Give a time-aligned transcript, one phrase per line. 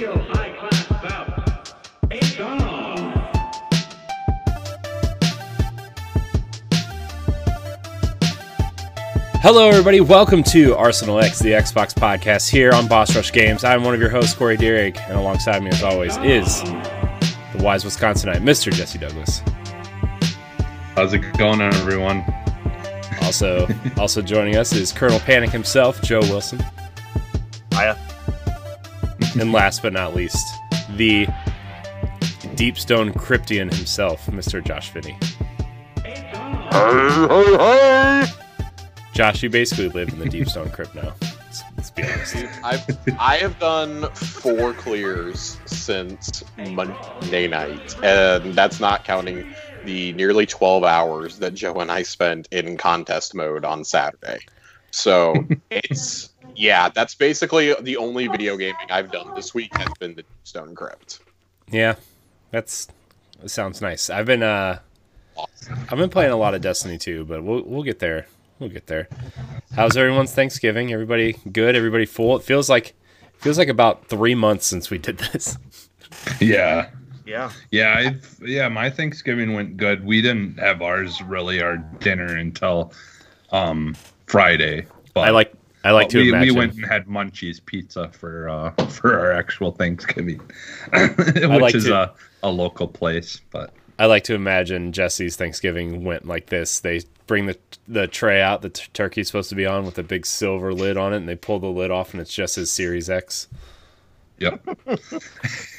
[0.00, 1.76] real high class stuff.
[2.10, 3.12] It's on.
[9.40, 10.00] Hello, everybody.
[10.00, 13.62] Welcome to Arsenal X, the Xbox podcast here on Boss Rush Games.
[13.62, 17.84] I'm one of your hosts, Corey Deering, and alongside me, as always, is the wise
[17.84, 18.72] Wisconsinite, Mr.
[18.72, 19.42] Jesse Douglas.
[20.96, 22.24] How's it going, everyone?
[23.22, 26.83] Also, also joining us is Colonel Panic himself, Joe Wilson, Hiya.
[29.38, 30.46] And last but not least,
[30.96, 31.26] the
[32.56, 34.64] Deepstone Cryptian himself, Mr.
[34.64, 35.16] Josh Finney.
[36.04, 38.24] Hey, hey, hey!
[39.12, 41.14] Josh, you basically live in the Deepstone Crypt now.
[41.22, 42.36] Let's, let's be honest.
[42.64, 50.46] I've I have done four clears since Monday night, and that's not counting the nearly
[50.46, 54.40] twelve hours that Joe and I spent in contest mode on Saturday.
[54.90, 55.34] So
[55.70, 60.24] it's yeah, that's basically the only video gaming I've done this week has been the
[60.44, 61.20] Stone Crypt.
[61.70, 61.94] Yeah,
[62.50, 62.88] that's
[63.40, 64.10] that sounds nice.
[64.10, 64.78] I've been uh
[65.90, 68.26] I've been playing a lot of Destiny too, but we'll we'll get there.
[68.58, 69.08] We'll get there.
[69.74, 70.92] How's everyone's Thanksgiving?
[70.92, 71.74] Everybody good?
[71.74, 72.36] Everybody full?
[72.36, 72.94] It feels like
[73.38, 75.58] feels like about three months since we did this.
[76.40, 76.90] Yeah,
[77.26, 77.50] Yeah.
[77.72, 78.68] yeah, I've, yeah.
[78.68, 80.04] My Thanksgiving went good.
[80.04, 82.92] We didn't have ours really our dinner until
[83.50, 84.86] um Friday.
[85.12, 85.52] But I like
[85.84, 86.54] I like but to we, imagine.
[86.54, 90.38] we went and had Munchies Pizza for uh for our actual Thanksgiving,
[90.92, 93.40] which like is to- a a local place.
[93.50, 96.80] But I like to imagine Jesse's Thanksgiving went like this.
[96.80, 100.02] They bring the the tray out the t- turkey's supposed to be on with a
[100.02, 102.72] big silver lid on it, and they pull the lid off, and it's just his
[102.72, 103.46] Series X.
[104.38, 104.60] yep,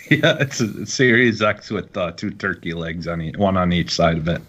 [0.09, 3.92] yeah, it's a Series X with uh, two turkey legs on each, one on each
[3.94, 4.42] side of it.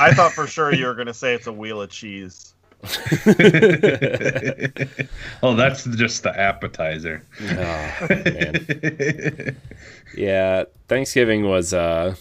[0.00, 2.53] I thought for sure you were going to say it's a wheel of cheese.
[5.42, 7.22] oh, that's just the appetizer.
[7.40, 9.56] Oh, man.
[10.16, 12.14] Yeah, Thanksgiving was uh,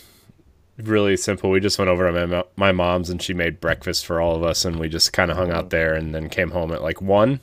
[0.77, 1.49] really simple.
[1.49, 4.43] We just went over to my, my mom's and she made breakfast for all of
[4.43, 7.01] us, and we just kind of hung out there, and then came home at like
[7.01, 7.39] one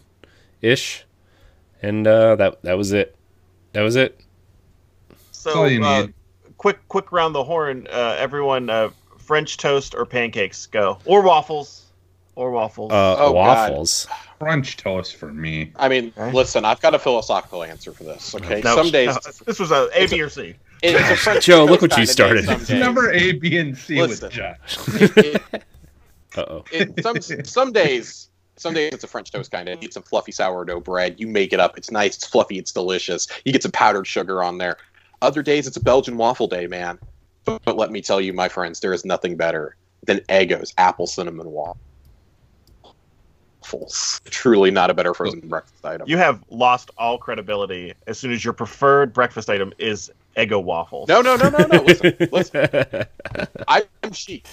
[0.63, 1.05] ish,
[1.83, 3.17] and uh, that that was it.
[3.73, 4.21] That was it.
[5.31, 6.15] So, you uh, need.
[6.59, 7.87] quick, quick round the horn.
[7.91, 10.67] Uh, everyone, uh, French toast or pancakes?
[10.67, 11.80] Go or waffles,
[12.41, 12.91] or waffles.
[12.91, 13.35] Uh, Oh, God.
[13.35, 14.07] waffles.
[14.39, 15.73] French toast for me.
[15.77, 16.33] I mean, Okay.
[16.33, 18.35] listen, I've got a philosophical answer for this.
[18.35, 20.55] Okay, No, some days no, this was a A, B, or C.
[20.83, 22.47] it's a French Joe, look what you started.
[22.47, 22.81] some It's days.
[22.81, 24.29] never A, B, and C Listen.
[24.29, 25.41] with Josh.
[26.37, 26.65] Uh oh.
[27.03, 29.75] some some days some days it's a French toast kind of.
[29.77, 31.19] You get some fluffy sourdough bread.
[31.19, 31.77] You make it up.
[31.77, 32.15] It's nice.
[32.17, 32.57] It's fluffy.
[32.57, 33.27] It's delicious.
[33.45, 34.77] You get some powdered sugar on there.
[35.23, 36.99] Other days it's a Belgian waffle day, man.
[37.45, 39.75] But, but let me tell you, my friends, there is nothing better
[40.05, 41.51] than Eggo's apple cinnamon
[43.73, 44.21] waffles.
[44.27, 46.09] Truly not a better frozen breakfast item.
[46.09, 51.09] You have lost all credibility as soon as your preferred breakfast item is Eggo waffles.
[51.09, 51.83] no, no, no, no, no.
[51.83, 53.05] Listen, listen.
[53.69, 53.83] I'm
[54.13, 54.47] cheap.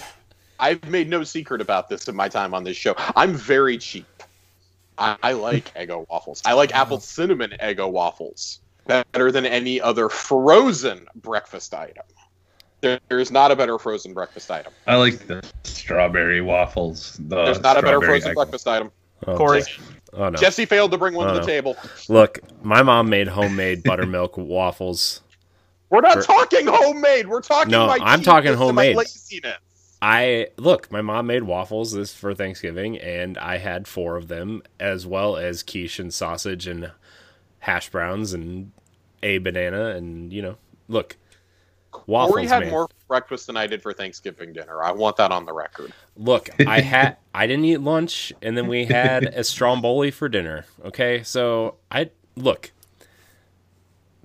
[0.60, 2.94] I've made no secret about this in my time on this show.
[3.14, 4.06] I'm very cheap.
[4.98, 6.42] I, I like Eggo waffles.
[6.44, 12.04] I like apple cinnamon Eggo waffles better than any other frozen breakfast item.
[12.80, 14.72] There, there's not a better frozen breakfast item.
[14.86, 17.18] I like the strawberry waffles.
[17.28, 18.90] The There's not a better frozen egg- breakfast item.
[19.26, 19.62] Oh, Corey.
[20.14, 20.38] Oh no.
[20.38, 21.46] Jesse failed to bring one Oh, to the no.
[21.46, 21.76] table.
[22.08, 25.20] Look, my mom made homemade buttermilk waffles.
[25.90, 27.28] We're not For- talking homemade.
[27.28, 27.70] We're talking.
[27.72, 29.56] No, I'm talking cheapness and my homemade.
[30.00, 34.62] I look, my mom made waffles this for Thanksgiving, and I had four of them,
[34.78, 36.92] as well as quiche and sausage and
[37.60, 38.70] hash browns and
[39.22, 41.16] a banana, and you know, look,
[42.06, 42.70] waffles, Corey had man.
[42.70, 44.82] more breakfast than I did for Thanksgiving dinner.
[44.82, 45.92] I want that on the record.
[46.16, 50.64] Look, I had I didn't eat lunch, and then we had a stromboli for dinner.
[50.84, 52.72] Okay, so I look.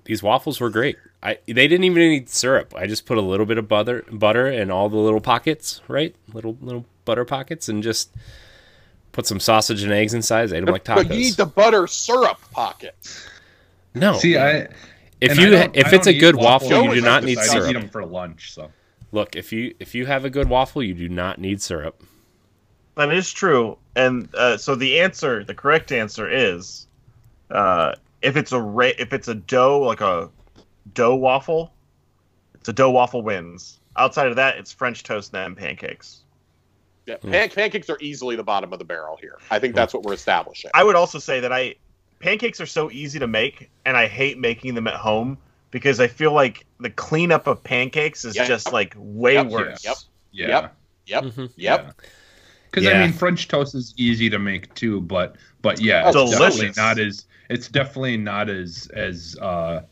[0.04, 0.96] These waffles were great.
[1.22, 2.74] I they didn't even need syrup.
[2.76, 6.14] I just put a little bit of butter butter in all the little pockets, right?
[6.32, 8.14] Little little butter pockets, and just
[9.12, 10.52] put some sausage and eggs inside.
[10.52, 10.96] Ate them like tacos.
[10.96, 13.26] But you need the butter syrup pockets.
[13.94, 14.68] no, See, I
[15.20, 17.66] if and you if it's a good eat waffle, you do not need syrup.
[17.66, 18.52] I eat them for lunch.
[18.52, 18.70] So
[19.14, 22.02] Look, if you if you have a good waffle, you do not need syrup.
[22.96, 23.78] That is true.
[23.94, 26.88] And uh, so the answer, the correct answer is,
[27.48, 30.30] uh, if it's a ra- if it's a dough like a
[30.94, 31.72] dough waffle,
[32.56, 33.78] it's a dough waffle wins.
[33.96, 36.24] Outside of that, it's French toast and pancakes.
[37.06, 39.38] Yeah, pan- pancakes are easily the bottom of the barrel here.
[39.48, 40.72] I think that's what we're establishing.
[40.74, 41.76] I would also say that I
[42.24, 45.36] pancakes are so easy to make, and I hate making them at home
[45.70, 48.46] because I feel like the cleanup of pancakes is Yep.
[48.48, 49.46] just like way Yep.
[49.50, 49.84] worse.
[49.84, 49.96] Yep.
[50.32, 50.76] yeah, Yep.
[51.06, 51.24] Yep.
[51.24, 51.50] Mhm.
[51.56, 52.00] Yep.
[52.70, 52.96] Because Yeah.
[52.96, 56.72] I mean, French toast is easy to make too, but but yeah, Oh, it's definitely
[56.72, 56.76] delicious.
[56.78, 59.82] not as it's definitely not as as uh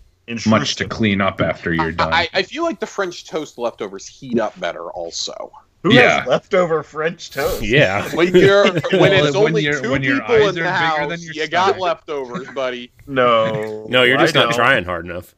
[0.46, 2.14] much to clean up after you're done.
[2.14, 5.52] I, I feel like the French toast leftovers heat up better also.
[5.82, 6.20] Who Yeah.
[6.20, 7.62] has leftover French toast?
[7.62, 8.08] Yeah.
[8.14, 11.20] When you're when it's when only your- two when people in are the house, than
[11.20, 12.92] your you got leftovers, buddy.
[13.06, 13.86] No.
[13.88, 14.54] No, you're just I not don't.
[14.54, 15.34] trying hard enough.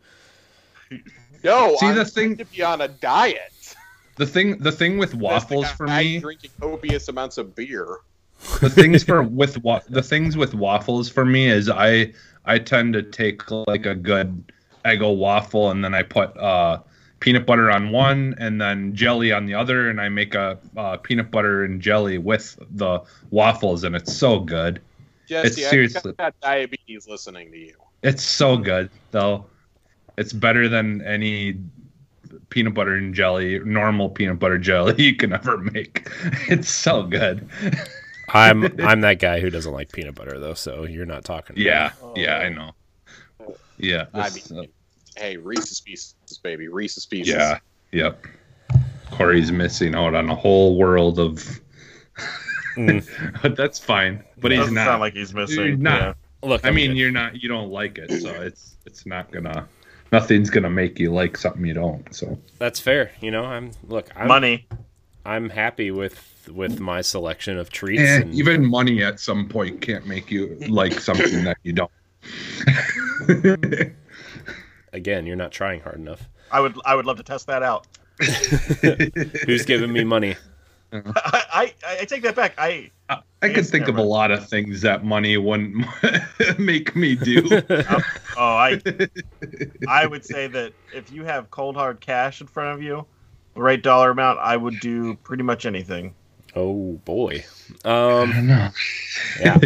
[1.43, 3.75] No, See, I'm the trying thing- to be on a diet.
[4.17, 7.99] the thing, the thing with waffles for me, drinking copious amounts of beer.
[8.61, 12.12] the things for with wa- the things with waffles for me is I
[12.44, 14.44] I tend to take like a good
[14.85, 16.79] Eggo waffle and then I put uh,
[17.25, 20.99] peanut butter on one and then jelly on the other and I make a uh,
[20.99, 23.00] peanut butter and jelly with the
[23.31, 24.82] waffles and it's so good.
[25.26, 27.76] Jesse, I seriously- got diabetes listening to you.
[28.03, 29.47] It's so good though.
[30.19, 31.56] It's better than any
[32.50, 36.06] peanut butter and jelly, normal peanut butter jelly you can ever make.
[36.50, 37.49] It's so good.
[38.29, 41.56] I'm I'm that guy who doesn't like peanut butter though, so you're not talking.
[41.56, 41.67] to me.
[41.69, 42.73] Yeah, yeah, I know.
[43.79, 44.69] Yeah, I this, mean,
[45.17, 47.35] hey, Reese's Pieces, baby, Reese's Pieces.
[47.35, 47.59] Yeah.
[47.93, 48.27] Yep.
[49.11, 51.61] Corey's missing out on a whole world of.
[52.77, 53.07] Mm.
[53.43, 54.25] but that's fine.
[54.39, 54.87] But he's Doesn't not.
[54.87, 55.57] sound like he's missing.
[55.65, 56.01] You're not.
[56.01, 56.49] Yeah.
[56.49, 56.99] Look, I I'm mean, good.
[56.99, 57.43] you're not.
[57.43, 59.69] You don't like it, so it's it's not gonna.
[60.13, 62.13] Nothing's gonna make you like something you don't.
[62.15, 63.13] So that's fair.
[63.21, 64.67] You know, I'm look, I'm Money.
[65.25, 68.03] I'm happy with with my selection of treats.
[68.03, 71.91] Eh, and even money at some point can't make you like something that you don't.
[74.94, 76.29] again, you're not trying hard enough.
[76.50, 77.87] I would I would love to test that out.
[79.46, 80.37] Who's giving me money?
[80.93, 82.55] I, I I take that back.
[82.56, 82.91] I
[83.43, 85.85] I could think of a lot of things that money wouldn't
[86.58, 87.43] make me do.
[87.69, 87.96] oh
[88.37, 88.81] I
[89.88, 93.05] I would say that if you have cold hard cash in front of you,
[93.55, 96.14] the right dollar amount, I would do pretty much anything.
[96.56, 97.45] Oh boy.
[97.85, 97.89] I
[98.21, 98.69] Um don't know.
[99.41, 99.59] yeah.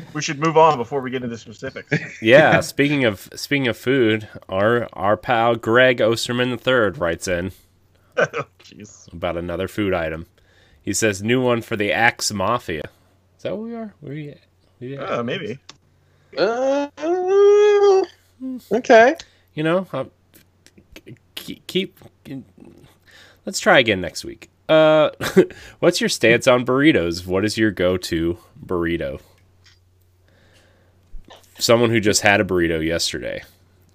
[0.14, 1.90] We should move on before we get into specifics.
[2.22, 7.52] Yeah, speaking of speaking of food, our our pal Greg Osterman III writes in
[8.62, 9.12] Jeez.
[9.12, 10.26] about another food item.
[10.80, 12.88] He says new one for the Axe Mafia.
[13.36, 13.92] Is that what we are?
[14.00, 14.34] where We,
[14.80, 15.58] we Uh, maybe.
[16.38, 16.88] Uh,
[18.72, 19.16] okay.
[19.54, 20.04] you know, uh,
[21.34, 21.98] keep, keep
[23.44, 24.48] let's try again next week.
[24.68, 25.10] Uh
[25.78, 27.26] what's your stance on burritos?
[27.26, 29.20] What is your go-to burrito?
[31.58, 33.42] Someone who just had a burrito yesterday.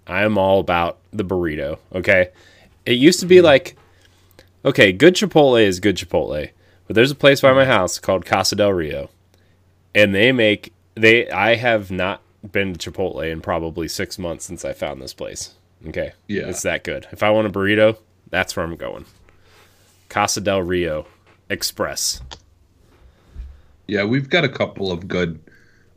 [0.07, 2.29] I am all about the burrito, okay?
[2.85, 3.77] It used to be like
[4.63, 6.51] okay, good Chipotle is good Chipotle.
[6.87, 9.09] But there's a place by my house called Casa del Rio.
[9.93, 14.65] And they make they I have not been to Chipotle in probably 6 months since
[14.65, 15.55] I found this place.
[15.87, 16.13] Okay.
[16.27, 16.47] Yeah.
[16.47, 17.07] It's that good.
[17.11, 17.97] If I want a burrito,
[18.29, 19.05] that's where I'm going.
[20.11, 21.07] Casa del Rio
[21.49, 22.21] Express.
[23.87, 25.39] Yeah, we've got a couple of good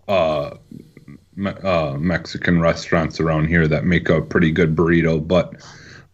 [0.07, 0.57] uh,
[1.35, 5.27] me- uh, Mexican restaurants around here that make a pretty good burrito.
[5.27, 5.55] But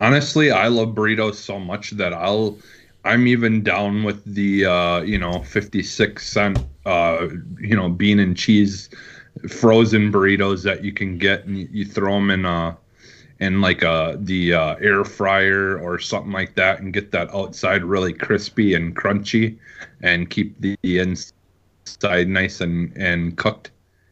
[0.00, 2.58] honestly, I love burritos so much that I'll
[3.04, 7.28] I'm even down with the uh, you know 56 cent uh,
[7.60, 8.88] you know bean and cheese
[9.46, 12.74] frozen burritos that you can get and you, you throw them in uh
[13.40, 17.82] in like uh the uh, air fryer or something like that and get that outside
[17.82, 19.58] really crispy and crunchy
[20.02, 23.70] and keep the inside nice and and cooked.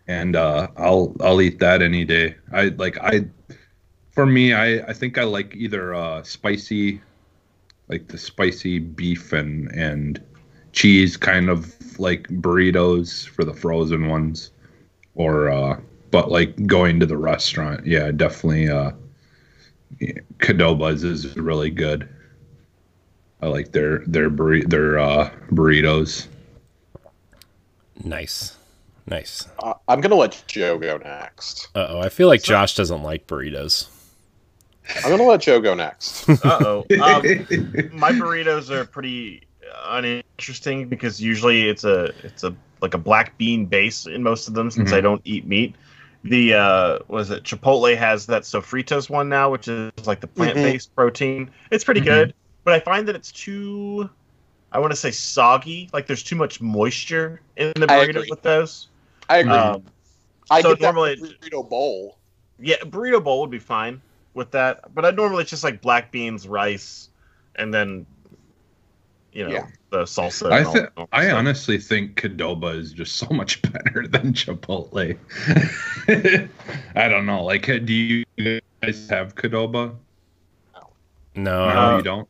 [0.08, 2.34] And uh i'll i'll eat that any day.
[2.52, 3.26] I like i
[4.10, 7.00] for me i i think i like either uh spicy
[7.88, 10.20] like the spicy beef and and
[10.72, 14.50] cheese kind of like burritos for the frozen ones
[15.14, 15.78] or uh
[16.10, 17.86] but like going to the restaurant.
[17.86, 18.92] Yeah definitely uh
[20.38, 22.08] Qdobas is really good.
[23.40, 26.26] I like their their burri- their uh, burritos.
[28.04, 28.56] Nice.
[29.06, 29.48] Nice.
[29.58, 31.68] Uh, I'm gonna let Joe go next.
[31.74, 33.88] Uh-oh, I feel like Josh doesn't like burritos.
[35.04, 36.28] I'm gonna let Joe go next.
[36.44, 36.78] Uh oh.
[37.02, 37.22] Um,
[37.92, 39.42] my burritos are pretty
[39.86, 44.54] uninteresting because usually it's a it's a like a black bean base in most of
[44.54, 45.02] them since I Mhm.
[45.02, 45.74] don't eat meat.
[46.28, 50.54] The uh was it Chipotle has that sofritos one now, which is like the plant
[50.54, 51.50] based protein.
[51.70, 52.04] It's pretty Mhm.
[52.04, 54.08] good, but I find that it's too
[54.72, 55.88] I want to say soggy.
[55.92, 58.88] Like there's too much moisture in the burrito with those.
[59.30, 59.52] I agree.
[59.52, 59.82] Um,
[60.50, 62.18] I so get normally- burrito bowl.
[62.58, 64.00] yeah, burrito bowl would be fine
[64.34, 67.08] with that, but I normally it's just like black beans, rice,
[67.56, 68.06] and then
[69.32, 69.66] you know Yeah.
[69.90, 70.52] The salsa.
[70.52, 74.32] I and all- th- all I honestly think Qdoba is just so much better than
[74.34, 75.16] Chipotle.
[76.94, 77.44] I don't know.
[77.44, 78.24] Like, do you
[78.82, 79.94] guys have Qdoba?
[80.74, 80.90] No,
[81.42, 82.28] No, I Uh, you don't.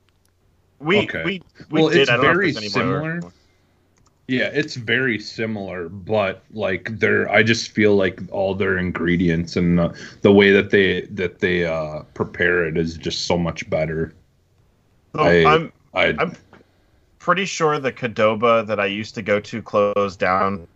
[0.80, 1.24] we okay.
[1.24, 2.02] we we Well, did.
[2.02, 3.20] it's I don't know if very there's any similar.
[4.28, 9.78] Yeah, it's very similar, but like they're I just feel like all their ingredients and
[9.78, 14.12] the, the way that they that they uh prepare it is just so much better.
[15.16, 16.36] So I- I'm I I'm-
[17.28, 20.66] pretty sure the Qdoba that I used to go to closed down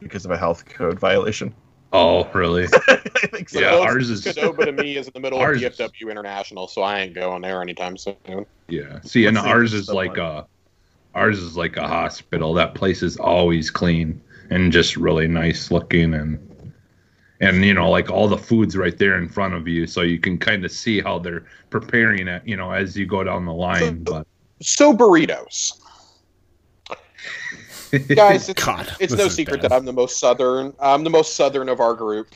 [0.00, 1.54] because of a health code violation.
[1.92, 2.64] oh really?
[2.88, 2.96] I
[3.28, 3.60] think so.
[3.60, 6.10] Yeah, Closest ours is- Qdoba to me is in the middle of ours is- DFW
[6.10, 8.16] International, so I ain't going there anytime soon.
[8.66, 9.02] Yeah.
[9.02, 10.48] See, and Let's see ours is it's like somewhat-
[11.14, 12.54] a ours is like a hospital.
[12.54, 14.20] That place is always clean
[14.50, 16.72] and just really nice looking and
[17.40, 20.18] and you know like all the food's right there in front of you so you
[20.18, 23.52] can kind of see how they're preparing it you know as you go down the
[23.52, 24.26] line but
[24.60, 25.78] So burritos,
[27.98, 28.48] guys.
[28.54, 29.70] It's, God, it's no secret bad.
[29.70, 30.74] that I'm the most southern.
[30.80, 32.28] I'm the most southern of our group.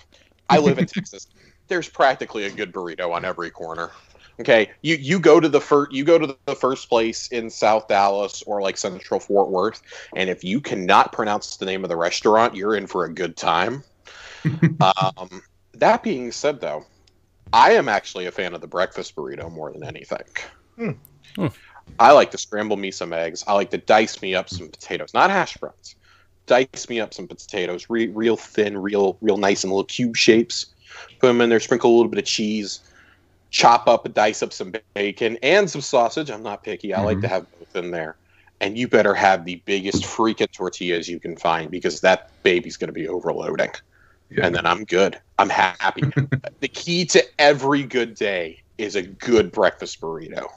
[0.49, 1.27] I live in Texas.
[1.69, 3.91] There's practically a good burrito on every corner.
[4.41, 7.89] Okay, you you go to the first you go to the first place in South
[7.89, 9.83] Dallas or like Central Fort Worth,
[10.15, 13.37] and if you cannot pronounce the name of the restaurant, you're in for a good
[13.37, 13.83] time.
[14.81, 15.43] um,
[15.75, 16.87] that being said, though,
[17.53, 20.25] I am actually a fan of the breakfast burrito more than anything.
[20.77, 20.91] Hmm.
[21.35, 21.47] Hmm.
[21.99, 23.45] I like to scramble me some eggs.
[23.47, 25.97] I like to dice me up some potatoes, not hash browns.
[26.47, 30.67] Dice me up some potatoes, re- real thin, real, real nice in little cube shapes.
[31.21, 31.61] Put them in there.
[31.61, 32.81] Sprinkle a little bit of cheese.
[33.51, 36.31] Chop up dice up some bacon and some sausage.
[36.31, 36.95] I'm not picky.
[36.95, 37.23] I like Mhm.
[37.23, 38.17] to have both in there.
[38.61, 42.89] And you better have the biggest freaking tortillas you can find because that baby's going
[42.89, 43.71] to be overloading
[44.31, 44.47] yeah.
[44.47, 45.19] and then I'm good.
[45.39, 46.03] I'm happy.
[46.61, 50.49] the key to every good day is a good breakfast burrito.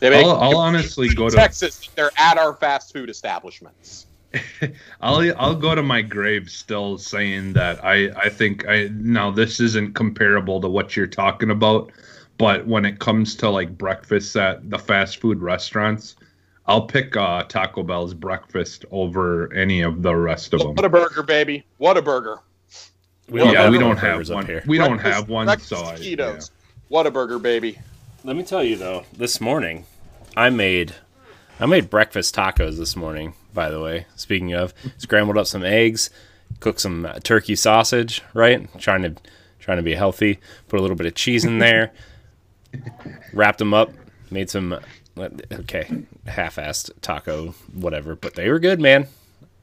[0.00, 1.88] They make I'll, I'll honestly go to Texas.
[1.94, 4.06] They're at our fast food establishments.
[5.00, 9.58] I'll I'll go to my grave still saying that I I think I now this
[9.58, 11.90] isn't comparable to what you're talking about,
[12.36, 16.16] but when it comes to like breakfasts at the fast food restaurants,
[16.66, 20.76] I'll pick uh, Taco Bell's breakfast over any of the rest of them.
[20.76, 21.64] Whataburger, baby!
[21.80, 22.40] Whataburger!
[23.30, 24.46] We yeah, we don't have one.
[24.46, 24.62] here.
[24.66, 26.38] We don't have one, so I, yeah.
[26.90, 27.78] Whataburger, baby!
[28.28, 29.86] Let me tell you though, this morning
[30.36, 30.94] I made
[31.58, 33.32] I made breakfast tacos this morning.
[33.54, 36.10] By the way, speaking of, scrambled up some eggs,
[36.60, 38.20] cooked some turkey sausage.
[38.34, 39.16] Right, trying to
[39.60, 40.40] trying to be healthy.
[40.68, 41.90] Put a little bit of cheese in there.
[43.32, 43.92] wrapped them up.
[44.30, 44.78] Made some
[45.18, 48.14] okay, half-assed taco, whatever.
[48.14, 49.08] But they were good, man.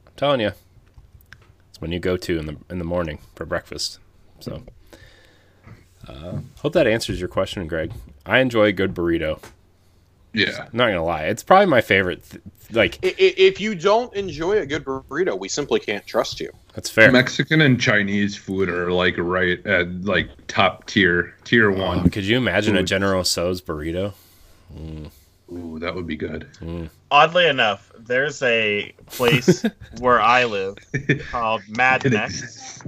[0.08, 0.50] I'm telling you,
[1.70, 4.00] it's when you go to in the in the morning for breakfast.
[4.40, 4.64] So.
[6.08, 7.92] Uh, hope that answers your question, Greg.
[8.26, 9.42] I enjoy a good burrito.
[10.32, 10.64] yeah.
[10.64, 12.22] I'm not gonna lie, it's probably my favorite.
[12.30, 12.42] Th-
[12.72, 16.50] like I- i- If you don't enjoy a good burrito, we simply can't trust you.
[16.74, 17.10] that's fair.
[17.12, 22.10] Mexican and Chinese food are like right at like top tier, tier Oh, one.
[22.10, 24.14] could you imagine a General Tso's burrito?
[25.52, 26.48] Ooh, that would be good.
[26.60, 26.90] Mm.
[27.12, 29.64] Oddly enough, there's a place
[30.00, 30.76] where I live
[31.30, 32.82] called Mad Mex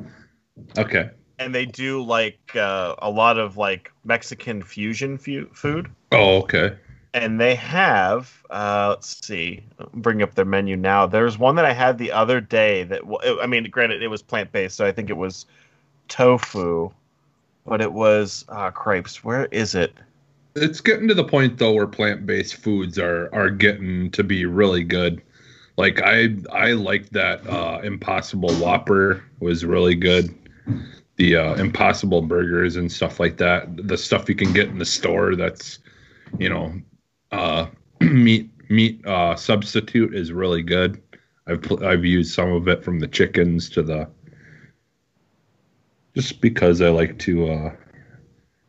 [0.77, 1.11] Okay.
[1.39, 5.91] And they do like uh, a lot of like Mexican fusion fu- food.
[6.13, 6.77] Oh, okay.
[7.15, 9.65] and they have uh let's see
[9.95, 13.41] bring up their menu now there's one that i had the other day that w-
[13.41, 15.47] i mean granted it was plant-based so i think it was
[16.09, 16.91] tofu
[17.67, 19.93] but it was uh crepes where is it
[20.57, 24.85] It's getting to the point though where plant-based foods are are getting to be really
[24.85, 25.23] good.
[25.77, 30.35] Like I I like that uh Impossible Whopper was really good.
[31.19, 33.69] The uh Impossible burgers and stuff like that.
[33.89, 35.79] The stuff you can get in the store that's
[36.39, 36.73] you know
[37.33, 37.67] uh
[38.01, 41.03] meat meat uh substitute is really good.
[41.47, 44.09] I've pl- I've used some of it from the chickens to the
[46.15, 47.77] just because I like to uh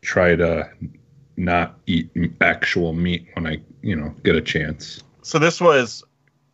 [0.01, 0.69] try to
[1.37, 2.09] not eat
[2.41, 5.01] actual meat when I, you know, get a chance.
[5.21, 6.03] so this was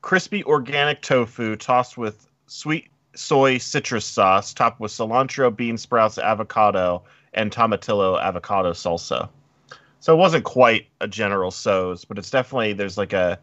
[0.02, 7.02] crispy organic tofu tossed with sweet soy citrus sauce topped with cilantro bean sprouts avocado
[7.34, 9.30] and tomatillo avocado salsa
[10.00, 13.40] so it wasn't quite a general tso's but it's definitely there's like a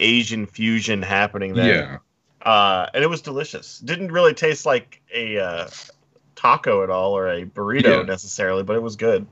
[0.00, 2.00] asian fusion happening there
[2.44, 2.50] Yeah.
[2.50, 3.78] uh, and it was delicious.
[3.80, 5.68] Didn't really taste like a uh,
[6.36, 8.02] taco at all or a burrito Yeah.
[8.04, 9.26] necessarily, but it was good.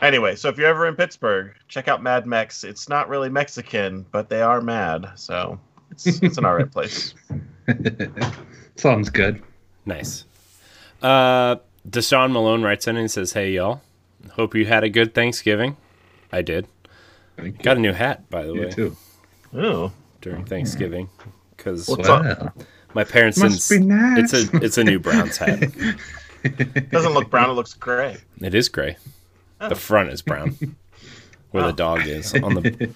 [0.00, 2.62] Anyway, so if you're ever in Pittsburgh, check out Mad Mex.
[2.62, 5.58] It's not really Mexican, but they are mad, so
[5.90, 7.14] it's it's an alright place.
[8.76, 9.42] Sounds good.
[9.84, 10.24] Nice.
[11.02, 11.56] Uh,
[11.88, 13.82] Deshaun Malone writes in and says, "Hey y'all,
[14.32, 15.76] hope you had a good Thanksgiving.
[16.32, 16.66] I did.
[17.36, 17.62] Thank you.
[17.64, 18.96] Got a new hat by the You way too.
[19.54, 19.92] Oh.
[20.20, 21.08] during Thanksgiving
[21.56, 22.52] because Wow.
[22.94, 23.88] my parents Must didn't.
[23.88, 24.32] be nice.
[24.32, 25.62] It's a it's a new Browns hat.
[26.44, 27.50] it doesn't look brown.
[27.50, 28.16] It looks gray.
[28.40, 28.96] It is gray.
[29.60, 29.68] Oh.
[29.68, 30.56] The front is brown.
[31.52, 32.90] where the dog is on the.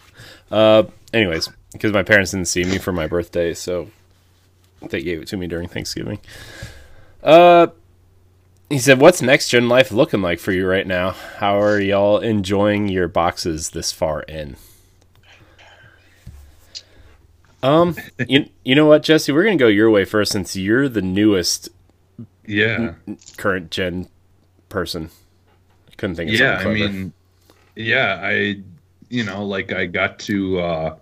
[0.50, 0.82] Uh,
[1.14, 3.88] anyways, because my parents didn't see me for my birthday, so
[4.88, 6.18] they gave it to me during Thanksgiving.
[7.22, 7.68] Uh,
[8.68, 11.10] he said, "What's next gen life looking like for you right now?
[11.36, 14.56] How are y'all enjoying your boxes this far in?"
[17.62, 17.94] Um,
[18.26, 19.32] you you know what, Jesse?
[19.32, 21.68] We're gonna go your way first since you're the newest
[22.46, 22.94] Yeah.
[23.36, 24.08] current gen
[24.70, 25.10] person.
[25.98, 27.12] Couldn't think of yeah something i mean
[27.76, 28.56] yeah i
[29.10, 30.96] you know like i got to uh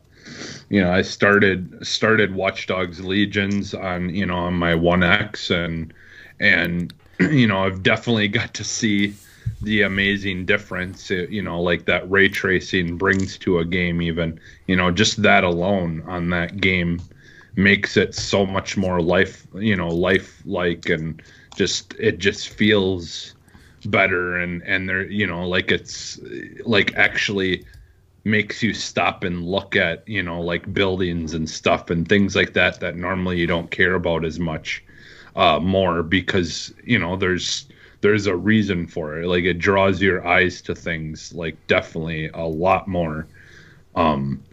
[0.69, 5.93] you know i started started watch dogs legions on you know on my 1x and
[6.41, 9.15] and you know i've definitely got to see
[9.63, 14.39] the amazing difference uh, you know like that ray tracing brings to a game even
[14.67, 17.01] you know just that alone on that game
[17.57, 21.21] makes it so much more life you know life like and
[21.57, 23.35] just it just feels
[23.87, 26.21] better and and they're you know like it's
[26.65, 27.65] like actually
[28.25, 32.53] makes you stop and look at you know like buildings and stuff and things like
[32.53, 34.85] that that normally you don't care about as much
[35.37, 37.67] uh more because you know there's
[38.01, 39.27] there's a reason for it.
[39.27, 43.27] Like it draws your eyes to things like definitely a lot more.
[43.95, 44.45] Um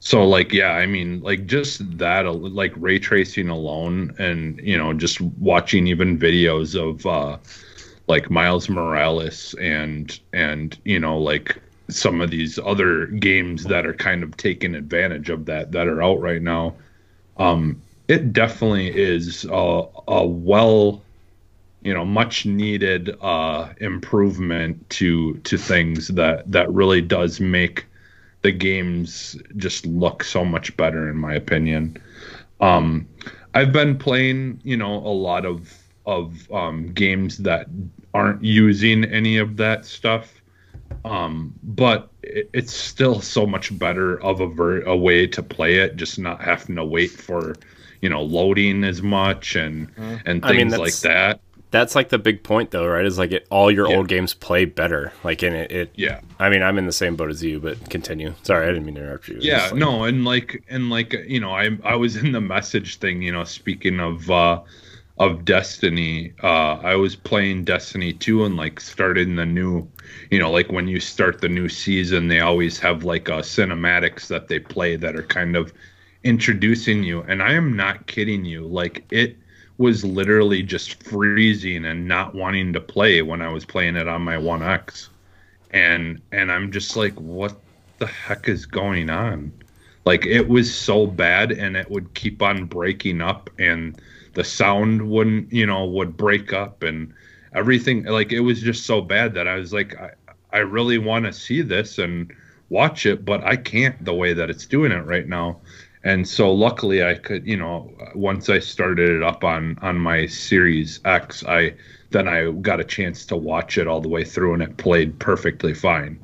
[0.00, 4.92] so like yeah i mean like just that like ray tracing alone and you know
[4.92, 7.38] just watching even videos of uh
[8.06, 13.94] like Miles Morales and and you know like some of these other games that are
[13.94, 16.74] kind of taking advantage of that that are out right now.
[17.36, 21.02] Um, it definitely is a, a well,
[21.82, 27.86] you know, much needed uh, improvement to to things that that really does make
[28.42, 31.96] the games just look so much better in my opinion.
[32.60, 33.08] Um,
[33.54, 35.72] I've been playing, you know, a lot of
[36.06, 37.66] of um, games that
[38.12, 40.42] aren't using any of that stuff.
[41.04, 45.76] Um, but it, it's still so much better of a, ver- a way to play
[45.76, 47.56] it, just not having to wait for,
[48.00, 49.90] you know, loading as much and
[50.24, 51.40] and I mean, things like that.
[51.70, 53.04] That's like the big point, though, right?
[53.04, 53.96] Is like it, all your Yeah.
[53.96, 55.12] old games play better.
[55.24, 55.90] Like in it, it.
[55.96, 56.20] Yeah.
[56.38, 58.32] I mean, I'm in the same boat as you, but continue.
[58.44, 59.38] Sorry, I didn't mean to interrupt you.
[59.40, 62.96] Yeah, like- no, and like and like you know, I I was in the message
[62.96, 64.60] thing, you know, speaking of uh
[65.18, 69.88] of Destiny, uh I was playing Destiny 2 and like started the new,
[70.30, 74.26] you know, like when you start the new season, they always have like uh cinematics
[74.28, 75.72] that they play that are kind of
[76.24, 79.36] introducing you and I am not kidding you, like it
[79.78, 84.22] was literally just freezing and not wanting to play when I was playing it on
[84.22, 85.08] my 1X.
[85.70, 87.60] And and I'm just like what
[87.98, 89.52] the heck is going on?
[90.04, 94.00] Like it was so bad and it would keep on breaking up and
[94.34, 97.12] the sound wouldn't, you know, would break up and
[97.54, 100.10] everything like it was just so bad that I was like I,
[100.52, 102.32] I really want to see this and
[102.68, 105.60] watch it, but I can't the way that it's doing it right now.
[106.02, 110.26] And so luckily I could, you know, once I started it up on on my
[110.26, 111.74] Series X, I
[112.10, 115.18] then I got a chance to watch it all the way through and it played
[115.18, 116.18] perfectly fine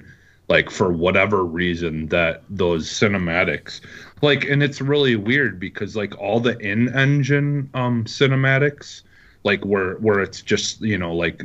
[0.51, 3.81] like for whatever reason that those cinematics
[4.23, 9.03] like and it's really weird because like all the in engine um cinematics
[9.43, 11.39] like where where it's just you know like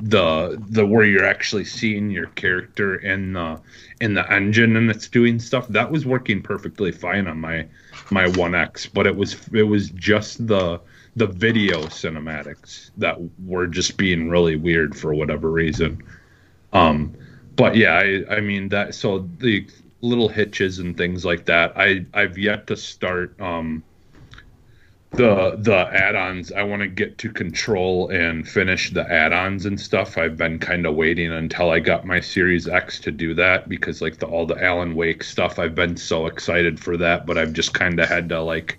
[0.00, 3.58] the the where you're actually seeing your character in the
[4.00, 7.66] in the engine and it's doing stuff that was working perfectly fine on my
[8.10, 10.80] my 1x but it was it was just the
[11.16, 16.00] the video cinematics that were just being really weird for whatever reason.
[16.72, 17.14] Um
[17.56, 19.66] but yeah i i mean that so the
[20.02, 21.72] little hitches and things like that.
[21.76, 23.82] I i've yet to start um
[25.12, 26.52] the the add-ons.
[26.52, 30.16] I want to get to control and finish the add-ons and stuff.
[30.16, 34.00] I've been kind of waiting until i got my series x to do that because
[34.00, 37.52] like the all the alan wake stuff i've been so excited for that but i've
[37.52, 38.78] just kind of had to like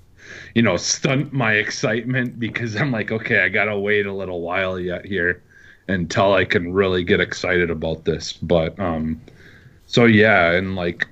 [0.56, 4.80] you know stunt my excitement because i'm like okay i gotta wait a little while
[4.80, 5.44] yet here
[5.88, 8.34] until i can really get excited about this.
[8.34, 9.22] But um
[9.92, 11.06] so yeah and like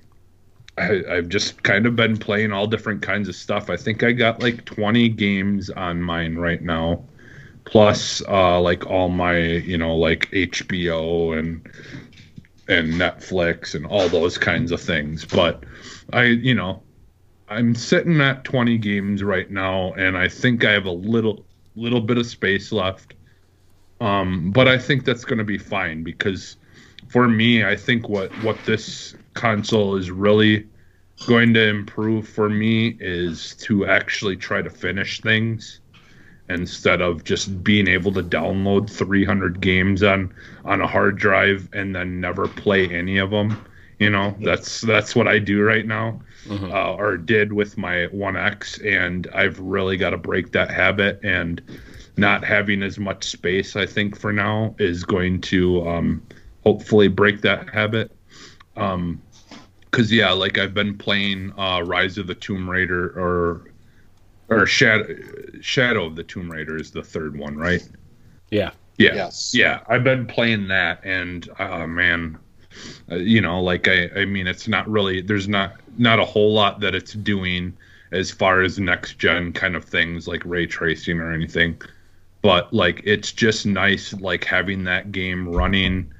[0.78, 3.70] I, I've just kind of been playing all different kinds of stuff.
[3.70, 7.04] I think I got like 20 games on mine right now,
[7.66, 11.70] plus uh, like all my you know like HBO and
[12.70, 15.26] and Netflix and all those kinds of things.
[15.26, 15.66] But
[16.14, 16.82] I you know
[17.50, 22.02] I'm sitting at 20 games right now, and I think I have a little little
[22.02, 23.16] bit of space left.
[24.00, 26.56] Um, but I think that's going to be fine because
[27.10, 30.68] for me, I think what what this console is really
[31.28, 35.82] going to improve for me is to actually try to finish things
[36.50, 40.34] instead of just being able to download 300 games on
[40.66, 43.58] on a hard drive and then never play any of them
[44.00, 46.72] You know, that's that's what I do right now, Mhm.
[46.72, 51.20] uh, or did with my One X, and I've really got to break that habit.
[51.24, 51.62] And
[52.18, 56.22] not having as much space, I think, for now is going to um,
[56.64, 58.12] hopefully break that habit.
[58.76, 59.22] Um,
[59.92, 63.72] cause yeah, like I've been playing uh, Rise of the Tomb Raider or
[64.50, 65.16] or Shadow
[65.62, 67.88] Shadow of the Tomb Raider is the third one, right?
[68.52, 68.72] Yeah.
[68.98, 69.16] Yeah.
[69.16, 69.54] Yes.
[69.56, 72.38] Yeah, I've been playing that, and uh, man,
[73.12, 75.22] uh, you know, like I, I mean, it's not really.
[75.22, 77.76] There's not not a whole lot that it's doing
[78.12, 81.80] as far as next gen kind of things like ray tracing or anything,
[82.42, 86.12] but like it's just nice, like having that game running,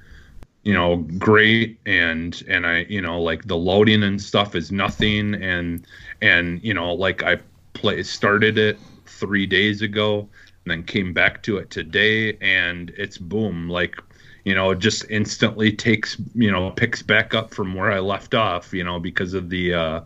[0.64, 5.36] you know, great, and and I, you know, like the loading and stuff is nothing,
[5.36, 5.86] and
[6.22, 7.40] and you know, like I
[7.74, 10.28] play started it three days ago
[10.66, 12.38] and then came back to it today.
[12.42, 13.98] And it's boom like
[14.46, 18.34] you know it just instantly takes you know picks back up from where i left
[18.34, 20.02] off you know because of the uh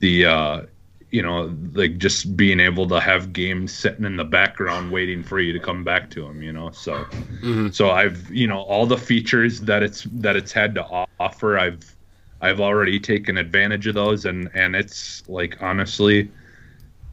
[0.00, 0.62] the uh
[1.10, 5.40] you know like just being able to have games sitting in the background waiting for
[5.40, 6.70] you to come back to them you know?
[6.70, 6.94] So
[7.42, 7.74] Mhm.
[7.74, 10.84] so i've you know all the features that it's that it's had to
[11.18, 11.96] offer i've
[12.40, 16.30] i've already taken advantage of those and and it's like honestly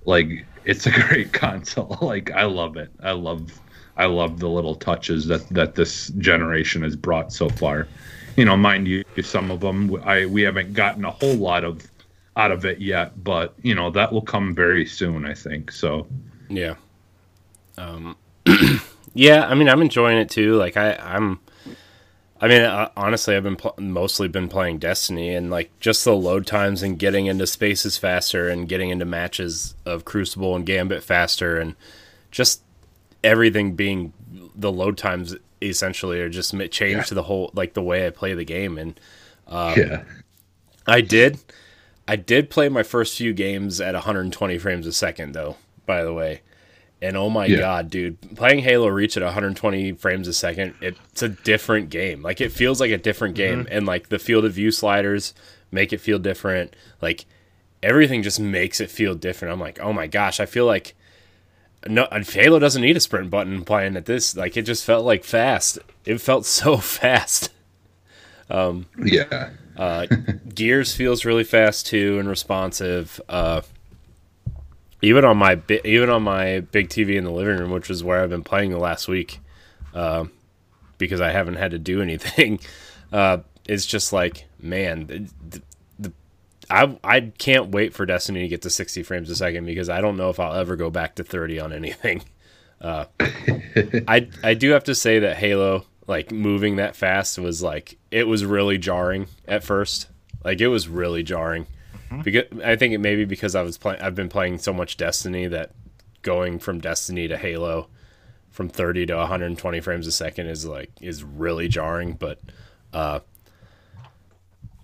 [0.06, 0.30] like
[0.66, 1.98] it's a great console.
[2.02, 2.92] Like i love it.
[3.02, 3.62] I love
[3.98, 7.88] i love the little touches that that this generation has brought so far.
[8.36, 11.82] You know mind you some of them i we haven't gotten a whole lot of
[12.38, 16.08] out of it yet but you know that will come very soon i think so
[16.50, 16.76] Yeah.
[17.78, 18.15] Um,
[19.13, 20.56] yeah, I mean, I'm enjoying it too.
[20.56, 21.39] Like, I, I'm,
[22.41, 26.15] I mean, uh, honestly, I've been pl- mostly been playing Destiny, and like just the
[26.15, 31.04] load times and getting into spaces faster, and getting into matches of Crucible and Gambit
[31.04, 31.76] faster, and
[32.32, 32.63] just
[33.23, 34.12] everything being
[34.56, 37.04] the load times essentially are just changed Yeah.
[37.04, 39.00] to the whole like the way I play the game, and
[39.52, 40.04] yeah
[40.88, 41.38] I did.
[42.08, 45.58] I did play my first few games at 120 frames a second, though.
[45.86, 46.41] By the way,
[47.02, 47.60] and oh my Yeah.
[47.60, 52.22] god, dude, playing Halo Reach at 120 frames a second, it's a different game.
[52.22, 53.62] Like it feels like a different mm-hmm.
[53.62, 55.34] game, and like the field of view sliders
[55.72, 56.76] make it feel different.
[57.02, 57.26] Like
[57.84, 59.54] everything just makes it feel different.
[59.54, 60.96] I'm like, oh my gosh, I feel like
[61.88, 64.36] no Halo doesn't need a sprint button playing at this.
[64.36, 65.80] Like it just felt like fast.
[66.06, 67.52] It felt so fast.
[68.50, 70.08] Um, yeah Uh,
[70.54, 73.22] Gears feels really fast too and responsive.
[73.30, 73.62] Uh,
[75.02, 78.04] even on my bi- even on my big TV in the living room, which is
[78.04, 79.40] where I've been playing the last week,
[79.94, 80.26] uh,
[80.98, 82.60] because I haven't had to do anything.
[83.13, 85.62] Uh, it's just like man, the, the,
[86.00, 86.13] the,
[86.70, 90.02] I I can't wait for Destiny to get to 60 frames a second because I
[90.02, 92.24] don't know if I'll ever go back to 30 on anything.
[92.82, 93.06] Uh,
[94.08, 98.28] I I do have to say that Halo like moving that fast was like it
[98.28, 100.08] was really jarring at first.
[100.43, 101.67] Like it was really jarring.
[102.24, 105.48] Because I think it maybe because I was playing I've been playing so much Destiny
[105.48, 105.72] that
[106.22, 107.89] going from Destiny to Halo
[108.50, 112.39] from 30 to 120 frames a second is like is really jarring, but
[112.93, 113.20] uh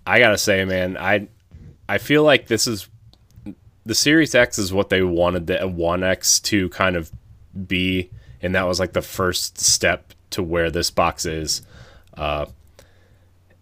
[0.06, 1.28] I got to say man, I
[1.88, 2.88] I feel like this is
[3.86, 7.12] the Series X is what they wanted the One X to kind of
[7.66, 8.10] be,
[8.40, 11.62] and that was like the first step to where this box is.
[12.16, 12.46] Uh,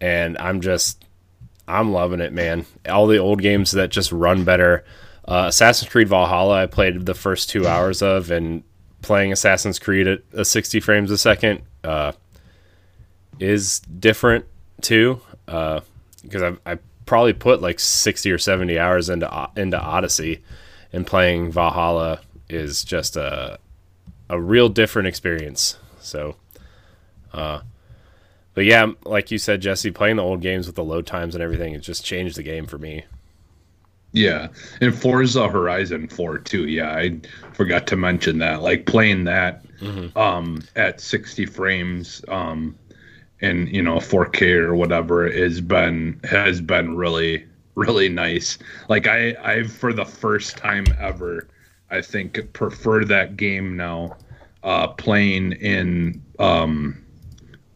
[0.01, 1.05] and I'm just,
[1.67, 2.65] I'm loving it, man.
[2.87, 4.83] All the old games that just run better.
[5.25, 8.63] Uh, Assassin's Creed Valhalla, I played the first two hours of, and
[9.01, 12.11] playing Assassin's Creed at a 60 frames a second uh,
[13.39, 14.45] is different
[14.81, 15.21] too.
[15.45, 20.41] Because I I probably put like 60 or 70 hours into into Odyssey,
[20.91, 23.59] and playing Valhalla is just a
[24.29, 25.77] a real different experience.
[25.99, 26.35] So,
[27.33, 27.61] uh,
[28.53, 31.43] but yeah, like you said, Jesse, playing the old games with the load times and
[31.43, 33.03] everything, it just changed the game for me.
[34.11, 36.67] Yeah, and Forza Horizon 4 too.
[36.67, 37.19] Yeah, I
[37.53, 38.61] forgot to mention that.
[38.61, 39.65] Like playing that
[40.15, 42.73] um at 60 frames um
[43.41, 48.59] and you know 4K or whatever has been has been really really nice.
[48.87, 51.47] Like I I for the first time ever
[51.89, 54.15] I think prefer that game now
[54.63, 57.02] uh playing in um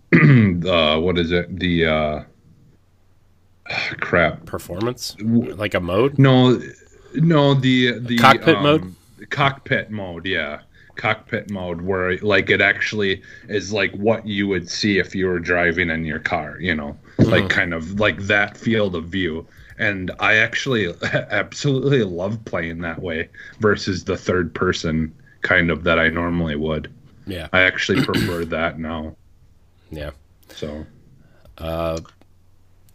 [0.12, 1.60] the what is it?
[1.60, 2.24] The uh
[4.00, 6.18] crap Performance, like a mode.
[6.18, 6.62] no,
[7.16, 8.96] no, the the Cockpit um, mode?
[9.30, 10.62] Cockpit mode, yeah,
[10.98, 15.40] cockpit mode, where like it actually is like what you would see if you were
[15.40, 19.46] driving in your car, you know, like kind of like that field of view.
[19.80, 26.00] And I actually absolutely love playing that way versus the third person kind of that
[26.00, 26.92] I normally would.
[27.26, 29.16] Yeah, I actually prefer that now.
[29.90, 30.12] Yeah.
[30.50, 30.86] So
[31.58, 32.00] uh,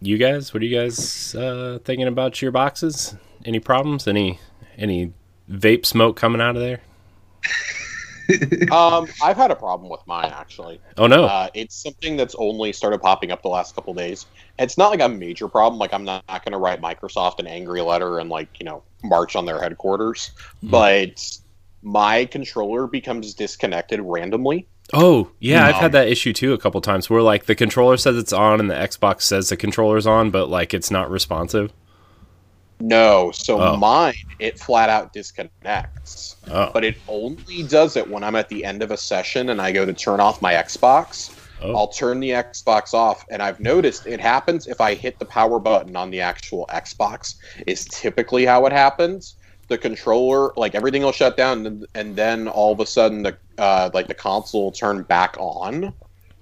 [0.01, 3.17] you guys, what are you guys uh, thinking about your boxes?
[3.45, 4.07] Any problems?
[4.09, 4.39] Any
[4.77, 5.13] any
[5.51, 6.81] vape smoke coming out of there?
[8.71, 10.81] Um, I've had a problem with mine actually.
[10.97, 11.25] Oh no!
[11.25, 14.27] Uh, it's something that's only started popping up the last couple days.
[14.59, 15.79] It's not like a major problem.
[15.79, 18.85] Like I'm not, not going to write Microsoft an angry letter and like you know
[19.03, 20.31] march on their headquarters.
[20.63, 20.71] Mhm.
[20.71, 21.39] But
[21.83, 24.69] my controller becomes disconnected randomly.
[24.93, 28.17] Oh yeah, I've had that issue too a couple times where like the controller says
[28.17, 31.73] it's on and the Xbox says the controller's on, but like it's not responsive.
[32.81, 33.77] No, so Oh.
[33.77, 36.37] mine it flat out disconnects.
[36.51, 39.61] Oh, But it only does it when I'm at the end of a session and
[39.63, 41.31] I go to turn off my Xbox.
[41.63, 41.77] oh.
[41.77, 45.61] I'll turn the Xbox off, and I've noticed it happens if I hit the power
[45.61, 47.37] button on the actual Xbox.
[47.69, 49.37] Is typically how it happens.
[49.73, 53.39] The controller, like everything, will shut down, and, and then all of a sudden, the
[53.57, 55.95] uh, like the console will turn back on,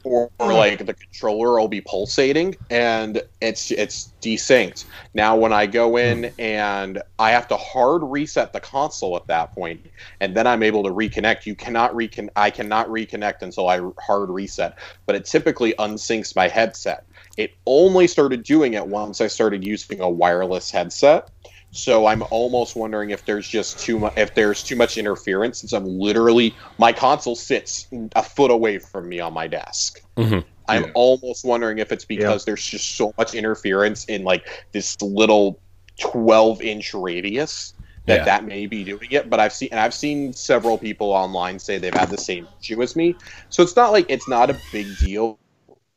[0.02, 4.86] or, or like the controller will be pulsating, and it's it's desynced.
[5.14, 9.54] Now, when I go in and I have to hard reset the console at that
[9.54, 9.86] point,
[10.18, 11.46] and then I'm able to reconnect.
[11.46, 12.30] You cannot recon.
[12.34, 17.04] I cannot reconnect until I hard reset but it typically unsyncs my headset.
[17.36, 21.30] It only started doing it once I started using a wireless headset.
[21.72, 25.72] So I'm almost wondering if there's just too much if there's too much interference since
[25.72, 30.00] I'm literally my console sits a foot away from me on my desk.
[30.18, 30.44] Mhm.
[30.68, 30.90] I'm Yeah.
[30.94, 35.60] almost wondering if it's because there's just so much interference in like this little
[36.00, 37.74] 12 inch radius
[38.06, 38.24] that Yeah.
[38.24, 39.30] that may be doing it.
[39.30, 42.82] But I've seen and I've seen several people online say they've had the same issue
[42.82, 43.16] as me.
[43.48, 45.38] So it's not like it's not a big deal,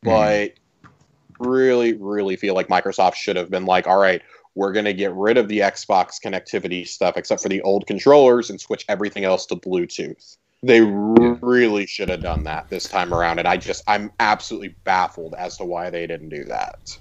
[0.04, 0.52] but
[1.40, 4.22] really, really feel like Microsoft should have been like, all right,
[4.54, 8.50] we're going to get rid of the Xbox connectivity stuff except for the old controllers
[8.50, 10.36] and switch everything else to Bluetooth.
[10.62, 11.36] They Yeah.
[11.42, 15.58] really should have done that this time around, and I just I'm absolutely baffled as
[15.58, 16.96] to why they didn't do that.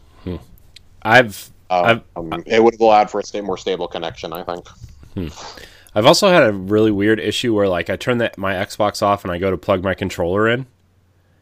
[1.04, 4.68] I've Um, um, it would have allowed for a more stable connection, I think.
[5.96, 9.24] I've also had a really weird issue where like I turn that my Xbox off
[9.24, 10.66] and I go to plug my controller in,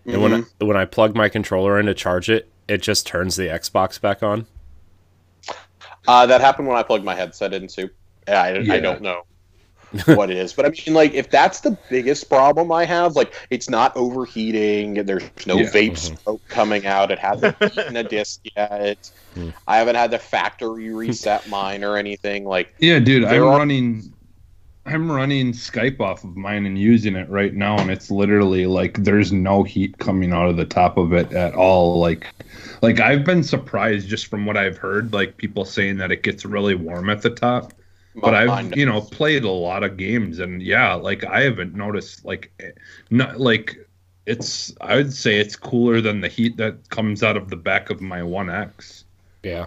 [0.05, 3.35] and when I, when I plug my controller in to charge it, it just turns
[3.35, 4.45] the Xbox back on.
[6.07, 7.89] Uh, that happened when I plugged my headset in too.
[8.27, 8.73] I, Yeah.
[8.73, 9.21] I don't know
[10.05, 13.33] what it is, but I mean, like, if that's the biggest problem I have, like,
[13.49, 14.93] it's not overheating.
[15.05, 15.69] There's no Yeah.
[15.69, 16.17] vape Mhm.
[16.23, 17.11] smoke coming out.
[17.11, 19.09] It hasn't eaten a disc yet.
[19.33, 19.49] Hmm.
[19.67, 22.45] I haven't had to factory reset mine or anything.
[22.45, 24.13] Like, Yeah, dude, I'm are- running
[24.85, 29.03] I'm running Skype off of mine and using it right now and it's literally like
[29.03, 32.27] there's no heat coming out of the top of it at all like
[32.81, 36.45] like I've been surprised just from what I've heard like people saying that it gets
[36.45, 37.73] really warm at the top
[38.15, 42.25] but I've you know played a lot of games and yeah like I haven't noticed
[42.25, 42.51] like
[43.11, 43.77] not like
[44.25, 47.89] it's I would say it's cooler than the heat that comes out of the back
[47.89, 49.03] of my 1X.
[49.43, 49.65] Yeah.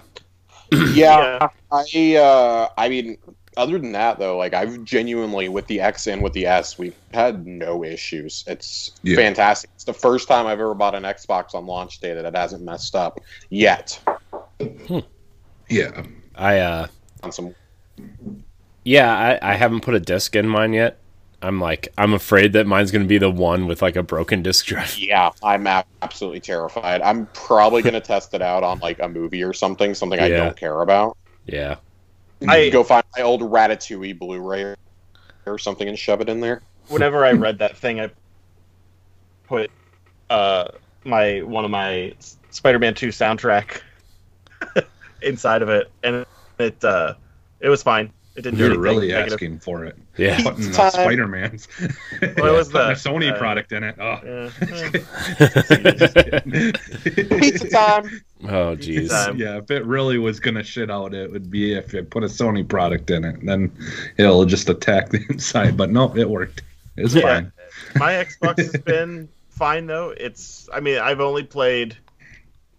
[0.93, 3.19] yeah, I, uh, I mean,
[3.57, 6.95] other than that, though, like, I've genuinely, with the X and with the S, we've
[7.13, 8.45] had no issues.
[8.47, 9.17] It's Yeah.
[9.17, 9.71] fantastic.
[9.75, 12.63] It's the first time I've ever bought an Xbox on launch day that it hasn't
[12.63, 13.99] messed up yet.
[15.69, 16.03] Yeah.
[16.35, 16.87] I uh
[17.23, 17.55] On some
[18.85, 20.99] yeah, I, I haven't put a disc in mine yet.
[21.41, 24.67] I'm like I'm afraid that mine's gonna be the one with like a broken disc
[24.67, 24.97] drive.
[24.99, 27.01] Yeah, I'm a- absolutely terrified.
[27.03, 30.27] I'm probably going to test it out on like a movie or something, something I
[30.27, 30.37] Yeah.
[30.39, 31.17] don't care about.
[31.47, 31.77] Yeah.
[32.51, 34.75] I- could go find my old Ratatouille Blu-ray
[35.47, 36.63] or something and shove it in there.
[36.89, 38.11] whenever I read that thing, I
[39.47, 39.71] put
[40.31, 40.69] uh,
[41.05, 42.15] my one of my
[42.51, 43.81] Spider-Man Two soundtrack
[45.23, 46.25] inside of it, and
[46.59, 47.15] it uh,
[47.61, 48.11] it was fine.
[48.37, 49.33] It didn't do You're anything really negative.
[49.35, 49.97] asking for it.
[50.17, 50.43] Yeah.
[50.43, 50.87] Putting Time.
[50.87, 51.69] uh, Spider Man's.
[52.37, 53.95] Well, it was the, Sony uh, product in it.
[54.01, 54.19] Oh.
[54.25, 54.51] Yeah.
[57.39, 58.21] Pizza time.
[58.45, 59.39] Oh jeez.
[59.39, 62.27] yeah, if it really was gonna shit out, it would be if it put a
[62.27, 63.45] Sony product in it.
[63.45, 63.73] Then
[64.17, 65.77] it'll just attack the inside.
[65.77, 66.63] But no, it worked.
[66.97, 67.23] It's Yeah.
[67.23, 67.53] fine.
[67.97, 70.11] My Xbox has been fine though.
[70.17, 71.97] It's I mean I've only played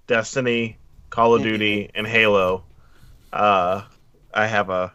[0.07, 0.77] Destiny,
[1.09, 2.63] Call of Duty, and Halo.
[3.33, 3.83] Uh,
[4.33, 4.93] I have a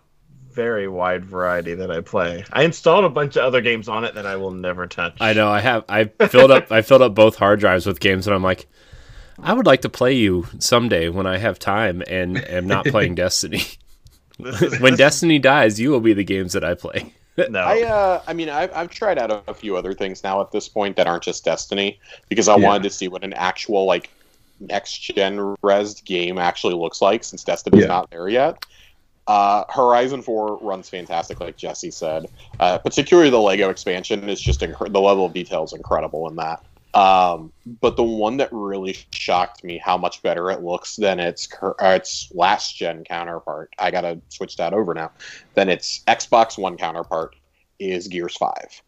[0.52, 2.44] very wide variety that I play.
[2.52, 5.16] I installed a bunch of other games on it that I will never touch.
[5.20, 5.48] I know.
[5.48, 5.84] I have.
[5.88, 6.70] I filled up.
[6.72, 8.66] I filled up both hard drives with games, and I'm like,
[9.42, 13.14] I would like to play you someday when I have time and am not playing
[13.16, 13.62] Destiny.
[14.38, 17.12] Is- when this is- Destiny dies, you will be the games that I play.
[17.48, 17.60] no.
[17.60, 20.50] I uh, I mean, I've, I've tried out a, a few other things now at
[20.52, 21.98] this point that aren't just Destiny
[22.28, 22.66] because I Yeah.
[22.66, 24.10] wanted to see what an actual like
[24.60, 27.86] next gen res game actually looks like since Destiny's Yeah.
[27.86, 28.64] not there yet.
[29.26, 32.26] Uh, Horizon 4 runs fantastic, like Jesse said.
[32.58, 36.34] Uh, particularly the Lego expansion is just inc- the level of detail is incredible in
[36.36, 36.64] that.
[36.92, 41.46] Um, but the one that really shocked me how much better it looks than its
[41.46, 43.72] cur- uh, its last gen counterpart.
[43.78, 45.12] I gotta switch that over now.
[45.54, 47.36] Than its Xbox One counterpart
[47.78, 48.82] is Gears Five.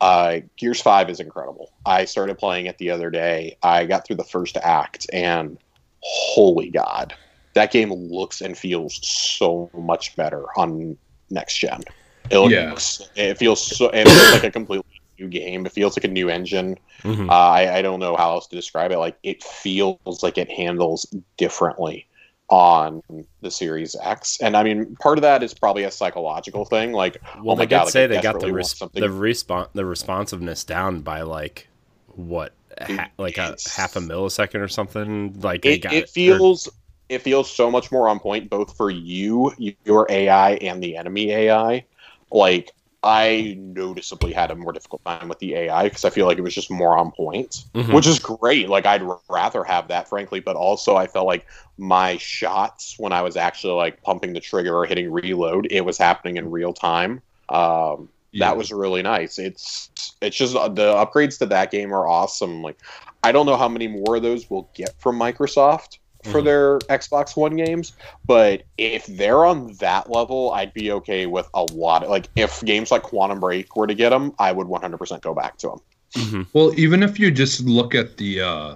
[0.00, 1.72] Uh, Gears Five is incredible.
[1.84, 3.56] I started playing it the other day.
[3.62, 5.58] I got through the first act, and
[6.00, 7.14] holy god,
[7.54, 10.96] that game looks and feels so much better on
[11.30, 11.82] next gen.
[12.30, 15.66] It looks, it feels so, it feels like a completely new game.
[15.66, 16.78] It feels like a new engine.
[17.02, 17.28] Mhm.
[17.28, 18.98] Uh, I, I don't know how else to describe it.
[18.98, 22.06] Like it feels like it handles differently
[22.50, 23.02] on
[23.42, 26.92] the Series X, and I mean, part of that is probably a psychological thing.
[26.92, 29.68] Like, Well, oh my they god, did like, say they got the res- the respon
[29.74, 31.68] the responsiveness down by like
[32.14, 35.38] what ha- like a half a millisecond or something.
[35.40, 36.68] Like it, got it or- feels
[37.10, 39.50] it feels so much more on point both for you
[39.84, 41.82] your ai and the enemy ai
[42.30, 42.70] like
[43.02, 46.42] i noticeably had a more difficult time with the ai because i feel like it
[46.42, 47.94] was just more on point Mhm.
[47.94, 52.16] which is great like i'd rather have that frankly but also i felt like my
[52.16, 56.36] shots when i was actually like pumping the trigger or hitting reload it was happening
[56.36, 58.48] in real time um, Yeah.
[58.48, 59.38] that was really nice.
[59.38, 59.88] It's
[60.20, 62.62] it's just uh, the upgrades to that game are awesome.
[62.62, 62.76] Like
[63.22, 65.96] I don't know how many more of those we'll get from Microsoft
[66.30, 66.44] for Mhm.
[66.44, 67.92] their Xbox One games,
[68.26, 72.04] but if they're on that level, I'd be okay with a lot.
[72.04, 75.34] Of, like if games like Quantum Break were to get them, I would 100% go
[75.34, 75.80] back to them.
[76.16, 76.46] Mhm.
[76.52, 78.74] Well, even if you just look at the uh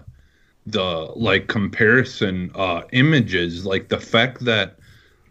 [0.67, 4.77] the like comparison uh images, like the fact that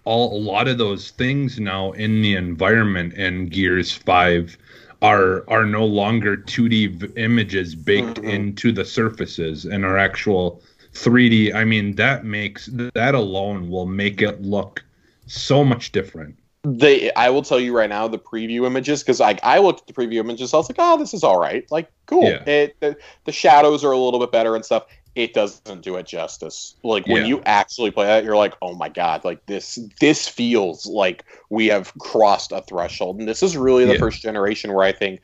[0.04, 4.58] all a lot of those things now in the environment in Gears 5
[5.02, 8.24] are are no longer 2D v- images baked Mhm.
[8.30, 10.62] into the surfaces and are actual
[10.93, 11.54] 3D.
[11.54, 14.84] I mean, that makes that alone will make it look
[15.27, 16.36] so much different.
[16.63, 19.88] They, I will tell you right now, the preview images, because like I looked at
[19.88, 22.23] the preview images, I was like, oh, this is all right, like cool.
[22.25, 22.43] Yeah.
[22.45, 24.86] It the, the shadows are a little bit better and stuff.
[25.15, 26.75] It doesn't do it justice.
[26.84, 27.27] Like when Yeah.
[27.27, 31.65] you actually play that, you're like, oh my god, like this this feels like we
[31.67, 33.99] have crossed a threshold, and this is really the Yeah.
[33.99, 35.21] first generation where I think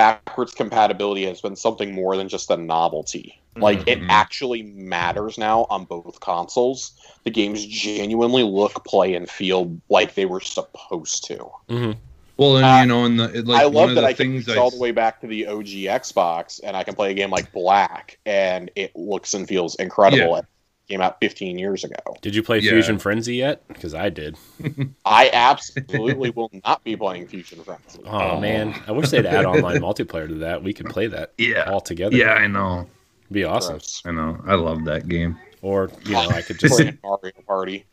[0.00, 3.26] backwards compatibility has been something more than just a novelty.
[3.56, 4.06] Like it Mhm.
[4.08, 6.92] actually matters now on both consoles.
[7.24, 11.50] The games genuinely look, play, and feel like they were supposed to.
[11.68, 11.96] Mhm.
[12.38, 14.06] Well, and Uh, you know, and the it- like I one love of that the
[14.06, 16.84] I can things reach I all the way back to the OG Xbox and I
[16.84, 20.36] can play a game like Black and it looks and feels incredible.
[20.36, 20.40] Yeah.
[20.90, 21.94] It came out 15 years ago.
[22.20, 22.72] Did you play Yeah.
[22.72, 23.62] Fusion Frenzy yet?
[23.68, 24.36] Because I did.
[25.04, 28.00] I absolutely will not be playing Fusion Frenzy.
[28.04, 28.40] Oh, Oh.
[28.40, 30.64] man, I wish they'd add online multiplayer to that.
[30.64, 31.70] We could play that Yeah.
[31.70, 32.16] all together.
[32.16, 32.88] Yeah, I know.
[33.26, 33.74] It'd be awesome.
[33.74, 34.02] Gross.
[34.04, 34.36] I know.
[34.48, 35.38] I love that game.
[35.62, 36.74] Or you know, I could just.
[36.76, 37.84] Playing Mario Party.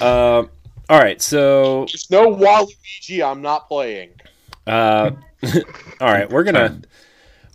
[0.00, 0.44] uh,
[0.90, 3.24] all right, so There's no Waluigi.
[3.24, 4.10] I'm not playing.
[4.66, 5.12] uh,
[6.00, 6.82] all right, we're gonna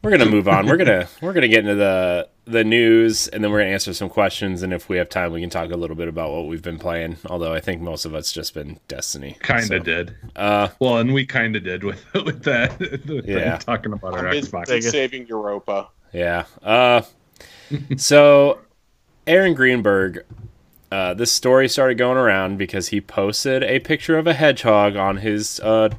[0.05, 0.67] we're gonna move on.
[0.67, 4.07] We're gonna we're gonna get into the the news, and then we're gonna answer some
[4.09, 4.61] questions.
[4.63, 6.77] And if we have time, we can talk a little bit about what we've been
[6.79, 7.17] playing.
[7.25, 9.35] Although I think most of it's just been Destiny.
[9.41, 10.15] Kind of So, did.
[10.35, 12.79] Uh, Well, and we kind of did with with that.
[12.79, 13.57] with Yeah.
[13.57, 14.83] talking about our I'm Xbox.
[14.83, 15.87] saving Europa.
[16.13, 16.45] Yeah.
[16.63, 17.01] Uh,
[17.97, 18.59] so
[19.27, 20.23] Aaron Greenberg,
[20.91, 25.17] uh, this story started going around because he posted a picture of a hedgehog on
[25.17, 25.89] his uh,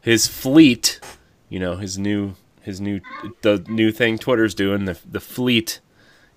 [0.00, 1.00] his fleet.
[1.48, 3.00] You know, his new his new
[3.42, 5.80] the new thing Twitter's doing the the fleet.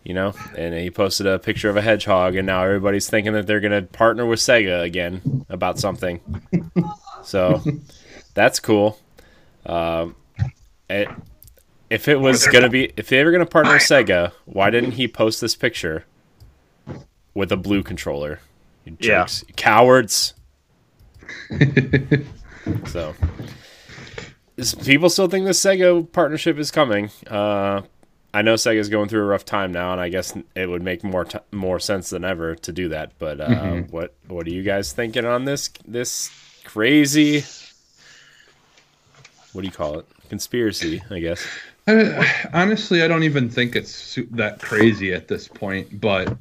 [0.04, 3.48] You know, and he posted a picture of a hedgehog, and now everybody's thinking that
[3.48, 6.20] they're gonna partner with Sega again about something.
[7.24, 7.60] So
[8.36, 9.00] that's cool.
[9.66, 10.16] Um,
[10.88, 11.08] it,
[11.90, 15.08] if it was gonna be, if they were gonna partner with Sega, why didn't he
[15.08, 16.06] post this picture
[17.34, 18.42] with a blue controller?
[18.86, 19.22] You Yeah.
[19.22, 20.36] jerks, You cowards.
[22.86, 23.65] so, is-
[24.84, 27.10] people still think the Sega partnership is coming.
[27.28, 27.82] Uh,
[28.34, 31.04] I know Sega's going through a rough time now, and I guess it would make
[31.04, 33.14] more t- more sense than ever to do that.
[33.20, 33.92] But uh, Mhm.
[33.92, 36.30] what what are you guys thinking on this this
[36.66, 37.44] crazy?
[39.54, 40.06] What do you call it?
[40.30, 41.46] Conspiracy, I guess.
[41.88, 46.02] I, honestly, I don't even think it's that crazy at this point.
[46.02, 46.36] But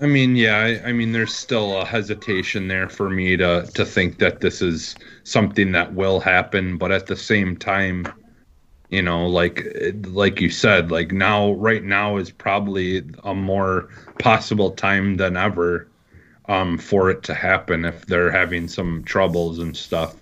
[0.00, 3.84] I mean, yeah, I, I mean, there's still a hesitation there for me to to
[3.84, 6.76] think that this is something that will happen.
[6.78, 8.06] But at the same time,
[8.90, 9.66] you know, like
[10.06, 13.88] like you said, like now, right now is probably a more
[14.18, 15.88] possible time than ever
[16.46, 20.16] um, for it to happen if they're having some troubles and stuff.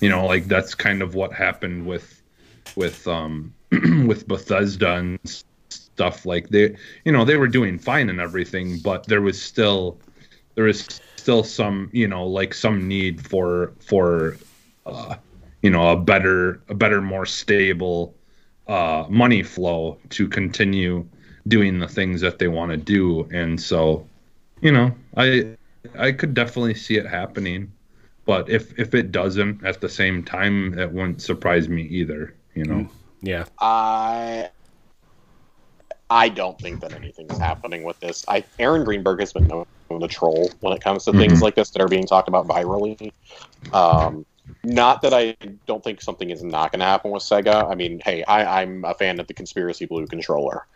[0.00, 2.22] You know, like that's kind of what happened with
[2.76, 3.52] with um
[4.06, 5.42] with Bethesda and
[5.96, 9.98] stuff like they you know they were doing fine and everything but there was still
[10.54, 14.36] there was still some you know like some need for for
[14.84, 15.16] uh
[15.62, 18.14] you know a better a better more stable
[18.68, 21.06] uh, money flow to continue
[21.48, 23.28] doing the things that they want to do.
[23.32, 24.06] And so,
[24.60, 25.56] you know, I
[25.96, 27.72] I could definitely see it happening.
[28.24, 32.34] But if if it doesn't at the same time, it wouldn't surprise me either.
[32.54, 32.88] You know.
[33.22, 33.44] Yeah.
[33.60, 34.50] I
[36.08, 38.24] I don't think that anything's happening with this.
[38.28, 41.42] I Aaron Greenberg has been known to troll when it comes to things Mhm.
[41.42, 43.12] like this that are being talked about virally.
[43.72, 44.24] Um,
[44.64, 45.36] not that I
[45.66, 47.70] don't think something is not going to happen with Sega.
[47.70, 50.66] I mean, hey, I, I'm a fan of the Conspiracy Blue controller,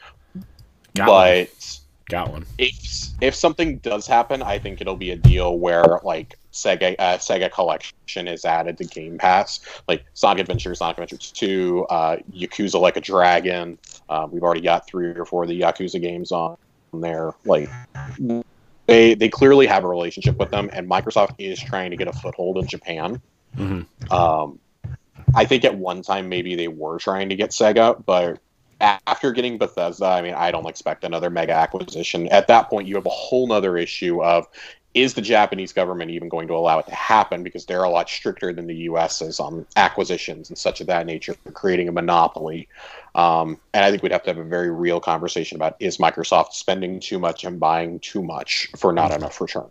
[0.95, 1.80] Got but
[2.11, 2.45] Got one.
[2.59, 2.75] if
[3.21, 7.51] if something does happen, I think it'll be a deal where like Sega uh, Sega
[7.53, 12.97] Collection is added to Game Pass, like Sonic Adventure, Sonic Adventure Two, uh, Yakuza Like
[12.97, 13.79] a Dragon.
[14.09, 16.57] Uh, we've already got three or four of the Yakuza games on
[16.93, 17.33] there.
[17.45, 17.71] Like
[18.87, 22.13] they they clearly have a relationship with them, and Microsoft is trying to get a
[22.13, 23.23] foothold in Japan.
[23.55, 24.59] hmm Um,
[25.33, 28.41] I think at one time maybe they were trying to get Sega, but
[28.81, 32.29] after getting Bethesda, I mean, I don't expect another mega acquisition.
[32.29, 34.47] At that point, you have a whole nother issue of
[34.93, 38.09] is the Japanese government even going to allow it to happen because they're a lot
[38.09, 39.23] stricter than the U.S.
[39.23, 42.69] is on acquisitions and such of that nature, creating a monopoly.
[43.15, 46.55] Um, and I think we'd have to have a very real conversation about is Microsoft
[46.55, 49.69] spending too much and buying too much for not enough return.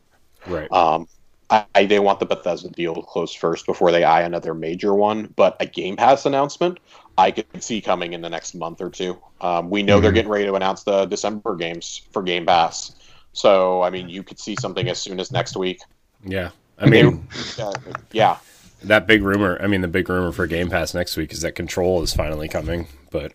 [0.48, 0.72] Right.
[0.72, 1.08] Um,
[1.50, 4.94] I, I they want the Bethesda deal to close first before they eye another major
[4.94, 5.34] one.
[5.36, 6.80] But a Game Pass announcement,
[7.20, 9.18] I could see coming in the next month or two.
[9.42, 10.16] Um, we know they're Mhm.
[10.16, 12.94] getting ready to announce the December games for Game Pass.
[13.34, 15.82] So I mean, you could see something as soon as next week.
[16.26, 16.50] Yeah.
[16.78, 17.28] I mean,
[17.60, 17.74] Uh,
[18.14, 18.38] yeah,
[18.84, 19.58] that big rumor.
[19.62, 22.48] I mean, the big rumor for Game Pass next week is that Control is finally
[22.48, 22.88] coming.
[23.12, 23.34] But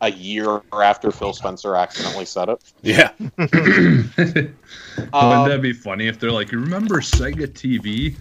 [0.00, 2.72] a year after Phil Spencer accidentally said it.
[2.82, 3.10] yeah,
[4.18, 4.54] Wouldn't
[5.12, 8.16] Um, that be funny if they're like, remember Sega TV?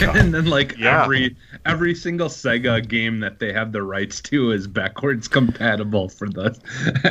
[0.16, 1.02] and then like Yeah.
[1.04, 1.36] every
[1.66, 6.56] every single Sega game that they have the rights to is backwards compatible for the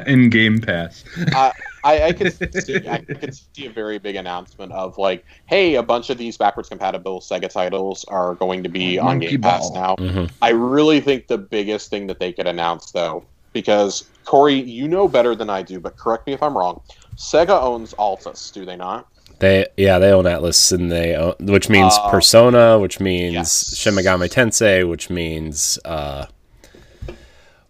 [0.08, 1.04] in Game Pass.
[1.34, 1.52] I,
[1.84, 2.34] I could
[2.66, 6.38] see, I could see a very big announcement of like, hey, a bunch of these
[6.38, 9.96] backwards compatible Sega titles are going to be on Monkey Game Pass Ball.
[9.98, 10.04] now.
[10.04, 10.32] Mhm.
[10.42, 13.24] I really think the biggest thing that they could announce, though,
[13.62, 16.82] because Corey, you know better than I do, but correct me if I'm wrong.
[17.16, 19.08] Sega owns Atlus, do they not?
[19.40, 23.78] they yeah they own Atlus and they own, which means Uh, Persona, which means yes.
[23.78, 26.26] Shin Megami Tensei, which means uh,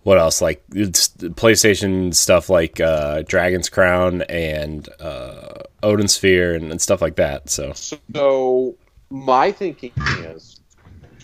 [0.03, 0.41] what else?
[0.41, 7.01] Like it's PlayStation stuff like uh, Dragon's Crown and uh, Odin Sphere and, and stuff
[7.01, 7.49] like that.
[7.49, 8.75] So So
[9.09, 10.57] my thinking is,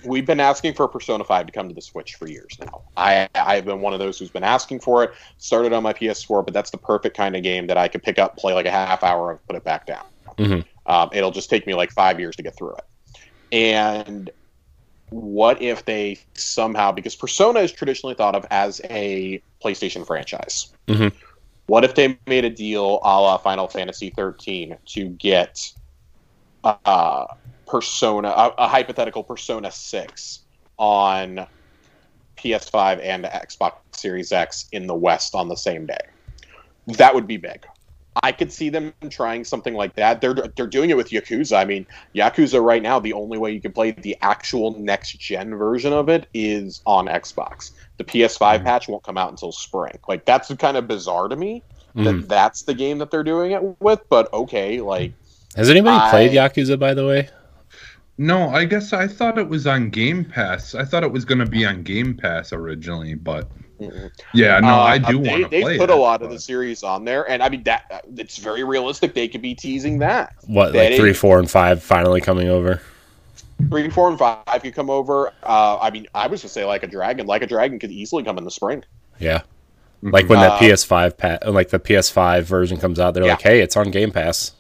[0.06, 2.82] we've been asking for Persona Five to come to the Switch for years now.
[2.98, 5.14] I I've been one of those who's been asking for it.
[5.38, 8.20] Started on my PS4, but that's the perfect kind of game that I could pick
[8.20, 10.06] up, play like a half hour, and put it back down.
[10.38, 10.66] Mhm.
[10.86, 12.84] Um, it'll just take me like five years to get through it.
[13.52, 14.30] And
[15.10, 20.74] what if they somehow because Persona is traditionally thought of as a PlayStation franchise.
[20.88, 21.14] Mhm.
[21.68, 25.72] What if they made a deal a la Final Fantasy 13 to get
[26.64, 27.26] uh,
[27.66, 30.40] Persona, a, a hypothetical Persona 6
[30.78, 31.46] on
[32.38, 35.98] PS5 and Xbox Series X in the West on the same day?
[36.88, 37.66] That would be big.
[38.22, 40.22] I could see them trying something like that.
[40.22, 41.58] They're they're doing it with Yakuza.
[41.58, 45.56] I mean, Yakuza right now, the only way you can play the actual next gen
[45.56, 47.72] version of it is on Xbox.
[47.98, 48.64] The PS5 Mhm.
[48.66, 49.98] patch won't come out until spring.
[50.08, 51.64] Like that's kind of bizarre to me
[51.96, 54.02] that that's the game that they're doing it with.
[54.10, 55.14] But okay, like
[55.56, 57.30] has anybody I- played Yakuza by the way?
[58.18, 60.76] No, I guess I thought it was on Game Pass.
[60.76, 63.50] I thought it was going to be on Game Pass originally, but
[63.80, 64.12] mm-mm.
[64.36, 66.30] yeah, no, I Uh, do they, want to They've play put it, a lot of
[66.30, 69.16] the series on there, and I mean that uh, it's very realistic.
[69.16, 70.36] They could be teasing that.
[70.46, 72.82] What That like three, is- four, and five finally coming over?
[73.70, 75.30] Three, four, and five could come over.
[75.42, 77.26] Uh, I mean, I was to say like a dragon.
[77.28, 78.84] Like a dragon could easily come in the spring.
[79.20, 79.42] Yeah,
[80.04, 80.12] Mhm.
[80.14, 83.32] like when that Uh, PS5 pat, like the PS5 version comes out, they're Yeah.
[83.32, 84.52] like, hey, it's on Game Pass.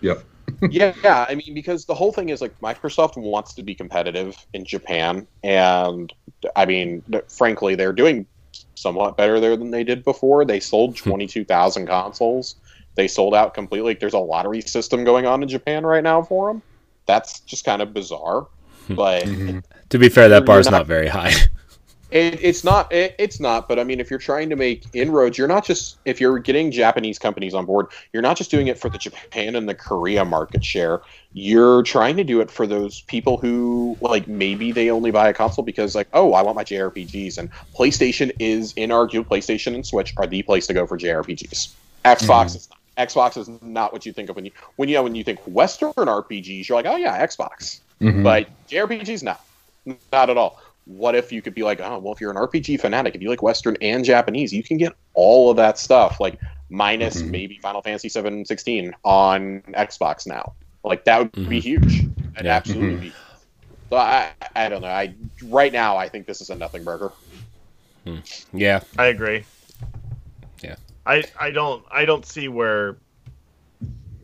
[0.00, 0.22] Yep.
[0.70, 1.26] Yeah, yeah.
[1.28, 5.26] I mean, because the whole thing is like Microsoft wants to be competitive in Japan,
[5.42, 6.12] and
[6.56, 8.26] I mean, frankly, they're doing
[8.74, 10.44] somewhat better there than they did before.
[10.44, 12.56] They sold twenty two thousand consoles.
[12.96, 13.94] They sold out completely.
[13.94, 16.62] There's a lottery system going on in Japan right now for them.
[17.06, 18.46] That's just kind of bizarre,
[18.88, 19.62] but Mhm.
[19.90, 21.32] To be fair, that bar is not- not very high.
[22.10, 22.92] It, it's not.
[22.92, 23.68] It, it's not.
[23.68, 25.98] But I mean, if you're trying to make inroads, you're not just.
[26.04, 29.54] If you're getting Japanese companies on board, you're not just doing it for the Japan
[29.54, 31.02] and the Korea market share.
[31.32, 35.34] You're trying to do it for those people who like maybe they only buy a
[35.34, 39.24] console because like, oh, I want my JRPGs, and PlayStation is inarguable.
[39.26, 41.72] PlayStation and Switch are the place to go for JRPGs.
[42.04, 42.78] Xbox is not.
[43.08, 45.38] Xbox is not what you think of when you when you know when you think
[45.46, 46.68] Western RPGs.
[46.68, 47.80] You're like, oh yeah, Xbox.
[48.00, 48.22] Mhm.
[48.22, 49.44] But JRPGs, not
[50.12, 50.60] not at all.
[50.90, 53.28] What if you could be like, oh, well, if you're an RPG fanatic, if you
[53.30, 56.38] like Western and Japanese, you can get all of that stuff, like
[56.68, 57.30] minus Mhm.
[57.30, 60.52] maybe Final Fantasy 7 16 on Xbox now.
[60.82, 61.62] Like that would be Mhm.
[61.62, 62.02] huge.
[62.34, 62.56] That'd Yeah.
[62.56, 63.12] absolutely be.
[63.88, 64.88] So I, I don't know.
[64.88, 65.14] I
[65.44, 67.12] right now I think this is a nothing burger.
[68.52, 69.44] Yeah, I agree.
[70.62, 70.76] Yeah.
[71.06, 72.96] I I don't I don't see where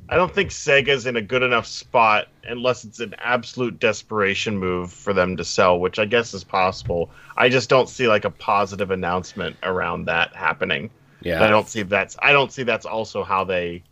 [0.09, 4.92] I don't think Sega's in a good enough spot unless it's an absolute desperation move
[4.92, 7.11] for them to sell, which I guess is possible.
[7.36, 10.90] I just don't see like a positive announcement around that happening.
[11.22, 11.36] yeah.
[11.36, 13.82] And I don't see that's I don't see that's also how they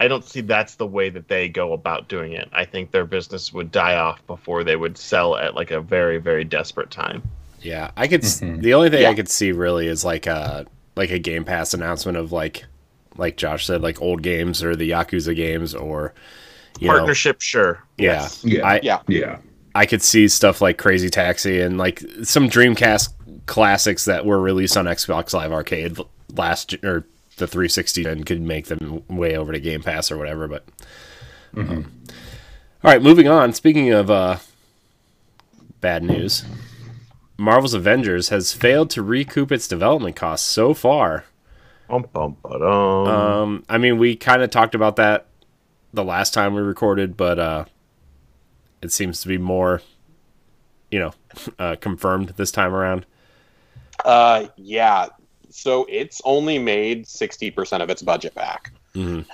[0.00, 2.48] I don't see that's the way that they go about doing it.
[2.52, 6.18] I think their business would die off before they would sell at like a very
[6.18, 7.22] very desperate time.
[7.62, 8.24] Yeah, I could.
[8.24, 8.62] s Mhm.
[8.62, 9.10] The only thing Yeah.
[9.10, 12.64] I could see really is like a like a Game Pass announcement of like,
[13.18, 16.14] like Josh said, like old games or the Yakuza games or
[16.80, 17.82] you know, Partnership, sure.
[17.98, 18.44] yeah, Yes.
[18.44, 18.66] Yeah.
[18.66, 19.00] I Yeah.
[19.08, 19.38] Yeah.
[19.74, 23.12] I could see stuff like Crazy Taxi and like some Dreamcast
[23.46, 25.98] classics that were released on Xbox Live Arcade
[26.34, 27.06] last or
[27.36, 30.48] the 360 and could make them way over to Game Pass or whatever.
[30.48, 30.64] But
[31.56, 31.92] um,
[32.84, 33.52] all right, moving on.
[33.52, 34.38] Speaking of uh,
[35.80, 36.44] bad news,
[37.36, 41.24] Marvel's Avengers has failed to recoup its development costs so far.
[41.88, 42.36] Bum, bum.
[42.44, 45.26] Um, I mean, we kind of talked about that
[45.94, 47.64] the last time we recorded, but uh,
[48.82, 49.80] it seems to be more,
[50.90, 51.12] you know,
[51.58, 53.06] uh, confirmed this time around.
[54.04, 55.06] Uh, yeah.
[55.50, 59.24] So it's only made 60% of its budget back, Mhm.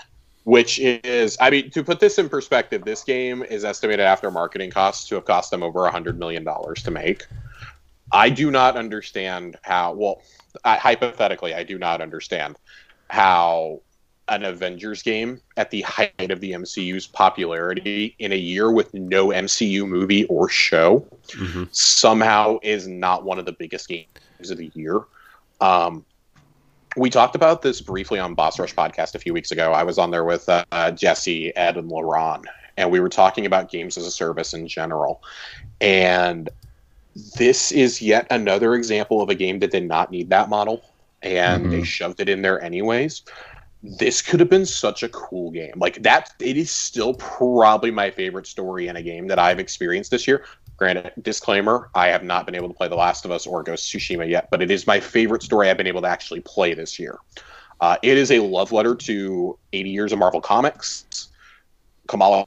[0.44, 4.70] which is, I mean, to put this in perspective, this game is estimated after marketing
[4.70, 7.26] costs to have cost them over $100 million to make.
[8.12, 10.22] I do not understand how, well,
[10.64, 12.56] I, hypothetically, I do not understand
[13.10, 13.80] how
[14.28, 19.28] an Avengers game at the height of the MCU's popularity in a year with no
[19.28, 21.68] MCU movie or show Mhm.
[21.74, 25.00] somehow is not one of the biggest games of the year.
[25.60, 26.06] Um,
[26.96, 29.72] we talked about this briefly on Boss Rush podcast a few weeks ago.
[29.72, 32.44] I was on there with uh, uh, Jesse, Ed, and Laron,
[32.78, 35.22] and we were talking about games as a service in general.
[35.80, 36.48] And
[37.14, 40.82] this is yet another example of a game that did not need that model,
[41.22, 41.86] and they Mhm.
[41.86, 43.22] shoved it in there anyways.
[43.82, 45.74] This could have been such a cool game.
[45.76, 50.10] Like that, it is still probably my favorite story in a game that I've experienced
[50.10, 50.44] this year.
[50.76, 53.92] Granted, disclaimer: I have not been able to play The Last of Us or Ghost
[53.92, 56.98] Tsushima yet, but it is my favorite story I've been able to actually play this
[56.98, 57.18] year.
[57.80, 61.28] Uh, it is a love letter to 80 years of Marvel Comics.
[62.08, 62.44] Kamala,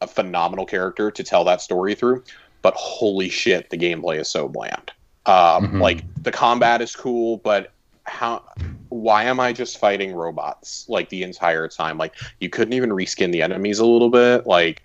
[0.00, 2.22] a phenomenal character to tell that story through,
[2.62, 4.92] but holy shit, the gameplay is so bland.
[5.26, 5.80] Um, Mhm.
[5.80, 7.72] Like the combat is cool, but
[8.04, 8.42] how?
[8.88, 11.96] Why am I just fighting robots like the entire time?
[11.98, 14.46] Like you couldn't even reskin the enemies a little bit.
[14.46, 14.82] Like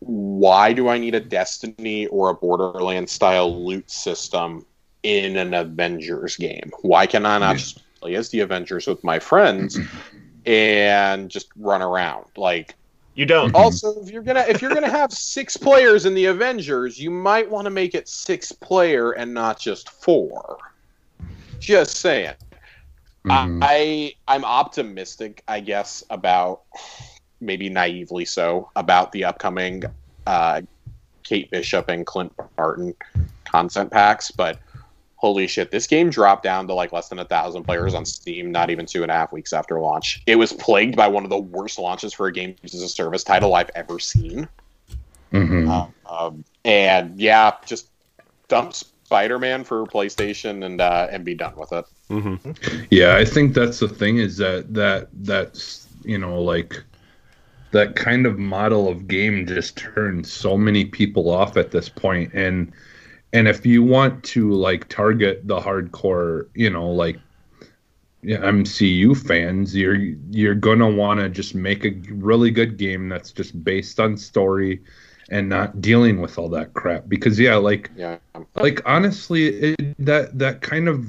[0.00, 4.64] why do I need a Destiny or a Borderlands style loot system
[5.02, 6.72] in an Avengers game?
[6.80, 9.78] Why can I not just play as the Avengers with my friends
[10.46, 12.24] and just run around?
[12.36, 12.74] Like
[13.14, 13.52] You don't.
[13.52, 13.58] Mhm.
[13.58, 17.50] also if you're gonna if you're gonna have six players in the Avengers, you might
[17.50, 20.58] want to make it six player and not just four.
[21.58, 22.34] Just saying.
[23.26, 23.60] Mhm.
[23.62, 26.62] I I'm optimistic, I guess, about
[27.40, 29.82] maybe naively so about the upcoming
[30.26, 30.62] uh,
[31.22, 32.94] Kate Bishop and Clint Barton
[33.44, 34.58] content packs, but
[35.20, 38.50] holy shit, this game dropped down to like less than a thousand players on Steam,
[38.50, 40.22] not even two and a half weeks after launch.
[40.26, 43.22] It was plagued by one of the worst launches for a game as a service
[43.22, 44.48] title I've ever seen.
[45.32, 45.92] Mhm.
[46.06, 47.88] Um, and yeah, just
[48.48, 51.84] dump Spider-Man for PlayStation and uh, and be done with it.
[52.08, 52.36] hmm
[52.90, 56.82] Yeah, I think that's the thing is that that that's you know like
[57.72, 62.32] that kind of model of game just turns so many people off at this point
[62.32, 62.72] and
[63.32, 67.18] and if you want to like target the hardcore, you know, like
[68.24, 69.96] MCU fans, you're
[70.30, 74.80] you're gonna want to just make a really good game that's just based on story
[75.30, 78.18] and not dealing with all that crap because yeah, like Yeah.
[78.56, 81.06] like honestly it, that that kind of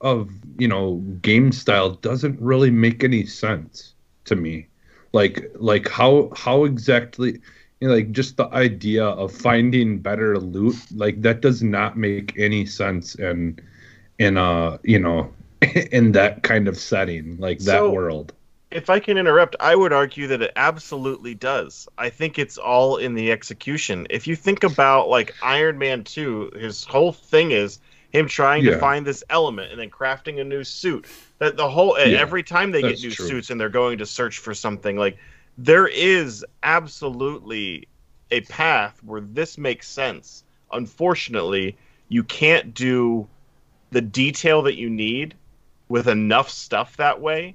[0.00, 3.94] of you know game style doesn't really make any sense
[4.24, 4.66] to me
[5.12, 7.38] like like how how exactly
[7.80, 12.34] you know, like just the idea of finding better loot like that does not make
[12.38, 13.58] any sense in
[14.18, 15.32] in uh you know
[15.92, 18.32] in that kind of setting like that So- world
[18.70, 21.88] If I can interrupt, I would argue that it absolutely does.
[21.98, 24.06] I think it's all in the execution.
[24.10, 27.80] If you think about like Iron Man 2, his whole thing is
[28.12, 31.06] him trying to find this element and then crafting a new suit.
[31.40, 33.26] That the whole Yeah, every time they get new true.
[33.26, 35.18] suits and they're going to search for something like
[35.62, 37.86] there is absolutely
[38.30, 40.42] a path where this makes sense.
[40.72, 41.76] Unfortunately,
[42.08, 43.28] you can't do
[43.90, 45.34] the detail that you need
[45.88, 47.54] with enough stuff that way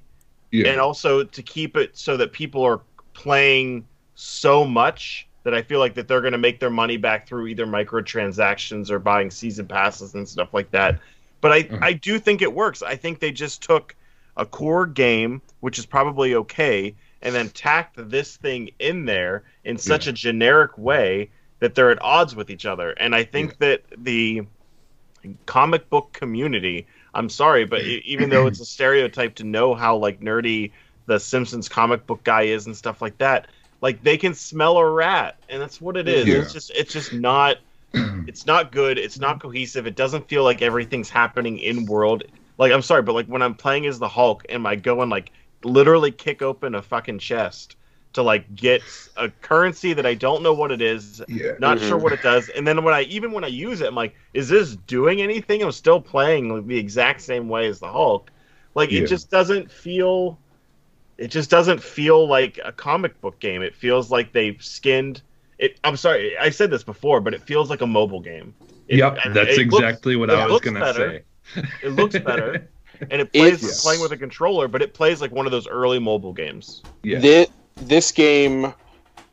[0.52, 0.68] Yeah.
[0.68, 2.80] and also to keep it so that people are
[3.14, 3.84] playing
[4.14, 7.48] so much that I feel like that they're going to make their money back through
[7.48, 11.00] either microtransactions or buying season passes and stuff like that.
[11.40, 11.78] But I Mhm.
[11.82, 12.82] I do think it works.
[12.82, 13.96] I think they just took
[14.36, 19.78] a core game, which is probably okay, and then tacked this thing in there in
[19.78, 22.90] such a generic way that they're at odds with each other.
[22.92, 24.42] And I think that the
[25.46, 30.20] comic book community, I'm sorry, but even though it's a stereotype to know how like
[30.20, 30.72] nerdy
[31.06, 33.48] the Simpsons comic book guy is and stuff like that,
[33.80, 36.26] like they can smell a rat, and that's what it is.
[36.26, 36.36] Yeah.
[36.36, 37.58] It's just it's just not
[37.94, 38.98] it's not good.
[38.98, 39.86] It's not cohesive.
[39.86, 42.24] It doesn't feel like everything's happening in world.
[42.58, 45.10] Like I'm sorry, but like when I'm playing as the Hulk, am I go and
[45.10, 45.30] like
[45.66, 47.76] literally kick open a fucking chest
[48.14, 48.82] to like get
[49.18, 51.52] a currency that I don't know what it is, yeah.
[51.58, 51.88] not Mhm.
[51.88, 54.14] sure what it does, and then when I even when I use it, I'm like,
[54.32, 55.62] is this doing anything?
[55.62, 58.30] I'm still playing like, the exact same way as the Hulk.
[58.74, 59.02] Like Yeah.
[59.02, 60.38] it just doesn't feel.
[61.18, 63.62] It just doesn't feel like a comic book game.
[63.62, 65.22] It feels like they've skinned.
[65.58, 65.78] It.
[65.84, 68.54] I'm sorry, I said this before, but it feels like a mobile game.
[68.88, 71.22] It- Yep, that's it looks- exactly what I was gonna better.
[71.54, 71.62] say.
[71.82, 72.68] It looks better,
[73.00, 75.66] and it plays It's- playing with a controller, but it plays like one of those
[75.68, 76.82] early mobile games.
[77.02, 77.18] Yeah.
[77.18, 78.72] This, this game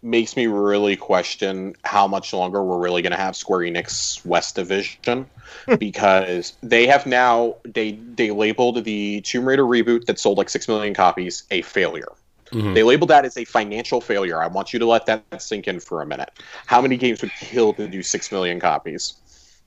[0.01, 4.55] makes me really question how much longer we're really going to have Square Enix West
[4.55, 5.25] Division
[5.79, 10.67] because they have now they they labeled the Tomb Raider reboot that sold like 6
[10.67, 12.11] million copies a failure.
[12.51, 12.73] Mhm.
[12.75, 14.41] They labeled that as a financial failure.
[14.43, 16.29] I want you to let that sink in for a minute.
[16.65, 19.13] How many games would kill to do 6 million copies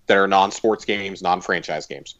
[0.06, 2.14] that are non-sports games, non-franchise games?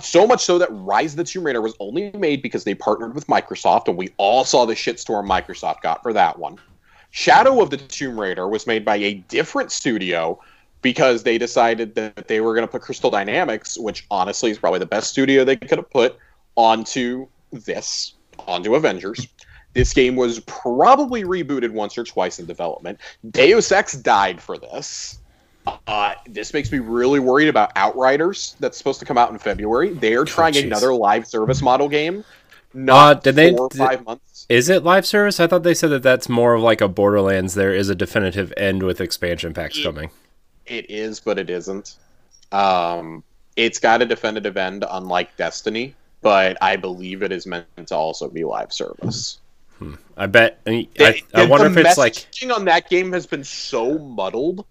[0.00, 3.14] So much so that Rise of the Tomb Raider was only made because they partnered
[3.14, 6.58] with Microsoft, and we all saw the shitstorm Microsoft got for that one.
[7.10, 10.40] Shadow of the Tomb Raider was made by a different studio
[10.80, 14.80] because they decided that they were going to put Crystal Dynamics, which honestly is probably
[14.80, 16.16] the best studio they could have put,
[16.56, 18.14] onto this,
[18.46, 19.28] onto Avengers.
[19.74, 22.98] This game was probably rebooted once or twice in development.
[23.30, 25.18] Deus Ex died for this.
[25.86, 29.92] Uh, this makes me really worried about Outriders that's supposed to come out in February.
[29.94, 30.64] They are trying jeez.
[30.64, 32.24] another live service model game.
[32.74, 34.46] Not Uh, did they- four or did- five months.
[34.48, 35.38] Is it live service?
[35.38, 37.54] I thought they said that that's more of like a Borderlands.
[37.54, 39.84] There is a definitive end with expansion packs Yeah.
[39.84, 40.10] coming.
[40.66, 41.96] It is, but it isn't.
[42.50, 43.22] Um,
[43.56, 48.28] it's got a definitive end, unlike Destiny, but I believe it is meant to also
[48.28, 49.38] be live service.
[50.16, 50.60] I bet.
[50.66, 54.64] I, I, I wonder if it's like on that game has been so muddled.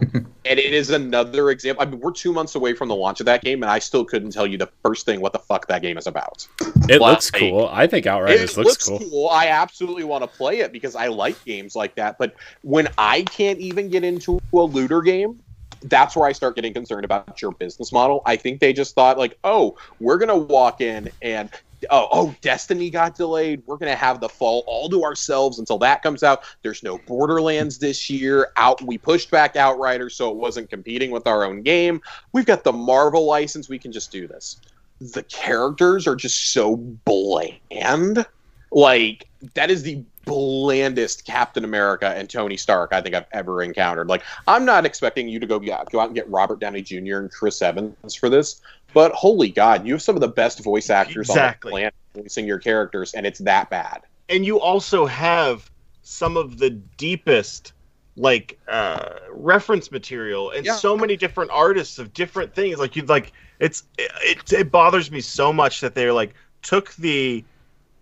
[0.00, 1.82] And it is another example.
[1.82, 4.04] I mean, we're two months away from the launch of that game, and I still
[4.04, 6.46] couldn't tell you the first thing what the fuck that game is about.
[6.88, 7.68] it like- looks cool.
[7.70, 9.28] I think Outriders it looks, looks cool.
[9.28, 12.18] I absolutely want to play it because I like games like that.
[12.18, 15.40] But when I can't even get into a looter game,
[15.82, 18.22] that's where I start getting concerned about your business model.
[18.26, 21.50] I think they just thought like, oh, we're gonna walk in and
[21.90, 23.62] oh, oh, Destiny got delayed.
[23.66, 26.44] We're gonna have the fall all to ourselves until that comes out.
[26.62, 28.52] There's no Borderlands this year.
[28.56, 32.00] Out, we pushed back Outriders so it wasn't competing with our own game.
[32.32, 33.68] We've got the Marvel license.
[33.68, 34.60] We can just do this.
[35.00, 38.26] The characters are just so bland.
[38.70, 44.08] Like that is the blandest Captain America and Tony Stark I think I've ever encountered.
[44.08, 47.18] Like I'm not expecting you to go go out and get Robert Downey Jr.
[47.18, 48.60] and Chris Evans for this,
[48.94, 51.70] but holy God, you have some of the best voice actors Exactly.
[51.70, 54.02] on the planet voicing your characters, and it's that bad.
[54.28, 55.70] and you also have
[56.02, 57.72] some of the deepest
[58.16, 60.74] like uh reference material and Yeah.
[60.74, 65.20] so many different artists of different things like you like it's it, it bothers me
[65.20, 67.44] so much that they're like took the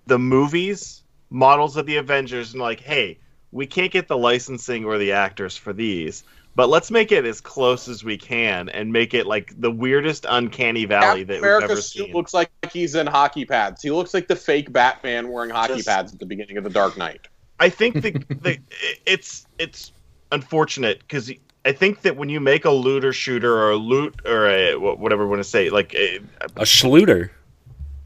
[0.06, 3.18] the movies models of the avengers and like hey
[3.50, 6.24] we can't get the licensing or the actors for these
[6.58, 10.26] but let's make it as close as we can and make it like the weirdest
[10.28, 13.80] uncanny valley that Captain we've ever suit seen looks like he's in hockey pads.
[13.80, 16.70] He looks like the fake Batman wearing hockey Just- pads at the beginning of the
[16.70, 17.28] Dark Knight.
[17.60, 18.10] I think the,
[18.42, 18.58] the
[19.06, 19.92] it's it's
[20.32, 21.30] unfortunate because
[21.64, 25.22] I think that when you make a looter shooter or a loot or a whatever
[25.22, 26.16] you want to say, like a,
[26.56, 27.30] A Schluter.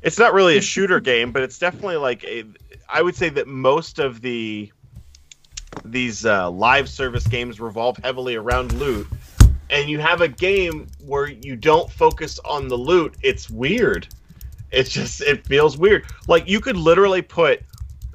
[0.03, 2.45] It's not really a shooter game, but it's definitely like a.
[2.89, 4.73] I would say that most of the
[5.85, 9.07] these uh, live service games revolve heavily around loot,
[9.71, 13.17] and you have a game where you don't focus on the loot.
[13.23, 14.09] It's weird.
[14.71, 16.05] It's just it feels weird.
[16.29, 17.63] Like you could literally put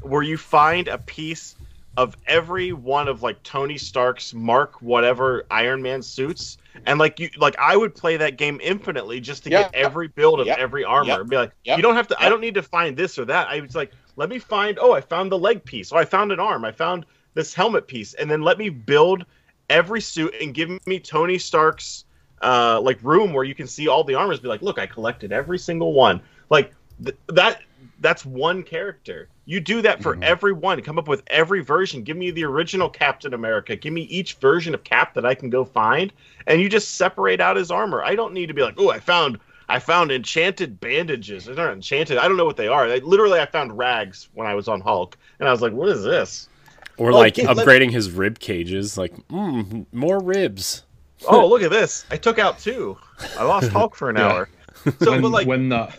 [0.02, 1.56] where you find a piece
[1.98, 7.30] of every one of like Tony Stark's Mark whatever Iron Man suits, and like you
[7.38, 10.60] like I would play that game infinitely just to get every build of Yep.
[10.60, 11.08] every armor.
[11.10, 11.20] Yep.
[11.22, 11.78] and Be like, Yep.
[11.78, 12.24] you don't have to.
[12.24, 13.48] I don't need to find this or that.
[13.50, 14.78] I was like, let me find.
[14.80, 15.92] Oh, I found the leg piece.
[15.92, 16.64] Oh, I found an arm.
[16.64, 19.26] I found this helmet piece, and then let me build
[19.70, 22.06] every suit and give me Tony Stark's
[22.44, 24.40] uh, like room where you can see all the armors.
[24.40, 26.22] Be like, look, I collected every single one.
[26.52, 26.74] Like
[27.04, 27.62] th- that.
[28.00, 29.28] That's one character.
[29.46, 30.24] You do that for Mhm.
[30.24, 30.82] every one.
[30.82, 32.04] Come up with every version.
[32.04, 33.76] Give me the original Captain America.
[33.76, 36.14] Give me each version of Cap that I can go find,
[36.46, 38.04] and you just separate out his armor.
[38.04, 39.40] I don't need to be like, oh, I found
[39.70, 41.44] I found enchanted bandages.
[41.46, 42.18] They're not enchanted.
[42.18, 42.86] I don't know what they are.
[42.86, 45.90] I, literally, I found rags when I was on Hulk, and I was like, "What
[45.90, 46.48] is this?"
[46.98, 50.84] Or Oh, like kid, let- upgrading his rib cages, like mm, more ribs.
[51.28, 52.06] oh, look at this!
[52.12, 52.98] I took out two.
[53.38, 54.28] I lost Hulk for an Yeah.
[54.32, 54.50] hour.
[55.02, 55.92] So, when, but like, when the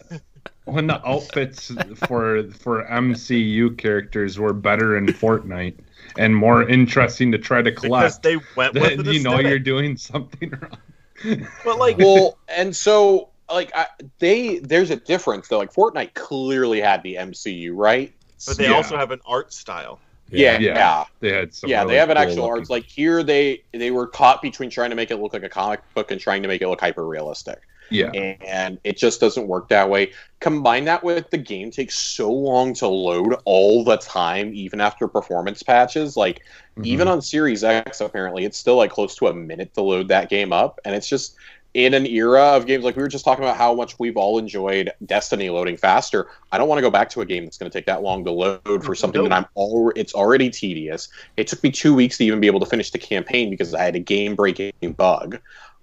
[0.72, 1.72] when the outfits
[2.06, 5.76] for for MCU characters were better in Fortnite
[6.18, 9.38] and more interesting to try to because collect, they went with then the you know
[9.40, 11.46] you're doing something wrong.
[11.64, 13.86] But like, well, and so like I,
[14.18, 15.58] they there's a difference though.
[15.58, 18.12] Like Fortnite clearly had the MCU, right?
[18.46, 18.74] but they Yeah.
[18.74, 19.98] also have an art style.
[20.30, 20.74] Yeah, Yeah.
[20.74, 21.04] yeah.
[21.20, 21.70] They had some.
[21.70, 22.70] yeah, really they have an cool actual looking- arts.
[22.70, 25.80] Like here, they they were caught between trying to make it look like a comic
[25.94, 27.60] book and trying to make it look hyper realistic,
[27.90, 30.12] Yeah, and it just doesn't work that way.
[30.40, 35.08] Combine that with the game takes so long to load all the time, even after
[35.08, 36.16] performance patches.
[36.16, 36.42] Like
[36.78, 36.86] Mhm.
[36.86, 40.28] even on Series X, apparently it's still like close to a minute to load that
[40.28, 41.34] game up, and it's just
[41.74, 44.38] in an era of games like we were just talking about how much we've all
[44.38, 46.28] enjoyed Destiny loading faster.
[46.50, 48.24] I don't want to go back to a game that's going to take that long
[48.24, 51.08] to load for something that I'm all it's already tedious.
[51.36, 53.82] It took me two weeks to even be able to finish the campaign because I
[53.82, 55.38] had a game breaking bug.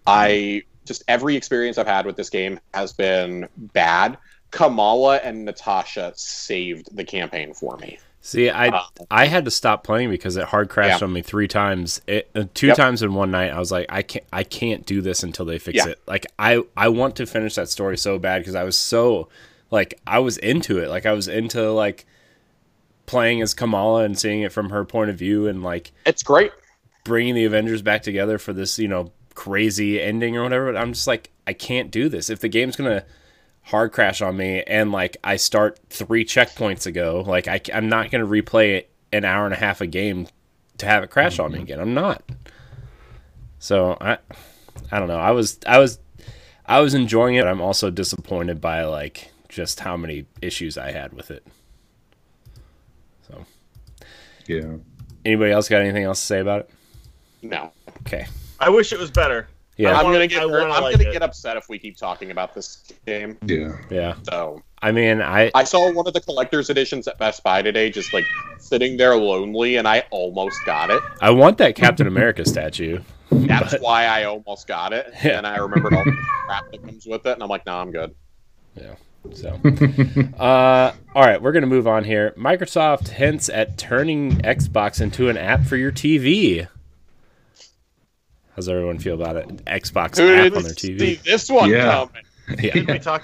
[0.08, 4.17] I just every experience I've had with this game has been bad.
[4.51, 7.99] Kamala and Natasha saved the campaign for me.
[8.21, 11.05] See, I Uh, I had to stop playing because it hard crashed Yeah.
[11.07, 12.01] on me three times.
[12.07, 12.77] It, uh, two Yep.
[12.77, 13.51] times in one night.
[13.51, 15.91] I was like, I can't I can't do this until they fix Yeah.
[15.91, 15.99] it.
[16.07, 19.27] Like I I want to finish that story so bad because I was so
[19.71, 20.89] like I was into it.
[20.89, 22.05] Like I was into like
[23.05, 26.51] playing as Kamala and seeing it from her point of view and like It's great.
[27.03, 30.71] bringing the Avengers back together for this, you know, crazy ending or whatever.
[30.71, 32.29] But I'm just like, I can't do this.
[32.29, 33.05] If the game's gonna
[33.61, 38.09] hard crash on me and like I start three checkpoints ago, like I, am not
[38.09, 40.27] gonna replay it an hour and a half a game
[40.77, 41.63] to have it crash on me mm-hmm.
[41.63, 41.79] again.
[41.79, 42.23] I'm not.
[43.59, 44.17] So I,
[44.91, 45.19] I don't know.
[45.19, 45.99] I was, I was,
[46.65, 47.41] I was enjoying it.
[47.41, 51.45] But I'm also disappointed by like just how many issues I had with it.
[53.27, 53.45] So,
[54.47, 54.75] yeah.
[55.23, 56.69] anybody else got anything else to say about it?
[57.41, 57.71] No.
[58.01, 58.27] Okay.
[58.60, 59.47] I wish it was better.
[59.78, 59.91] Yeah.
[59.91, 61.14] I I'm gonna get I wanna I'm like gonna it.
[61.14, 63.38] get upset if we keep talking about this game.
[63.45, 63.76] Yeah.
[63.89, 64.16] Yeah.
[64.24, 67.89] So I mean, I I saw one of the collector's editions at Best Buy today,
[67.89, 68.26] just like
[68.58, 71.01] sitting there lonely, and I almost got it.
[71.22, 73.01] I want that Captain America statue.
[73.32, 75.12] That's But- why I almost got it.
[75.24, 75.39] Yeah.
[75.39, 76.12] And I remembered all the
[76.45, 78.16] crap that comes with it, and I'm like, no, I'm good.
[78.76, 78.95] Yeah.
[79.34, 79.60] So,
[80.38, 82.34] uh, all right, we're gonna move on here.
[82.38, 86.68] Microsoft hints at turning Xbox into an app for your TV.
[88.56, 89.66] How's everyone feel about it?
[89.66, 91.24] Xbox Who app on their see TV.
[91.24, 92.08] this one Yeah.
[92.47, 92.62] coming?
[92.62, 92.93] Did Yeah.
[92.93, 93.22] we talk?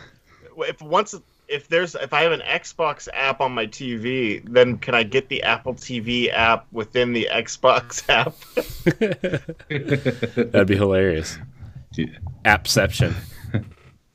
[0.58, 1.16] If once
[1.48, 5.30] if there's if I have an Xbox app on my TV, then can I get
[5.30, 8.36] the Apple TV app within the Xbox app?
[10.52, 11.38] That'd be hilarious.
[11.96, 12.06] Yeah.
[12.46, 13.16] Appception.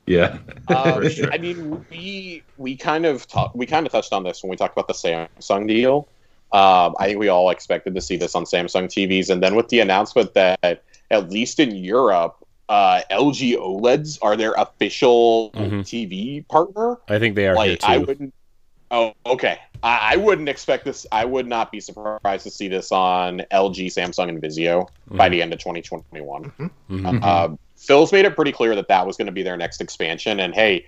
[0.05, 0.37] yeah.
[0.67, 1.31] Um, sure.
[1.31, 4.55] I mean, we we kind of talk, we kind of touched on this when we
[4.55, 6.07] talked about the Samsung deal.
[6.53, 9.67] Um, I think we all expected to see this on Samsung TVs, and then with
[9.69, 12.35] the announcement that at least in Europe,
[12.69, 15.81] uh, LG OLEDs are their official Mhm.
[15.81, 16.97] TV partner.
[17.07, 17.87] I think they are here like too.
[17.87, 18.33] I wouldn't.
[18.91, 19.57] Oh, okay.
[19.83, 21.05] I, I wouldn't expect this.
[21.11, 25.31] I would not be surprised to see this on LG, Samsung, and Vizio by Mhm.
[25.31, 26.51] the end of 2021.
[26.89, 27.23] Mhm.
[27.23, 30.39] Uh, Phil's made it pretty clear that that was going to be their next expansion.
[30.39, 30.85] And hey,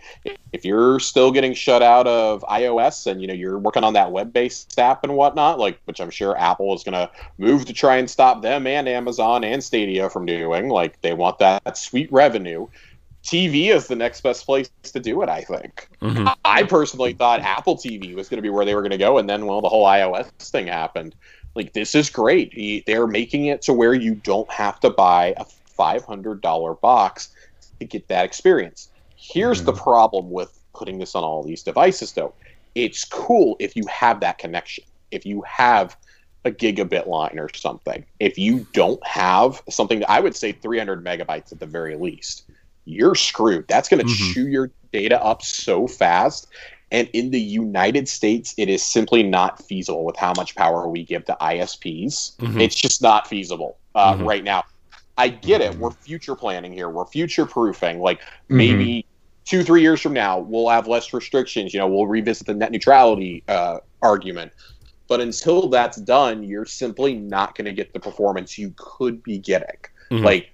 [0.51, 4.11] if you're still getting shut out of iOS and you know you're working on that
[4.11, 7.97] web-based app and whatnot, like which I'm sure Apple is going to move to try
[7.97, 12.67] and stop them and Amazon and Stadia from doing, like they want that sweet revenue.
[13.23, 15.29] TV is the next best place to do it.
[15.29, 15.87] I think.
[16.01, 16.33] Mhm.
[16.43, 19.17] I personally thought Apple TV was going to be where they were going to go,
[19.19, 21.13] and then well, the whole iOS thing happened.
[21.53, 22.85] Like this is great.
[22.85, 25.45] They're making it to where you don't have to buy a
[25.79, 27.29] five hundred dollar box
[27.79, 28.89] to get that experience.
[29.15, 32.35] Here's the problem with putting this on all these devices, though.
[32.75, 34.83] It's cool if you have that connection.
[35.11, 35.95] If you have
[36.45, 38.05] a gigabit line or something.
[38.19, 42.43] If you don't have something, I would say 300 megabytes at the very least,
[42.85, 43.67] you're screwed.
[43.67, 44.33] That's going to Mhm.
[44.33, 46.47] chew your data up so fast.
[46.91, 51.03] And in the United States, it is simply not feasible with how much power we
[51.03, 52.35] give to ISPs.
[52.39, 52.61] Mhm.
[52.61, 54.25] It's just not feasible uh, Mhm.
[54.25, 54.63] right now.
[55.19, 55.75] I get it.
[55.75, 56.89] We're future planning here.
[56.89, 57.99] We're future proofing.
[57.99, 58.57] Like Mm-hmm.
[58.57, 59.05] maybe
[59.45, 61.73] two, three years from now, we'll have less restrictions.
[61.73, 64.51] You know, we'll revisit the net neutrality uh, argument.
[65.07, 69.37] But until that's done, you're simply not going to get the performance you could be
[69.39, 69.77] getting.
[70.11, 70.23] Mhm.
[70.23, 70.51] Like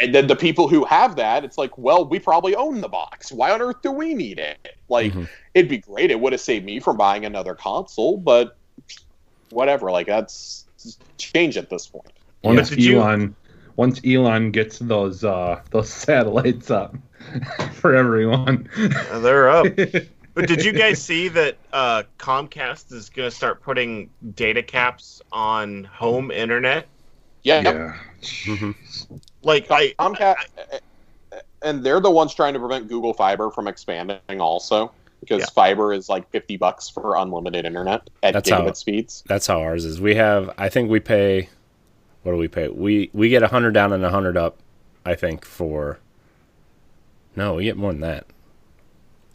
[0.00, 3.30] and then the people who have that, it's like, well, we probably own the box.
[3.30, 4.76] Why on earth do we need it?
[4.88, 5.28] Like, Mhm.
[5.54, 6.10] it'd be great.
[6.10, 8.56] It would have saved me from buying another console, but
[9.50, 9.92] whatever.
[9.92, 10.64] Like, that's
[11.16, 12.10] change at this point.
[12.42, 13.36] Once Did you- Elon,
[13.76, 16.94] once Elon gets those uh those satellites up
[17.72, 18.68] for everyone.
[19.12, 19.66] They're up.
[20.34, 25.22] But did you guys see that uh, Comcast is going to start putting data caps
[25.30, 26.88] on home internet?
[27.44, 27.60] Yeah.
[27.62, 27.96] yeah.
[28.20, 28.74] Mhm.
[29.44, 30.34] Like, I Comcast,
[31.62, 35.46] and they're the ones trying to prevent Google Fiber from expanding, also because Yeah.
[35.54, 39.22] fiber is like fifty bucks for unlimited internet at That's gigabit how- speeds.
[39.28, 40.00] That's how ours is.
[40.00, 40.50] We have.
[40.58, 41.48] I think we pay.
[42.24, 42.68] What do we pay?
[42.68, 44.58] We we get a hundred down and a hundred up.
[45.06, 46.00] I think for.
[47.36, 48.26] No, we get more than that.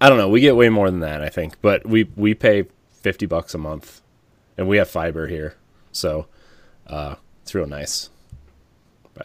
[0.01, 0.29] I don't know.
[0.29, 1.21] We get way more than that.
[1.21, 4.01] I think, but we we pay fifty bucks a month,
[4.57, 5.55] and we have fiber here,
[5.91, 6.27] so
[6.87, 8.09] uh, it's real nice.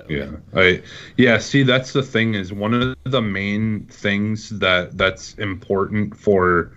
[0.08, 0.82] Yeah, I
[1.16, 1.38] yeah.
[1.38, 6.72] See, that's the thing is one of the main things that that's important for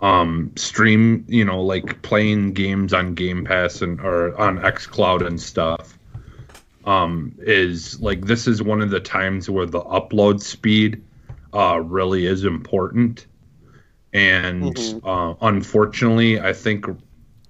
[0.00, 1.24] um stream.
[1.28, 5.95] You know, like playing games on Game Pass and or on XCloud and stuff.
[6.86, 11.02] Um, is like this is one of the times where the upload speed
[11.52, 13.26] uh really is important,
[14.12, 15.00] and Mhm.
[15.04, 16.86] uh, unfortunately, I think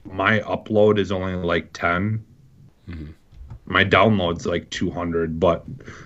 [0.05, 2.24] my upload is only like 10
[3.66, 5.64] my download's like 200 but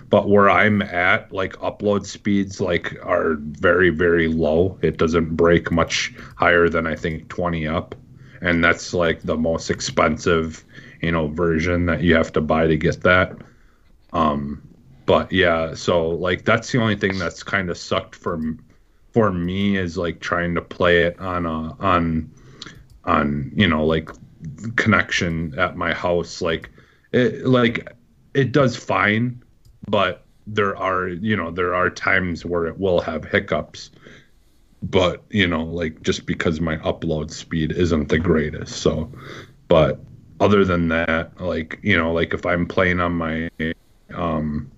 [0.09, 4.77] but where i'm at like upload speeds like are very very low.
[4.81, 7.95] It doesn't break much higher than i think 20 up.
[8.41, 10.65] And that's like the most expensive
[11.01, 13.35] you know version that you have to buy to get that.
[14.13, 14.61] Um
[15.05, 18.39] but yeah so like that's the only thing that's kind of sucked for
[19.11, 22.31] for me is like trying to play it on a on
[23.05, 24.09] on you know like
[24.75, 26.41] connection at my house.
[26.41, 26.69] Like
[27.11, 27.93] it like
[28.33, 29.43] it does fine
[29.89, 33.91] but there are you know there are times where it will have hiccups.
[34.83, 39.11] But you know like just because my upload speed isn't the greatest so
[39.67, 39.99] but
[40.41, 43.49] other than that like you know like if i'm playing on my
[44.13, 44.69] um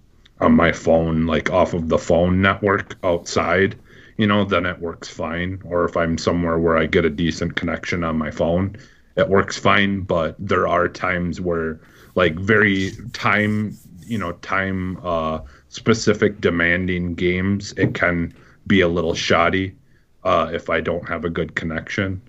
[0.42, 3.76] on my phone like off of the phone network outside
[4.18, 5.62] you know then it works fine.
[5.66, 8.78] Or if i'm somewhere where i get a decent connection on my phone
[9.16, 10.02] it works fine.
[10.02, 11.80] But there are times where
[12.16, 15.40] like very time you know time uh
[15.70, 18.34] specific demanding games it can
[18.68, 19.76] be a little shoddy
[20.24, 22.22] uh if i don't have a good connection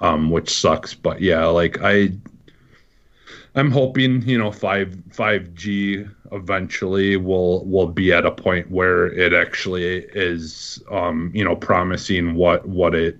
[0.00, 0.94] um which sucks.
[0.94, 2.10] But yeah like i
[3.54, 9.32] i'm hoping you know 5 5g eventually will will be at a point where it
[9.34, 13.18] actually is um you know promising what what it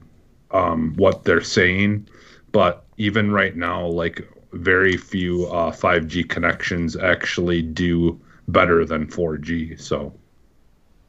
[0.53, 2.09] um what they're saying.
[2.53, 9.81] But even right now like very few uh 5G connections actually do better than 4G
[9.81, 10.13] so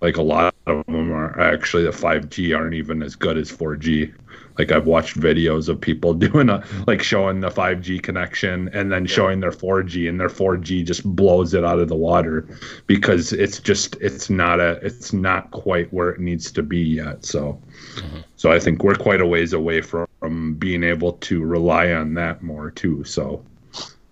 [0.01, 4.13] like a lot of them are actually the 5G aren't even as good as 4G
[4.58, 9.06] like I've watched videos of people doing a like showing the 5G connection and then
[9.06, 12.47] showing their 4G and their 4G just blows it out of the water
[12.88, 17.26] because it's just it's not a it's not quite where it needs to be yet.
[17.26, 17.60] So
[17.95, 18.20] mm-hmm.
[18.36, 22.14] so I think we're quite a ways away from, from being able to rely on
[22.16, 23.43] that more too so.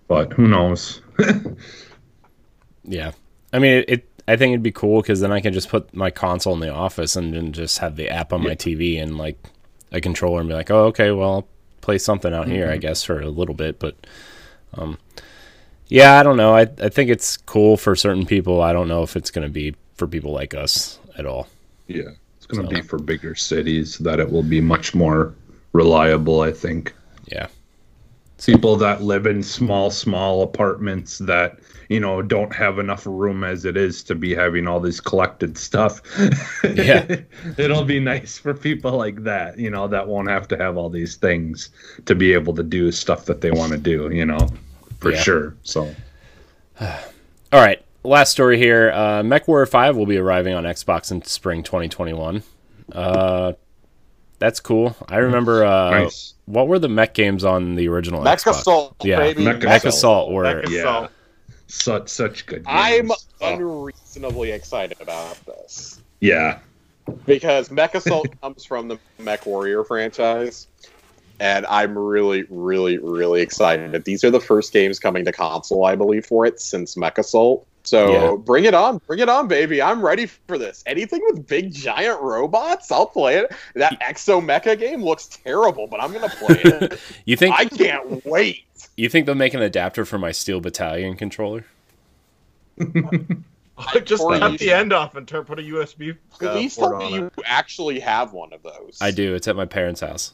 [0.08, 1.00] But who knows?
[2.84, 3.12] Yeah,
[3.52, 3.90] I mean, it.
[3.90, 6.60] it I think it'd be cool because then I can just put my console in
[6.60, 9.36] the office and then just have the app on my TV and like
[9.92, 11.48] a controller and be like, oh, okay, well, I'll
[11.80, 13.78] play something out here, I guess, for a little bit.
[13.78, 13.94] But,
[14.74, 14.98] um,
[15.88, 16.54] yeah, I don't know.
[16.54, 18.62] I I think it's cool for certain people.
[18.62, 21.46] I don't know if it's gonna be for people like us at all.
[21.88, 25.34] yeah it's going to So- be for bigger cities that it will be much more
[25.74, 26.92] reliable I think
[27.26, 27.46] Yeah,
[28.44, 31.58] people that live in small small apartments that
[31.88, 35.56] you know don't have enough room as it is to be having all this collected
[35.58, 36.00] stuff
[36.64, 37.20] Yeah.
[37.58, 40.90] it'll be nice for people like that you know that won't have to have all
[40.90, 41.70] these things
[42.06, 44.48] to be able to do stuff that they want to do you know
[44.98, 45.20] for Yeah.
[45.20, 45.94] sure so
[46.80, 48.90] All right, last story here.
[48.94, 52.42] Uh, MechWarrior 5 will be arriving on Xbox in spring 2021.
[52.90, 53.52] Uh,
[54.42, 54.96] that's cool.
[55.08, 55.64] I remember.
[55.64, 58.60] Uh, nice What were the mech games on the original Mech Xbox?
[58.60, 59.44] Assault, Yeah, baby.
[59.44, 59.94] Mech Mech Assault.
[59.94, 60.42] Assault were.
[60.42, 61.10] Mech yeah Assault.
[61.68, 62.68] such such good games.
[62.68, 63.16] I'm Oh,
[63.54, 66.58] unreasonably excited about this yeah
[67.26, 70.66] because Mech Assault comes from the Mech Warrior franchise,
[71.40, 75.84] and I'm really, really, really excited that these are the first games coming to console,
[75.84, 77.66] I believe, for it since Mech Assault.
[77.84, 78.36] So Yeah.
[78.36, 79.82] bring it on, bring it on, baby!
[79.82, 80.82] I'm ready for this.
[80.86, 83.52] Anything with big giant robots, I'll play it.
[83.74, 87.00] That Exo Mecha game looks terrible, but I'm gonna play it.
[87.24, 88.64] You think I can't wait.
[88.96, 91.64] you think they'll make an adapter for my Steel Battalion controller?
[94.04, 96.12] Just cut the end off and turn put a USB.
[96.12, 96.14] Uh,
[96.52, 97.32] Please port tell me you it.
[97.44, 98.98] actually have one of those.
[99.00, 99.34] I do.
[99.34, 100.32] It's at my parents' house.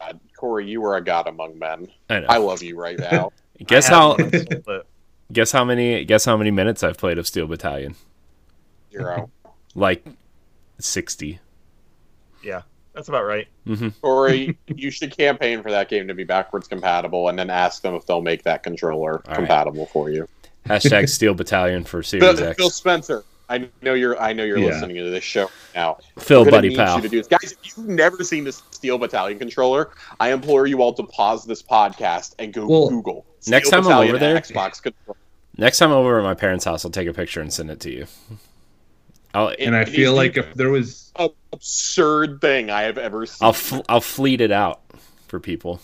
[0.00, 1.88] God, Corey, you are a god among men.
[2.08, 2.26] I know.
[2.28, 3.30] I love you right now.
[3.66, 4.30] guess how one,
[4.64, 4.86] but
[5.32, 7.94] guess how many guess how many minutes I've played of Steel Battalion?
[8.92, 9.30] Zero.
[9.74, 10.04] Like
[10.78, 11.40] sixty.
[12.42, 12.62] yeah,
[12.94, 13.48] that's about right.
[13.66, 13.88] Mm-hmm.
[14.02, 17.94] Corey, you should campaign for that game to be backwards compatible, and then ask them
[17.94, 19.36] if they'll make that controller right.
[19.36, 20.28] compatible for you.
[20.66, 22.56] Hashtag Steel Battalion for Phil, Series X.
[22.58, 24.20] Phil Spencer, I know you're.
[24.20, 24.66] I know you're Yeah.
[24.66, 25.98] listening to this show now.
[26.18, 26.96] Phil, buddy need pal.
[26.96, 27.26] You to do this.
[27.28, 31.44] Guys, if you've never seen this Steel Battalion controller, I implore you all to pause
[31.44, 33.24] this podcast and go Well, Google.
[33.46, 35.16] next Steel time I'm Battalion over there- Xbox controller.
[35.56, 37.80] Next time I'm over at my parents' house, I'll take a picture and send it
[37.80, 38.06] to you.
[39.34, 43.38] I'll and I feel like if there was most absurd thing I have ever seen.
[43.40, 44.80] I'll fl- I'll fleet it out
[45.28, 45.80] for people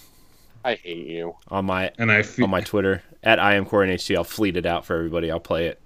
[0.64, 1.34] I hate you.
[1.48, 4.16] on my and I feel on my Twitter at I am Corey HT.
[4.16, 5.30] I'll fleet it out for everybody.
[5.30, 5.80] I'll play it.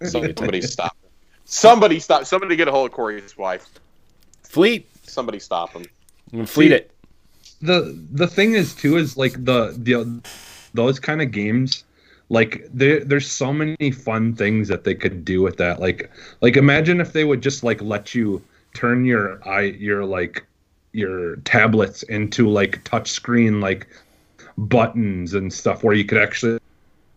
[0.02, 0.96] Somebody stop.
[1.44, 2.24] Somebody stop.
[2.26, 3.68] Somebody get a hold of Corey's wife.
[4.42, 4.88] Fleet.
[5.04, 5.84] Somebody stop him.
[6.32, 6.90] Mm, fleet See- it.
[7.62, 10.20] the the thing is too is like the the
[10.74, 11.84] those kind of games
[12.28, 15.80] like there there's so many fun things that they could do with that.
[15.80, 16.10] Like
[16.40, 18.42] like imagine if they would just like let you
[18.74, 20.44] turn your eye your like
[20.92, 23.86] your tablets into like touch screen like
[24.58, 26.58] buttons and stuff where you could actually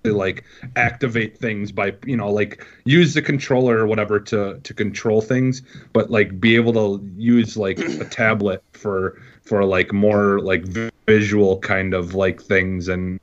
[0.03, 0.45] like
[0.75, 5.61] activate things by you know like use the controller or whatever to to control things
[5.91, 10.63] but like be able to use like a tablet for for like more like
[11.05, 13.19] visual kind of like things and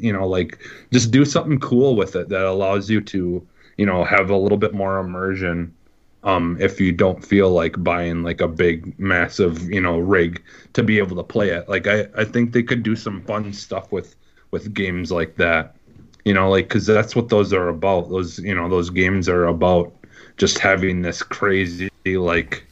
[0.00, 0.58] you know like
[0.92, 3.46] just do something cool with it that allows you to
[3.76, 5.74] you know have a little bit more immersion
[6.22, 10.42] um if you don't feel like buying like a big massive you know rig
[10.72, 11.68] to be able to play it.
[11.68, 14.16] Like i i think they could do some fun stuff with
[14.50, 15.76] with games like that
[16.24, 18.10] you know like because that's what those are about.
[18.10, 19.92] Those you know those games are about
[20.36, 22.64] just having this crazy like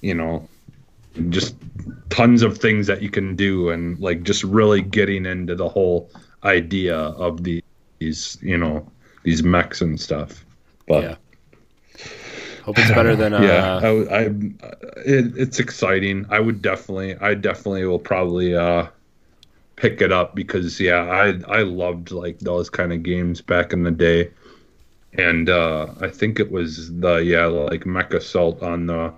[0.00, 0.48] you know
[1.28, 1.56] just
[2.10, 6.10] tons of things that you can do and like just really getting into the whole
[6.46, 7.62] idea of the,
[7.98, 8.86] these you know
[9.24, 10.44] these mechs and stuff
[10.86, 11.16] but Yeah.
[12.64, 14.20] Hope it's better than uh, yeah I, I
[15.04, 18.86] it, it's exciting i would definitely i definitely will probably uh
[19.76, 23.82] pick it up because yeah i i loved like those kind of games back in
[23.82, 24.30] the day
[25.12, 29.12] and uh i think it was the yeah like mech assault on the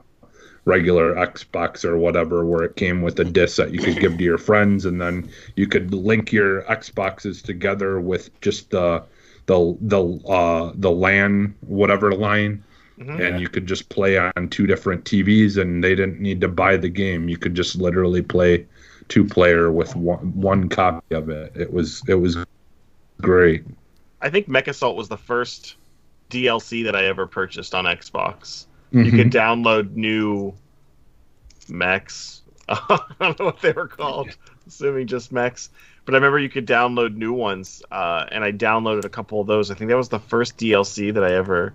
[0.68, 4.22] regular xbox or whatever where it came with a disc that you could give to
[4.24, 9.00] your friends and then you could link your xboxes together with just uh
[9.46, 12.62] the the uh the lan whatever line
[12.98, 13.20] Mhm.
[13.20, 16.76] and you could just play on two different TVs, and they didn't need to buy
[16.76, 17.28] the game.
[17.28, 18.66] You could just literally play
[19.06, 21.52] two player with one, one copy of it.
[21.54, 22.36] It was it was
[23.22, 23.62] great.
[24.20, 25.76] I think Mech Assault was the first
[26.28, 28.66] DLC that I ever purchased on Xbox.
[28.92, 29.02] Mm-hmm.
[29.04, 30.54] You could download new
[31.68, 32.42] mechs.
[32.68, 34.36] I don't know what they were called,
[34.66, 35.70] assuming just mechs.
[36.04, 39.46] But I remember you could download new ones, uh, and I downloaded a couple of
[39.46, 39.70] those.
[39.70, 41.74] I think that was the first DLC that I ever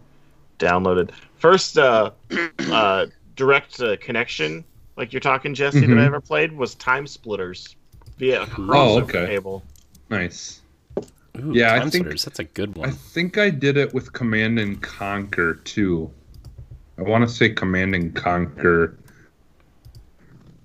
[0.57, 1.11] downloaded.
[1.37, 2.11] First uh,
[2.71, 3.05] uh,
[3.35, 4.63] direct uh, connection,
[4.97, 6.05] like you're talking, Jesse, that I Mhm.
[6.05, 7.75] ever played was Time Splitters
[8.17, 9.25] via a crossover Oh, okay.
[9.27, 9.63] cable.
[10.09, 10.61] nice.
[11.39, 12.89] ooh, yeah, I think- Splitters, That's a good one.
[12.89, 16.09] I think I did it with Command and Conquer too.
[16.97, 18.97] I want to say Command and Conquer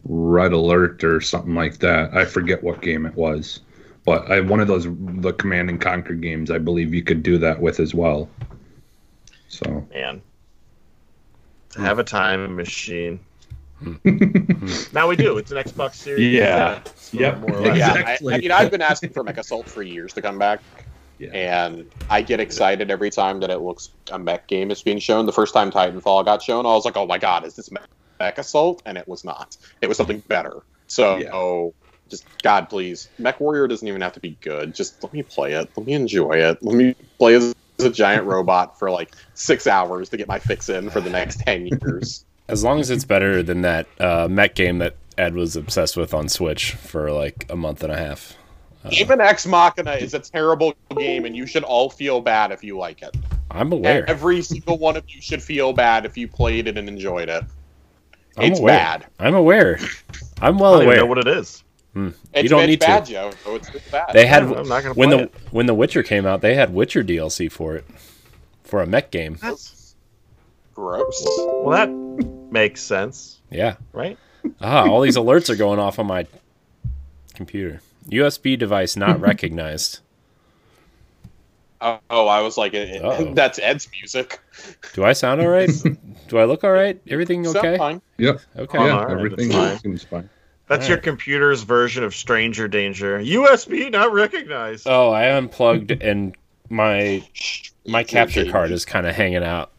[0.05, 2.15] Red Alert or something like that.
[2.15, 3.61] I forget what game it was,
[4.05, 6.51] but I one of those the Command and Conquer games.
[6.51, 8.29] I believe you could do that with as well.
[9.49, 10.23] So Man.
[11.71, 13.21] To have a time machine.
[14.93, 15.39] now we do.
[15.39, 16.33] It's an Xbox Series.
[16.33, 16.81] Yeah.
[16.85, 17.39] uh, Yep.
[17.41, 17.63] more or.
[17.63, 18.35] Yeah, I, Exactly.
[18.35, 20.61] I mean, I've been asking for Mech Assault for years to come back,
[21.19, 21.31] Yeah.
[21.33, 25.27] and I get excited every time that it looks a mech game is being shown.
[25.27, 27.83] The first time Titanfall got shown, I was like, "Oh my god, is this Mech,
[28.21, 29.57] mech Assault?" And it was not.
[29.83, 30.63] It was something better.
[30.87, 31.71] So, Yeah.
[32.09, 34.75] just God, please, Mech Warrior doesn't even have to be good.
[34.75, 35.69] Just let me play it.
[35.77, 36.63] Let me enjoy it.
[36.63, 40.39] Let me play as as a giant robot for like six hours to get my
[40.39, 42.25] fix in for the next ten years.
[42.49, 46.15] As long as it's better than that uh, mech game that Ed was obsessed with
[46.15, 48.35] on Switch for like a month and a half.
[48.91, 52.79] Daemon X Machina is a terrible game, and you should all feel bad if you
[52.79, 53.17] like it.
[53.51, 54.09] I'm aware.
[54.09, 57.45] Every single one of you should feel bad if you played it and enjoyed it.
[58.37, 58.77] I'm it's aware.
[58.77, 59.07] bad.
[59.19, 59.79] I'm aware.
[60.41, 60.97] I'm well I don't aware.
[60.99, 61.65] know what it is.
[61.97, 62.87] It's, don't it's need to.
[62.87, 63.33] bad, Joe.
[63.45, 64.11] So it's it's bad.
[64.13, 65.35] They had I'm not gonna when the it.
[65.51, 67.85] when the Witcher came out, they had Witcher DLC for it
[68.63, 69.37] for a mech game.
[69.43, 69.97] That's
[70.75, 71.21] gross.
[71.39, 71.89] well, that
[72.53, 73.77] makes sense, Yeah.
[73.93, 74.17] right?
[74.61, 76.27] Ah, all these alerts are going off on my
[77.35, 77.81] computer.
[78.11, 80.01] USB device not recognized.
[81.81, 83.35] Oh, oh, I was like, it, it- Uh-oh.
[83.35, 84.41] that's Ed's music.
[84.95, 85.71] Do I sound all right?
[86.29, 87.01] Do I look all right?
[87.09, 87.79] Everything Sound okay?
[87.79, 88.03] fine.
[88.19, 88.41] Yep.
[88.57, 88.79] Okay.
[88.79, 89.79] Oh, yeah, all right, everything fine.
[89.79, 90.29] seems fine.
[90.67, 91.05] That's All your right.
[91.05, 93.19] computer's version of stranger danger.
[93.21, 94.87] USB not recognized.
[94.87, 96.37] Oh, I unplugged and
[96.69, 97.27] my
[97.87, 99.71] my capture card is kind of hanging out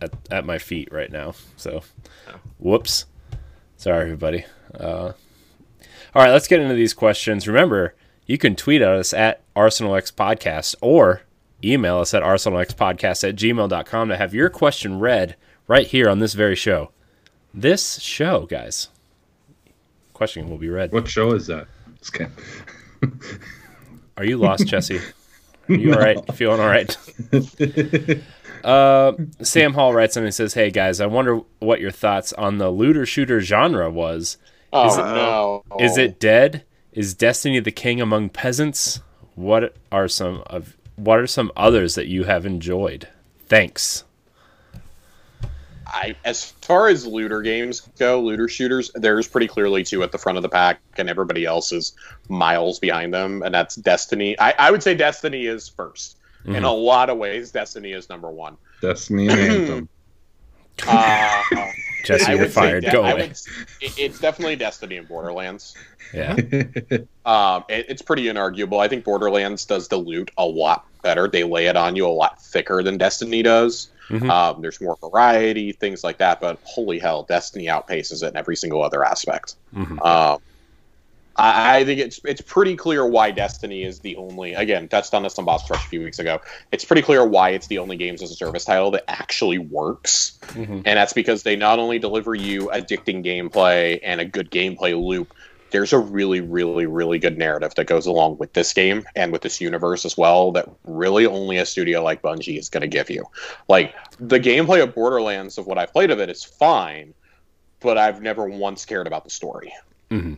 [0.00, 1.34] at, at my feet right now.
[1.56, 1.82] So,
[2.58, 3.06] whoops.
[3.76, 4.44] Sorry, everybody.
[4.78, 5.12] Uh,
[6.14, 7.48] all right, let's get into these questions.
[7.48, 7.94] Remember,
[8.26, 11.22] you can tweet at us at ArsenalX Podcast or
[11.62, 15.36] email us at arsenalxpodcast at gmail.com to have your question read
[15.66, 16.90] right here on this very show.
[17.52, 18.88] This show, guys.
[20.12, 20.92] Question will be read.
[20.92, 21.66] What show is that?
[22.12, 22.32] Kidding.
[24.16, 25.00] Are you lost, Jesse?
[25.68, 26.34] Are you all right?
[26.34, 26.96] Feeling all right?
[28.64, 29.12] uh,
[29.42, 32.70] Sam Hall writes in and says, "Hey guys, I wonder what your thoughts on the
[32.70, 34.36] looter shooter genre was.
[34.74, 35.64] Oh Is it- no!
[35.78, 36.64] Is it dead?
[36.92, 39.00] Is Destiny the king among peasants?
[39.36, 43.08] What are some of what are some others that you have enjoyed?
[43.48, 44.04] Thanks."
[45.86, 50.18] I, as far as looter games go, looter shooters, there's pretty clearly two at the
[50.18, 51.92] front of the pack, and everybody else is
[52.28, 54.36] miles behind them, and that's Destiny.
[54.40, 56.16] I, I would say Destiny is 1st
[56.46, 56.64] In Mhm.
[56.64, 58.56] a lot of ways, Destiny is number one.
[58.82, 59.88] Destiny and Anthem.
[60.88, 61.42] Uh,
[62.04, 62.84] Jesse, I you're fired.
[62.84, 63.28] de- Go I away.
[63.28, 63.38] would
[63.80, 65.74] it's definitely Destiny and Borderlands.
[66.12, 66.36] Yeah.
[67.26, 68.80] Um, it, it's pretty inarguable.
[68.84, 71.26] I think Borderlands does the loot a lot better.
[71.26, 73.88] They lay it on you a lot thicker than Destiny does.
[74.10, 74.28] Mhm.
[74.28, 76.38] Um, there's more variety, things like that.
[76.38, 79.54] But holy hell, Destiny outpaces it in every single other aspect.
[79.74, 80.04] Mhm.
[80.04, 80.40] Um,
[81.36, 84.54] I, I think it's it's pretty clear why Destiny is the only.
[84.54, 86.40] Again, touched on this on Boss Rush a few weeks ago.
[86.72, 90.38] It's pretty clear why it's the only games as a service title that actually works,
[90.48, 90.82] Mhm.
[90.84, 95.34] and that's because they not only deliver you addicting gameplay and a good gameplay loop.
[95.70, 99.42] There's a really, really, really good narrative that goes along with this game and with
[99.42, 100.52] this universe as well.
[100.52, 103.24] That really only a studio like Bungie is going to give you.
[103.68, 107.12] Like the gameplay of Borderlands, of what I've played of it, is fine,
[107.80, 109.72] but I've never once cared about the story.
[110.12, 110.36] Mhm.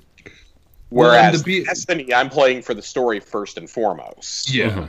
[0.91, 4.53] Well, and Whereas to be- Destiny, I'm playing for the story first and foremost.
[4.53, 4.70] Yeah.
[4.70, 4.89] Mhm.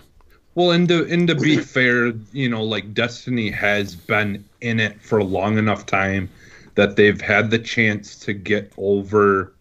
[0.55, 4.99] Well, and to and to be fair, you know, like Destiny has been in it
[5.01, 6.29] for a long enough time
[6.75, 9.53] that they've had the chance to get over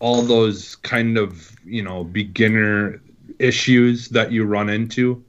[0.00, 3.00] all those kind of you know beginner
[3.38, 5.22] issues that you run into.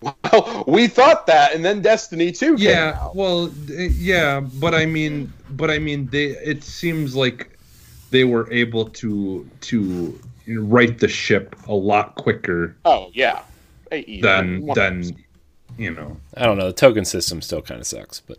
[0.00, 3.16] Well, we thought that, and then Destiny 2 came Yeah, out.
[3.16, 6.26] well, yeah, but I mean, but I mean, they.
[6.26, 7.57] It seems like
[8.10, 13.42] they were able to to right the ship a lot quicker Oh, yeah.
[13.90, 14.22] Hey, easy.
[14.22, 15.16] than One- than
[15.76, 16.16] you know.
[16.36, 16.66] I don't know.
[16.68, 18.38] The token system still kind of sucks, but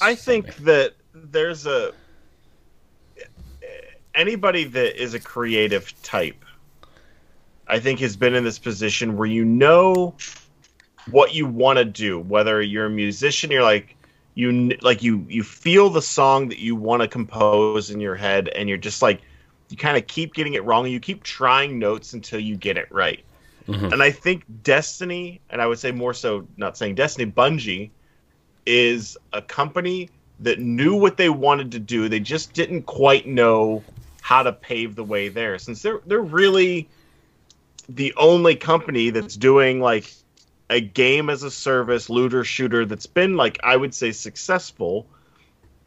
[0.00, 1.92] I think that there's a
[4.14, 6.44] anybody that is a creative type.
[7.68, 10.14] I think has been in this position where you know
[11.10, 12.18] what you want to do.
[12.18, 13.96] Whether you're a musician, you're like
[14.34, 18.48] you like you you feel the song that you want to compose in your head,
[18.48, 19.20] and you're just like
[19.68, 22.76] you kind of keep getting it wrong, and you keep trying notes until you get
[22.76, 23.24] it right.
[23.68, 23.92] Mhm.
[23.92, 27.90] And I think Destiny, and I would say more so, not saying Destiny, Bungie
[28.66, 30.08] is a company
[30.40, 32.08] that knew what they wanted to do.
[32.08, 33.82] They just didn't quite know
[34.22, 35.58] how to pave the way there.
[35.58, 36.88] Since they're they're really
[37.88, 40.12] the only company that's doing like
[40.70, 45.06] a game as a service looter shooter that's been like I would say successful.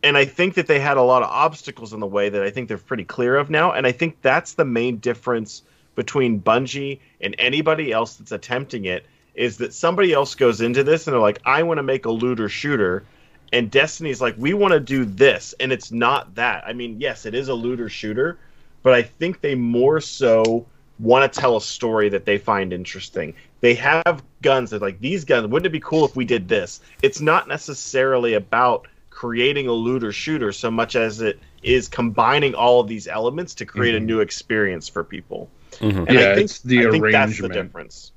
[0.04, 2.52] And I think that they had a lot of obstacles in the way that I
[2.52, 3.72] think they're pretty clear of now.
[3.72, 5.64] And I think that's the main difference
[5.96, 11.08] between Bungie and anybody else that's attempting it is that somebody else goes into this
[11.08, 13.06] and they're like, I want to make a looter shooter.
[13.54, 15.56] And Destiny's like, we want to do this.
[15.60, 16.66] And it's not that.
[16.68, 18.38] I mean, yes, it is a looter shooter,
[18.82, 20.66] but I think they more so
[21.00, 23.34] want to tell a story that they find interesting.
[23.64, 26.82] They have guns that, like, these guns, wouldn't it be cool if we did this?
[27.02, 32.82] It's not necessarily about creating a looter shooter so much as it is combining all
[32.82, 33.98] of these elements to create Mhm.
[33.98, 35.50] a new experience for people.
[35.80, 36.08] Mhm.
[36.10, 37.54] And Yeah, I think, it's the I think that's the arrangement.
[37.54, 38.12] difference.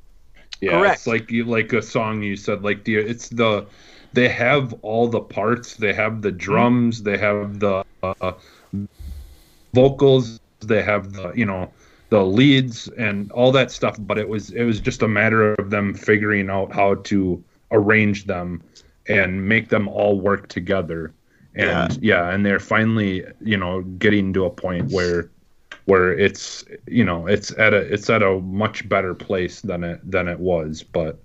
[0.60, 0.96] Yeah, Correct.
[0.96, 3.66] it's like you like a song you said like the it's the
[4.14, 5.74] they have all the parts.
[5.76, 7.04] They have the drums.
[7.04, 8.32] They have the uh,
[9.74, 10.40] vocals.
[10.60, 11.70] They have the you know
[12.08, 13.96] the leads and all that stuff.
[13.98, 18.26] But it was it was just a matter of them figuring out how to arrange
[18.26, 18.62] them
[19.08, 21.12] and make them all work together.
[21.54, 25.30] And yeah, and they're finally you know getting to a point where
[25.86, 30.00] where it's you know it's at a it's at a much better place than it
[30.08, 31.18] than it was but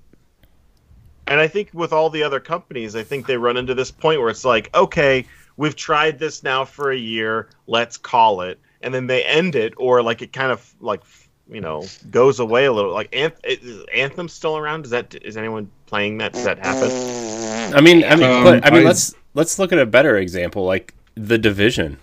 [1.27, 4.19] And I think with all the other companies, I think they run into this point
[4.19, 5.25] where it's like, okay,
[5.57, 9.73] we've tried this now for a year, let's call it, and then they end it,
[9.77, 11.01] or like it kind of like
[11.49, 12.91] you know goes away a little.
[12.93, 14.85] Like Anth- is Anthem still around?
[14.85, 16.33] Is that is anyone playing that?
[16.33, 16.89] Does that happen?
[16.89, 17.75] Mm-hmm.
[17.75, 20.17] I mean, I mean, Um, but, I mean, I- let's let's look at a better
[20.17, 21.97] example, like the division.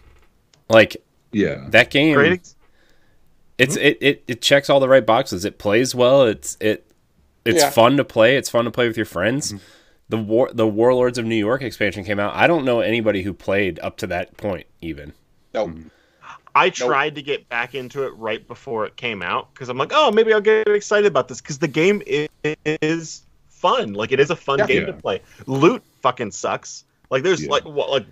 [0.69, 0.97] Like
[1.33, 1.67] Yeah.
[1.71, 2.33] that game, Great.
[2.33, 2.57] ex-
[3.59, 3.83] it's hmm?
[3.83, 5.45] it, it it checks all the right boxes.
[5.45, 6.23] It plays well.
[6.25, 6.85] It's it
[7.45, 7.71] it's Yeah.
[7.71, 8.37] fun to play.
[8.37, 9.53] It's fun to play with your friends.
[9.53, 9.65] Mm-hmm.
[10.11, 12.35] The war the Warlords of New York expansion came out.
[12.35, 15.13] I don't know anybody who played up to that point even.
[15.55, 15.71] Nope.
[15.71, 15.89] Mm-hmm.
[16.59, 19.93] I tried to get back into it right before it came out because I'm like,
[19.95, 22.29] oh, maybe I'll get excited about this because the game is,
[22.65, 23.95] is fun.
[23.95, 24.67] Like it is a fun Yeah.
[24.67, 25.23] game to play.
[25.47, 26.85] Loot fucking sucks.
[27.11, 27.51] Like there's Yeah.
[27.51, 28.07] like what like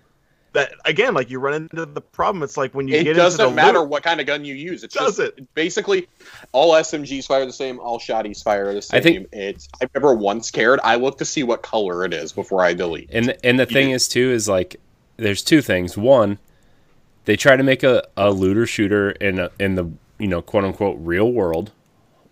[0.52, 1.12] that again.
[1.14, 2.42] Like you run into the problem.
[2.42, 4.20] It's like when you get into the loot It get doesn't matter loot, what kind
[4.20, 4.84] of gun you use.
[4.84, 6.08] It Does just basically
[6.52, 8.98] all SMGs fire the same, all shotties fire the same.
[8.98, 10.80] I think- it's I've never once cared.
[10.84, 13.10] I look to see what color it is before I delete.
[13.12, 14.76] And and the thing is too is like
[15.16, 15.96] there's two things.
[15.96, 16.38] One,
[17.26, 20.64] they try to make a, a looter shooter in a, in the you know quote
[20.64, 21.70] unquote real world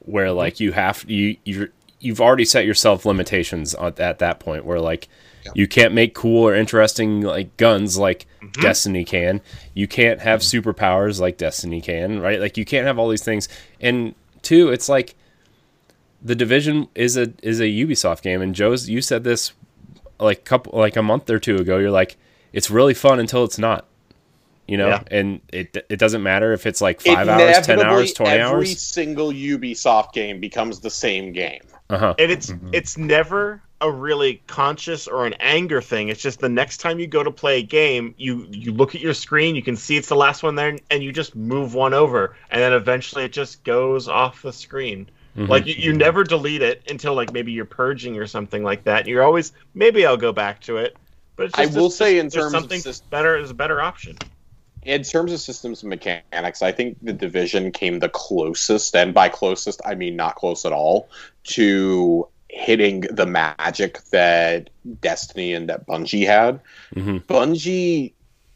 [0.01, 0.39] where mm-hmm.
[0.39, 4.81] like you have you you you've already set yourself limitations at, at that point where
[4.81, 5.09] like
[5.55, 8.63] you can't make cool or interesting like guns like mm-hmm.
[8.63, 9.43] Destiny can.
[9.75, 10.69] You can't have mm-hmm.
[10.69, 12.41] superpowers like Destiny can, right?
[12.41, 13.49] Like you can't have all these things.
[13.81, 15.15] And two, it's like
[16.23, 18.41] the division is a is a Ubisoft game.
[18.41, 19.53] And Joe's you said this
[20.19, 21.79] like couple like a month or two ago.
[21.79, 22.17] You're like
[22.53, 23.87] it's really fun until it's not
[24.67, 25.03] you know Yeah.
[25.11, 28.53] and it it doesn't matter if it's like 5 hours 10 hours 20 every hours
[28.53, 31.61] Every single Ubisoft game becomes the same game.
[31.91, 36.09] uh-huh and it's it's never a really conscious or an anger thing.
[36.09, 39.03] It's just the next time you go to play a game, you you look at
[39.03, 41.93] your screen, you can see it's the last one there, and you just move one
[41.93, 45.07] over, and then eventually it just goes off the screen.
[45.37, 45.51] Mm-hmm.
[45.51, 49.07] Like you, you never delete it until like maybe you're purging or something like that.
[49.07, 50.97] You're always maybe I'll go back to it,
[51.37, 53.83] but it's I will it's say in there's terms of something better is a better
[53.83, 54.17] option.
[54.85, 59.81] In terms of systems mechanics, I think the division came the closest, and by closest
[59.85, 61.09] I mean not close at all,
[61.45, 64.71] to hitting the magic that
[65.01, 66.61] Destiny and that Bungie had.
[66.95, 67.25] Mhm.
[67.25, 68.13] Bungie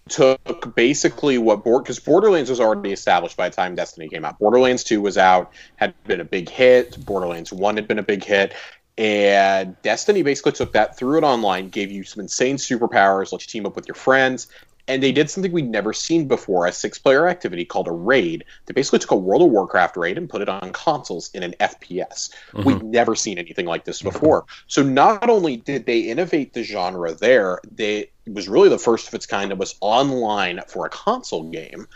[0.08, 4.38] took basically what because Borderlands was already established by the time Destiny came out.
[4.38, 7.04] Borderlands 2 was out, had been a big hit.
[7.04, 8.54] Borderlands 1 had been a big hit.
[8.96, 13.46] And Destiny basically took that, threw it online, gave you some insane superpowers, let you
[13.46, 14.48] team up with your friends,
[14.88, 18.44] and they did something we'd never seen before a six player activity called a raid.
[18.66, 21.54] They basically took a World of Warcraft raid and put it on consoles in an
[21.60, 22.30] FPS.
[22.52, 22.62] Mm-hmm.
[22.64, 24.46] We'd never seen anything like this before.
[24.66, 29.08] So not only did they innovate the genre there, they it was really the first
[29.08, 31.86] of its kind that was online for a console game.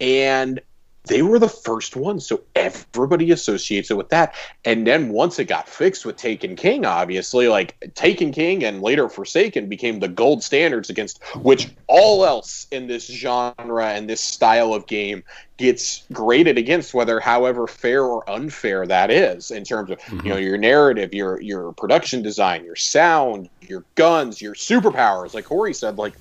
[0.00, 0.60] And
[1.04, 4.34] they were the first ones, so everybody associates it with that.
[4.66, 9.08] And then once it got fixed with Taken King, obviously, like Taken King and later
[9.08, 14.74] Forsaken became the gold standards against which all else in this genre and this style
[14.74, 15.22] of game
[15.56, 20.36] gets graded against, whether however fair or unfair that is in terms of you know
[20.36, 20.44] mm-hmm.
[20.44, 25.32] your narrative, your your production design, your sound, your guns, your superpowers.
[25.32, 26.12] Like Corey said, like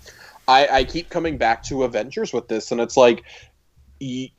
[0.47, 3.25] I, I keep coming back to Avengers with this, and it's like.
[3.99, 4.31] y-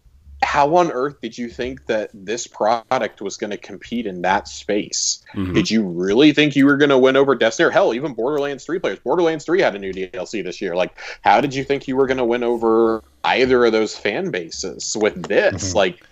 [0.42, 4.48] how on earth did you think that this product was going to compete in that
[4.48, 5.22] space?
[5.34, 5.54] Mhm.
[5.54, 8.64] Did you really think you were going to win over Destiny or hell, even Borderlands
[8.64, 8.98] 3 players?
[9.00, 10.74] Borderlands 3 had a new DLC this year.
[10.74, 10.92] Like,
[11.22, 14.96] how did you think you were going to win over either of those fan bases
[14.98, 15.72] with this?
[15.72, 15.74] Mhm.
[15.74, 16.02] Like,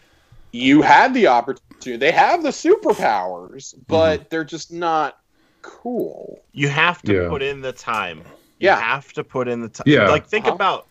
[0.53, 1.97] you had the opportunity.
[1.97, 5.19] They have the superpowers, but they're just not
[5.63, 6.41] cool.
[6.53, 7.29] You have to Yeah.
[7.29, 8.23] put in the time.
[8.59, 8.77] Yeah.
[8.77, 9.85] You have to put in the time.
[9.87, 10.09] Yeah.
[10.09, 10.55] Like think Uh-huh.
[10.55, 10.87] about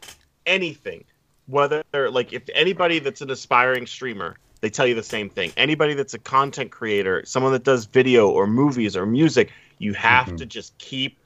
[0.46, 1.04] anything.
[1.48, 5.52] Whether like if anybody that's an aspiring streamer, they tell you the same thing.
[5.56, 10.28] Anybody that's a content creator, someone that does video or movies or music, you have
[10.28, 10.38] Mhm.
[10.38, 11.20] to just keep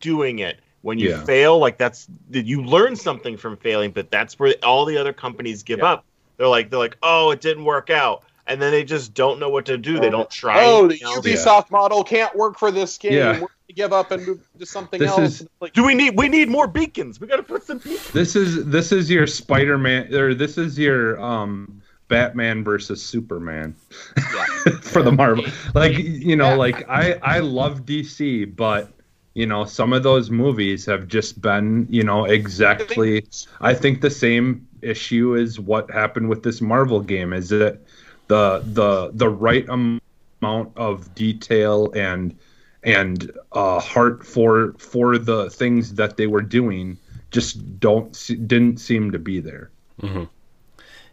[0.00, 0.60] doing it.
[0.82, 1.24] When you Yeah.
[1.24, 5.62] fail, like that's you learn something from failing, but that's where all the other companies
[5.62, 5.92] give Yeah.
[5.94, 6.06] up.
[6.36, 9.48] They're like they're like, "Oh, it didn't work out." And then they just don't know
[9.48, 9.98] what to do.
[9.98, 10.62] They don't try.
[10.64, 11.18] Oh, the anything else.
[11.26, 13.14] Ubisoft model can't work for this game.
[13.14, 13.32] Yeah.
[13.32, 15.40] We're going to give up and move to something This else.
[15.40, 17.18] is- Like, Do we need we need more beacons?
[17.20, 18.10] We got to put some beacons.
[18.10, 23.74] This is this is your Spider-Man or this is your um Batman versus Superman
[24.18, 24.44] yeah.
[24.82, 25.46] for the Marvel.
[25.72, 26.54] Like you know, Yeah.
[26.56, 28.90] like I I love DC, but
[29.32, 33.26] you know, some of those movies have just been, you know, exactly
[33.60, 37.78] I think the same issue is what happened with this Marvel game is that
[38.28, 42.36] the the the right amount of detail and
[42.82, 46.98] and uh, heart for for the things that they were doing
[47.30, 48.12] just don't
[48.46, 49.70] didn't seem to be there.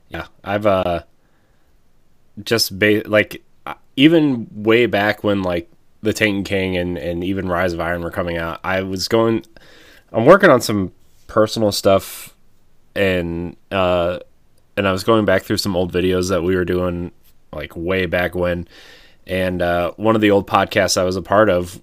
[0.10, 1.04] Yeah, I've uh
[2.44, 5.70] just ba- like uh, even way back when like
[6.02, 9.46] the Taken King and and even Rise of Iron were coming out, I was going
[10.12, 10.92] I'm working on some
[11.28, 12.36] personal stuff
[12.96, 14.20] and uh
[14.78, 17.12] and I was going back through some old videos that we were doing
[17.52, 18.68] like way back when.
[19.28, 21.82] And uh, one of the old podcasts I was a part of,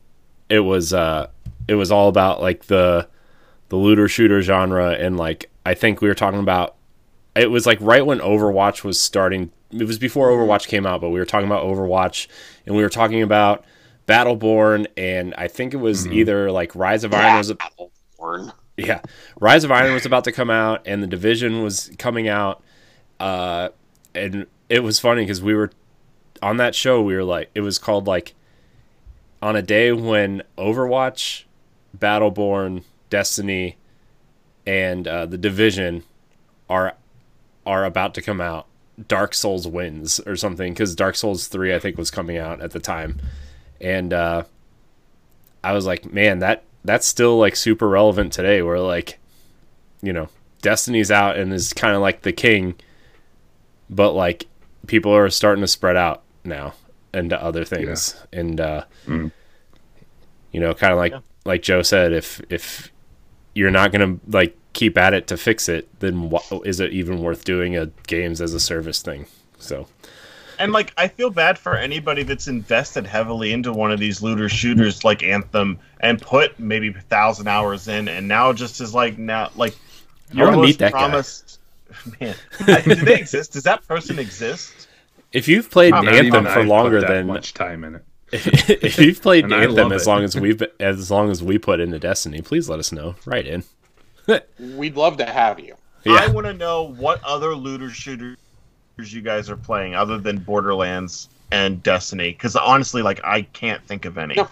[0.49, 1.29] it was uh,
[1.67, 3.09] it was all about like the
[3.69, 6.77] the looter shooter genre, and like I think we were talking about
[7.37, 9.51] it was like right when Overwatch was starting.
[9.71, 12.27] It was before Overwatch came out, but we were talking about Overwatch,
[12.67, 13.65] and we were talking about
[14.07, 18.53] Battleborn, and I think it was either like Rise of Iron was Battleborn.
[18.77, 19.03] yeah,
[19.39, 22.63] Rise of Iron was about to come out, and the Division was coming out,
[23.21, 23.71] uh,
[24.15, 25.71] and it was funny because we were
[26.43, 27.03] on that show.
[27.03, 28.35] We were like, it was called like
[29.41, 31.45] on a day when Overwatch,
[31.97, 33.77] Battleborn, Destiny,
[34.67, 36.05] and uh, the Division
[36.69, 36.95] are
[37.67, 38.67] are about to come out.
[39.07, 42.73] Dark Souls wins or something because Dark Souls three I think was coming out at
[42.73, 43.21] the time,
[43.81, 44.43] and uh,
[45.63, 48.61] I was like, man, that that's still like super relevant today.
[48.63, 49.19] Where like,
[50.03, 50.29] you know,
[50.63, 52.75] Destiny's out and is kind of like the king,
[53.91, 54.47] but like
[54.87, 56.75] people are starting to spread out now
[57.15, 59.31] into other things, and uh, Mm.
[60.53, 61.21] you know, kind of like Yeah.
[61.45, 62.91] like Joe said, if if
[63.55, 67.19] you're not gonna like keep at it to fix it, then wh- is it even
[67.23, 69.27] worth doing a games as a service thing?
[69.59, 69.87] So
[70.61, 74.49] And like, I feel bad for anybody that's invested heavily into one of these looter
[74.49, 79.19] shooters like Anthem and put maybe a thousand hours in, and now just is like
[79.19, 79.75] now like
[80.37, 80.91] I wanna was meet guy.
[80.91, 81.58] promised.
[82.21, 82.35] Man,
[82.85, 83.53] do they exist?
[83.53, 84.89] Does that person exist?
[85.33, 88.05] if you've played Not Anthem for I've put longer that than much time in it.
[88.33, 90.11] if you've played And Anthem love as it.
[90.11, 93.15] long as we've as long as we put into Destiny, please let us know.
[93.25, 93.65] Right in.
[94.59, 95.75] We'd love to have you.
[96.07, 98.37] I want to know what other looter shooters
[98.99, 104.05] you guys are playing other than Borderlands and Destiny, because honestly, like, I can't think
[104.05, 104.35] of any.
[104.35, 104.49] No.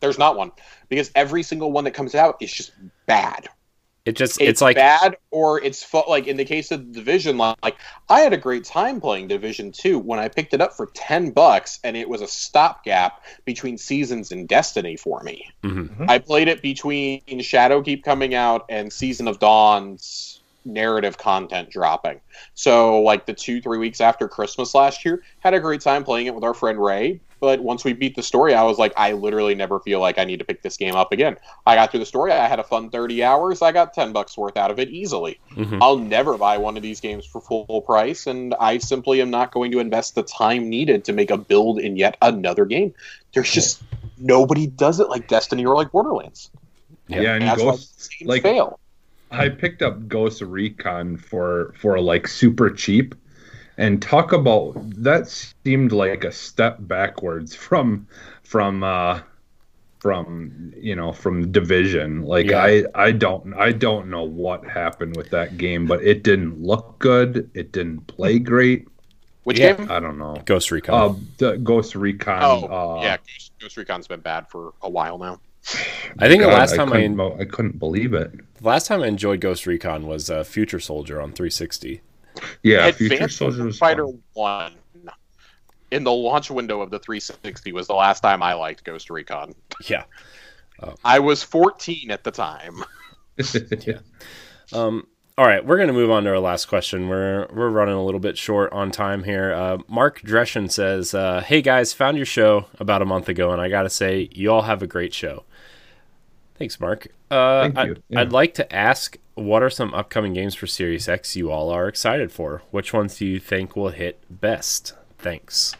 [0.00, 0.52] There's not one
[0.88, 2.72] because every single one that comes out is just
[3.06, 3.48] bad.
[4.06, 7.36] It just It's, it's, like bad or it's fu- like in the case of Division.
[7.36, 7.76] Like
[8.08, 11.32] I had a great time playing Division Two when I picked it up for ten
[11.32, 15.50] bucks, and it was a stopgap between Seasons and Destiny for me.
[15.64, 16.08] Mhm.
[16.08, 22.20] I played it between Shadowkeep coming out and Season of Dawn's narrative content dropping.
[22.54, 26.26] So, like the two, three weeks after Christmas last year, had a great time playing
[26.26, 27.20] it with our friend Ray.
[27.38, 30.24] But once we beat the story, I was like, I literally never feel like I
[30.24, 31.36] need to pick this game up again.
[31.66, 32.32] I got through the story.
[32.32, 33.60] I had a fun 30 hours.
[33.60, 35.38] I got 10 bucks worth out of it easily.
[35.54, 35.78] Mhm.
[35.82, 39.52] I'll never buy one of these games for full price, and I simply am not
[39.52, 42.94] going to invest the time needed to make a build in yet another game.
[43.34, 43.82] There's just
[44.18, 46.50] nobody does it like Destiny or like Borderlands.
[47.08, 47.20] Yeah.
[47.20, 48.78] Yeah, and That's Ghost, these like fail.
[49.30, 53.14] I picked up Ghost Recon for for like super cheap,
[53.78, 58.06] and talk about that seemed like a step backwards from
[58.42, 59.20] from uh
[59.98, 62.22] from you know from Division.
[62.22, 62.62] Like Yeah.
[62.62, 66.98] I I don't I don't know what happened with that game, but it didn't look
[66.98, 67.50] good.
[67.54, 68.88] It didn't play great.
[69.44, 69.72] Which Yeah.
[69.74, 69.90] game?
[69.90, 70.40] I don't know.
[70.44, 70.94] Ghost Recon.
[70.94, 72.42] Uh, the Ghost Recon.
[72.42, 75.40] Oh, uh, yeah, Ghost, Ghost Recon's been bad for a while now.
[76.18, 78.32] I think the last time I, couldn't, I couldn't believe it.
[78.60, 82.00] the last time I enjoyed Ghost Recon was uh, Future Soldier on 360.
[82.62, 84.22] Yeah, Advanced Future Soldier Fighter fun.
[84.34, 84.76] One
[85.90, 89.54] in the launch window of the 360 was the last time I liked Ghost Recon.
[89.84, 90.04] Yeah.
[91.04, 92.84] I was 14 at the time.
[93.86, 93.98] Yeah.
[94.72, 95.06] Um,
[95.36, 97.10] all right, we're going to move on to our last question.
[97.10, 99.52] We're we're running a little bit short on time here.
[99.52, 103.60] Uh, Mark Dreschen says, uh, "Hey guys, found your show about a month ago, and
[103.60, 105.44] I got to say, you all have a great show."
[106.58, 107.08] Thanks, Mark.
[107.30, 107.96] Uh, Thank I, you.
[108.08, 108.20] Yeah.
[108.20, 111.88] I'd like to ask, what are some upcoming games for Series X you all are
[111.88, 112.62] excited for?
[112.70, 114.94] Which ones do you think will hit best?
[115.18, 115.74] Thanks.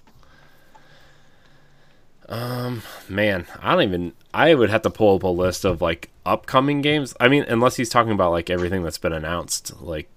[2.29, 4.13] Um, man, I don't even.
[4.35, 7.15] I would have to pull up a list of like upcoming games.
[7.21, 10.09] I mean, unless he's talking about like everything that's been announced, like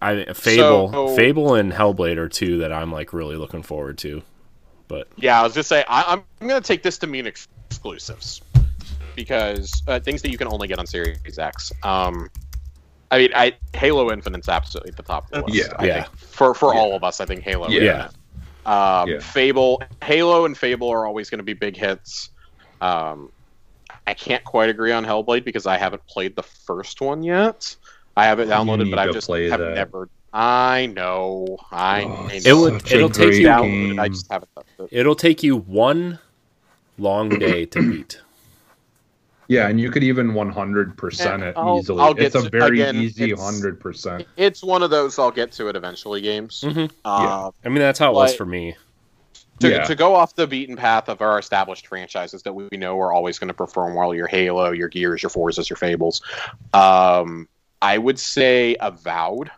[0.00, 4.22] I Fable, So- Fable, and Hellblade are two that I'm like really looking forward to.
[4.88, 7.26] But Yeah, I was just say I, I'm, I'm going to take this to mean
[7.26, 8.40] ex- exclusives
[9.18, 11.72] because uh, things that you can only get on Series X.
[11.82, 12.28] Um,
[13.10, 15.68] I mean, I Halo Infinite's absolutely at the top of the list.
[15.70, 15.76] Yeah.
[15.78, 16.02] I Yeah.
[16.04, 16.80] think for for Yeah.
[16.80, 17.68] all of us, I think Halo.
[17.68, 17.80] Yeah.
[17.80, 18.14] Infinite.
[18.66, 19.18] Um, Yeah.
[19.20, 22.30] Fable, Halo, and Fable are always going to be big hits.
[22.80, 23.30] Um,
[24.06, 27.74] I can't quite agree on Hellblade because I haven't played the first one yet.
[28.16, 29.74] I have it downloaded, need but I've just play have that.
[29.74, 30.08] never.
[30.32, 31.56] I know.
[31.72, 32.04] I.
[32.04, 32.78] Oh, I it's It would- know.
[32.78, 33.98] such a it'll take you- downloaded.
[34.00, 34.50] I just haven't
[34.80, 34.88] it.
[34.90, 36.18] it'll take you one
[36.98, 38.20] long day to beat.
[39.48, 42.02] Yeah, and you could even 100% it I'll- easily.
[42.02, 44.26] I'll it's a to- very again, easy it's- 100%.
[44.36, 46.62] It's one of those I'll get to it eventually games.
[46.66, 46.90] Mhm.
[47.04, 48.76] Uh, I mean, that's how it was for me.
[49.60, 49.82] to, Yeah.
[49.82, 53.40] to go off the beaten path of our established franchises that we know are always
[53.40, 56.22] going to perform well your Halo, your Gears, your Forzas, your Fables.
[56.72, 57.48] Um,
[57.82, 59.50] I would say Avowed.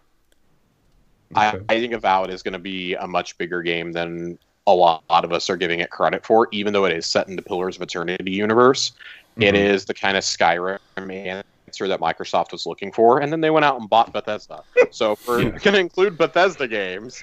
[1.34, 1.64] I, Okay.
[1.68, 5.24] I think Avowed is going to be a much bigger game than a lot, lot
[5.26, 7.76] of us are giving it credit for, even though it is set in the Pillars
[7.76, 8.92] of Eternity universe.
[9.36, 9.58] It Mhm.
[9.70, 13.64] is the kind of Skyrim answer that Microsoft was looking for, and then they went
[13.64, 14.62] out and bought Bethesda.
[14.90, 15.50] So if we're Yeah.
[15.50, 17.22] going to include Bethesda games.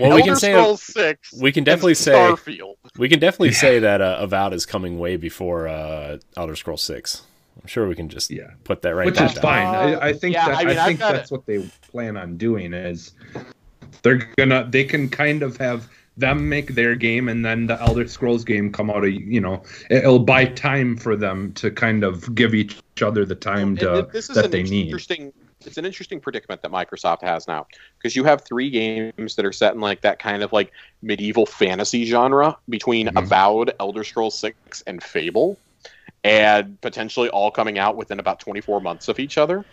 [0.00, 1.32] Well, we Elder can say Scrolls Six.
[1.40, 2.74] we can definitely say Starfield.
[2.96, 3.54] we can definitely Yeah.
[3.58, 7.22] say that uh, Avowed is coming way before uh, Elder Scrolls Six.
[7.60, 8.44] I'm sure we can just Yeah.
[8.64, 9.42] put that right which is down.
[9.42, 9.66] fine.
[9.74, 11.58] I, I think Yeah, that, I mean, I think got that's what they
[11.90, 13.12] plan on doing is
[14.02, 15.86] they're gonna they can kind of have
[16.16, 19.04] them make their game and then the Elder Scrolls game come out.
[19.04, 23.34] Of, you know, it'll buy time for them to kind of give each other the
[23.34, 24.86] time to this is that an they need.
[24.86, 25.32] interesting.
[25.64, 27.66] It's an interesting predicament that Microsoft has now
[27.96, 30.72] because you have three games that are set in like that kind of like
[31.02, 33.18] medieval fantasy genre between Mhm.
[33.22, 35.56] Avowed, Elder Scrolls Six, and Fable,
[36.24, 39.64] and potentially all coming out within about 24 months of each other.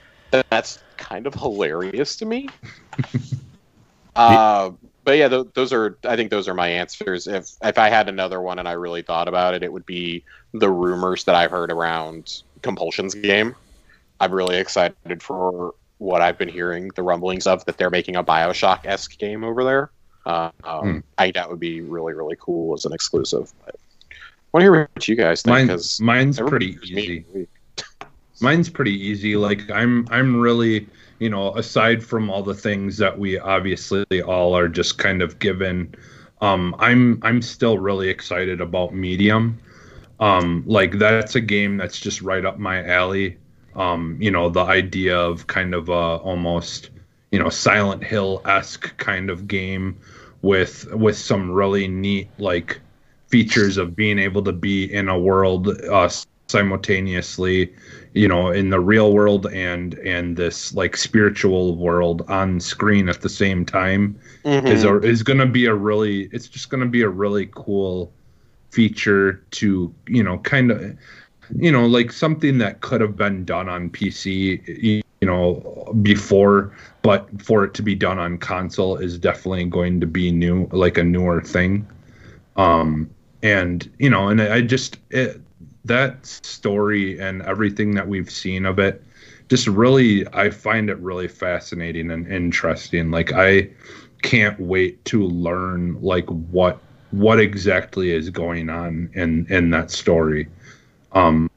[0.51, 2.49] That's kind of hilarious to me.
[4.15, 4.71] uh,
[5.09, 5.97] but yeah, th- those are.
[6.03, 7.25] I think those are my answers.
[7.25, 10.23] If if I had another one and I really thought about it, it would be
[10.53, 13.55] the rumors that I've heard around Compulsion's game.
[14.19, 18.23] I'm really excited for what I've been hearing, the rumblings of that they're making a
[18.23, 19.89] Bioshock esque game over there.
[20.27, 20.99] Uh, um, Hmm.
[21.17, 23.51] I think that would be really really cool as an exclusive.
[23.65, 23.77] But
[24.11, 24.15] I
[24.53, 27.25] want to hear what you guys think Mine, because mine's pretty easy.
[28.41, 29.35] Mine's pretty easy.
[29.35, 30.87] Like I'm I'm really,
[31.19, 35.39] you know, aside from all the things that we obviously all are just kind of
[35.39, 35.93] given,
[36.41, 39.59] um, I'm I'm still really excited about Medium.
[40.19, 43.37] Um, like that's a game that's just right up my alley.
[43.75, 46.89] Um, you know, the idea of kind of a almost,
[47.31, 49.97] you know, Silent Hill esque kind of game
[50.41, 52.79] with with some really neat like
[53.27, 56.09] features of being able to be in a world uh,
[56.47, 57.73] simultaneously
[58.13, 63.21] you know in the real world and and this like spiritual world on screen at
[63.21, 64.19] the same time
[64.65, 65.03] is Mhm.
[65.03, 68.11] a, is going to be a really it's just going to be a really cool
[68.71, 70.97] feature to you know kind of
[71.57, 77.27] you know like something that could have been done on PC you know before but
[77.41, 81.03] for it to be done on console is definitely going to be new like a
[81.03, 81.85] newer thing
[82.55, 83.09] um
[83.43, 85.41] and you know and I just it,
[85.89, 89.03] that story and everything that we've seen of it
[89.49, 93.11] just really i find it really fascinating and interesting.
[93.11, 93.69] Like i
[94.21, 96.79] can't wait to learn like what
[97.11, 100.47] what exactly is going on in in that story.
[101.13, 101.49] Um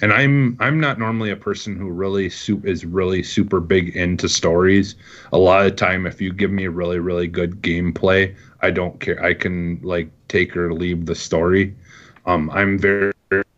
[0.00, 4.28] and i'm i'm not normally a person who really su- is really super big into
[4.28, 4.94] stories.
[5.32, 9.22] A lot of time if you give me really really good gameplay i don't care
[9.24, 11.74] i can like take or leave the story.
[12.26, 13.13] Um i'm very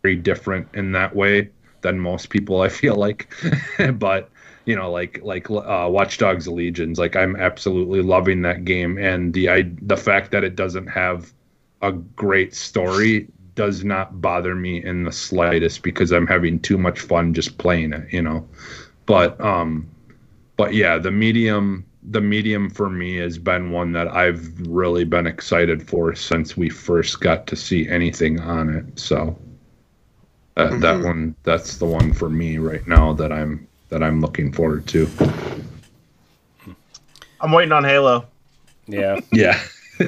[0.07, 1.49] very different in that way
[1.81, 3.29] than most people i feel like.
[3.95, 4.29] But
[4.65, 8.97] you know like like uh watch dogs legions like i'm absolutely loving that game.
[8.97, 11.33] And the i the fact that it doesn't have
[11.81, 16.99] a great story does not bother me in the slightest because i'm having too much
[17.01, 18.47] fun just playing it you know.
[19.05, 19.89] But um
[20.55, 25.27] but yeah the medium the medium for me has been one that i've really been
[25.27, 28.85] excited for since we first got to see anything on it.
[28.97, 29.37] So
[30.57, 31.05] that, that Mhm.
[31.05, 35.07] one that's the one for me right now that i'm that i'm looking forward to
[37.39, 38.25] I'm waiting on Halo.
[38.87, 39.61] Yeah, yeah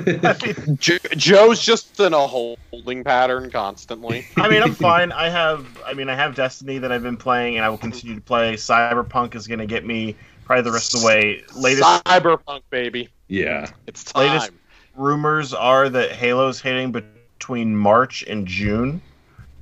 [0.80, 4.26] Jo- Joe's just in a holding pattern constantly.
[4.36, 5.12] I mean, I'm fine.
[5.12, 8.16] I have, I mean, I have Destiny that I've been playing, and I will continue
[8.16, 8.56] to play.
[8.56, 11.44] Cyberpunk is going to get me probably the rest of the way.
[11.56, 13.10] Latest Cyberpunk, baby.
[13.28, 14.28] yeah It's time.
[14.32, 14.52] Latest-
[14.96, 19.02] rumors are that Halo's hitting between March and June.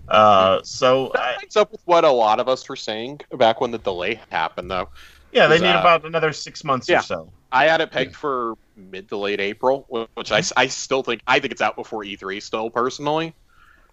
[0.07, 3.59] Uh, so I, That lines up with what a lot of us were saying back
[3.61, 4.89] when the delay happened, though.
[5.31, 6.99] yeah, they need uh, about another six months yeah.
[6.99, 7.31] or so.
[7.51, 9.85] I had it pegged for mid to late April,
[10.15, 13.34] which I, I still think I think it's out before E3 still personally.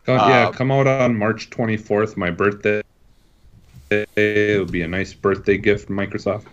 [0.07, 2.83] Uh, yeah, Uh, come out on March 24th, my birthday.
[4.17, 6.45] It'll be a nice birthday gift from Microsoft.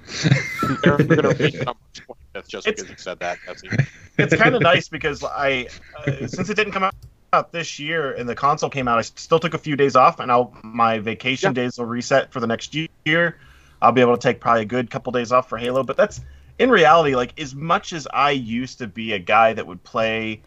[0.83, 3.39] They're going to make it on March 25th just It's- because you said that.
[3.45, 3.69] Jesse.
[4.17, 5.67] It's kind of nice because I,
[5.97, 6.93] uh, since it didn't come out.
[7.33, 10.19] Out this year and the console came out, I still took a few days off,
[10.19, 12.75] and I'll my vacation days will reset for the next
[13.05, 13.37] year.
[13.81, 16.19] I'll be able to take probably a good couple days off for Halo, but that's
[16.59, 20.41] in reality like as much as I used to be a guy that would play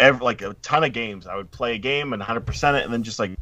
[0.00, 1.26] every, like a ton of games.
[1.26, 3.32] I would play a game and 100% it and then just like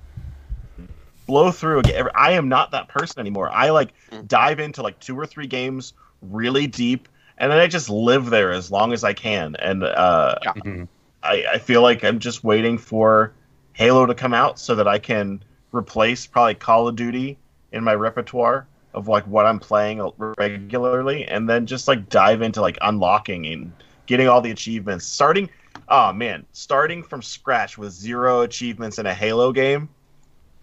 [1.26, 2.08] blow through again.
[2.14, 3.48] I am not that person anymore.
[3.48, 4.26] I like Mm.
[4.26, 5.92] dive into like two or three games
[6.22, 9.54] really deep and then I just live there as long as I can.
[9.56, 10.84] And uh, Yeah.
[11.24, 13.32] I, I feel like I'm just waiting for
[13.72, 15.42] Halo to come out so that I can
[15.72, 17.38] replace probably Call of Duty
[17.72, 22.60] in my repertoire of like what I'm playing regularly, and then just like dive into
[22.60, 23.72] like unlocking and
[24.06, 25.04] getting all the achievements.
[25.04, 25.50] Starting,
[25.88, 29.88] uh, Oh man, starting from scratch with zero achievements in a Halo game.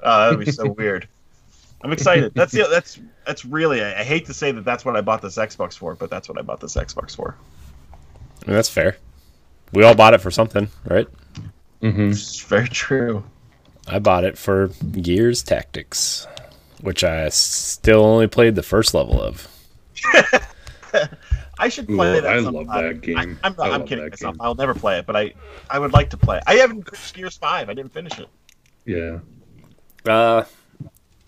[0.02, 1.08] Oh, that'd be so weird.
[1.84, 2.34] I'm excited.
[2.36, 3.84] That's the, that's that's really.
[3.84, 6.30] I, I hate to say that that's what I bought this Xbox for, but that's
[6.30, 7.36] what I bought this Xbox for.
[8.44, 8.98] I mean, that's fair.
[9.74, 11.08] We all bought it for something, right?
[11.82, 12.12] Mm-hmm.
[12.12, 13.24] It's very true.
[13.88, 16.28] I bought it for Gears Tactics,
[16.82, 19.48] which I still only played the first level of.
[21.60, 22.28] I should play Ooh, that.
[22.28, 23.18] I love that game.
[23.18, 24.34] I, am not, I'm love kidding myself.
[24.34, 24.42] game.
[24.42, 25.34] I'll never play it, but I
[25.70, 26.38] I would like to play.
[26.38, 26.44] it.
[26.48, 27.70] I haven't finished Gears Five.
[27.70, 28.28] I didn't finish it.
[28.86, 29.20] Yeah.
[30.06, 30.46] Uh,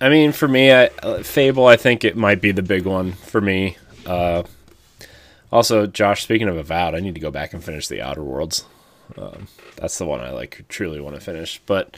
[0.02, 3.14] I mean, for me, I, uh, Fable, I think it might be the big one
[3.14, 3.78] for me.
[4.06, 4.44] Uh,
[5.54, 8.66] also, Josh, speaking of Avowed, I need to go back and finish the Outer Worlds.
[9.18, 11.62] Um, that's the one I like truly want to finish.
[11.66, 11.96] But,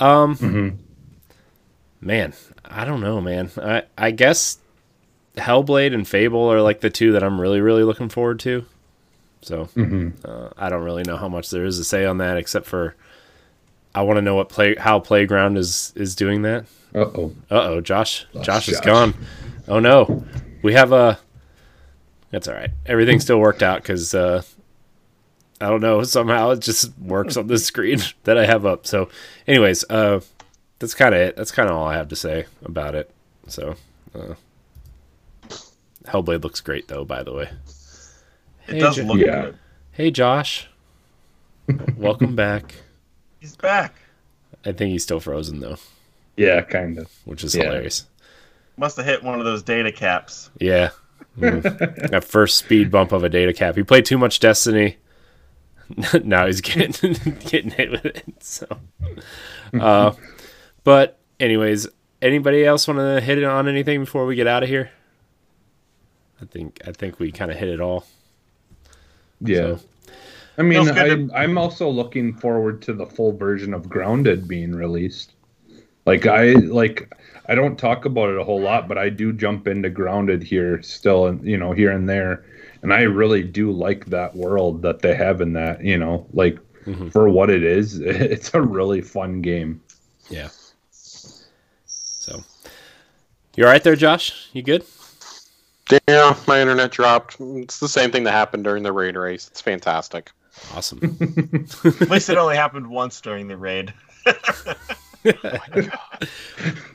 [0.00, 0.80] um,
[2.00, 2.32] man,
[2.64, 3.50] I don't know, man.
[3.56, 4.58] I I guess
[5.36, 8.64] Hellblade and Fable are like the two that I'm really really looking forward to.
[9.42, 9.68] So
[10.24, 12.96] uh, I don't really know how much there is to say on that, except for
[13.94, 16.64] I want to know what play how Playground is is doing that.
[16.94, 17.34] Uh oh.
[17.50, 18.26] Uh oh, Josh.
[18.32, 19.14] Lost Josh is gone.
[19.68, 20.24] Oh no,
[20.62, 21.18] we have a.
[22.32, 22.70] That's all right.
[22.86, 24.42] Everything still worked out because uh,
[25.60, 28.86] I don't know somehow it just works on the screen that I have up.
[28.86, 29.08] So,
[29.46, 30.20] anyways, uh,
[30.80, 31.36] that's kind of it.
[31.36, 33.10] That's kind of all I have to say about it.
[33.46, 33.76] So,
[34.14, 34.34] uh,
[36.06, 37.04] Hellblade looks great though.
[37.04, 37.50] By the way,
[38.66, 39.42] It Hey, does Jo- look Yeah.
[39.42, 39.58] good.
[39.92, 40.68] hey Josh,
[41.96, 42.74] welcome back.
[43.40, 43.94] He's back.
[44.64, 45.76] I think he's still frozen though,
[46.36, 47.10] Yeah, kind of.
[47.24, 47.64] which is Yeah.
[47.64, 48.06] hilarious.
[48.76, 50.48] Must have hit one of those data caps.
[50.60, 50.90] Yeah.
[51.38, 51.62] Mm.
[52.10, 53.76] that first speed bump of a data cap.
[53.76, 54.96] He played too much Destiny.
[56.24, 58.24] now he's getting getting hit with it.
[58.40, 58.66] So,
[59.78, 60.12] uh,
[60.84, 61.88] but anyways,
[62.20, 64.90] anybody else want to hit it on anything before we get out of here?
[66.40, 68.06] I think I think we kind of hit it all.
[69.40, 69.76] Yeah.
[69.76, 69.80] So-
[70.58, 70.86] I mean,
[71.32, 75.32] I, I'm also looking forward to the full version of Grounded being released.
[76.04, 77.12] Like I like,
[77.46, 80.82] I don't talk about it a whole lot, but I do jump into Grounded here
[80.82, 82.44] still, and you know, here and there,
[82.82, 85.84] and I really do like that world that they have in that.
[85.84, 87.12] You know, like Mhm.
[87.12, 89.80] for what it is, it's a really fun game.
[90.28, 90.48] Yeah.
[91.86, 92.42] So,
[93.56, 94.48] you're all right there, Josh?
[94.52, 94.84] You good?
[96.08, 97.36] Yeah, my internet dropped.
[97.40, 99.46] It's the same thing that happened during the raid race.
[99.48, 100.30] It's fantastic.
[100.74, 100.98] Awesome.
[101.84, 103.92] At least it only happened once during the raid.
[105.24, 105.58] Uh,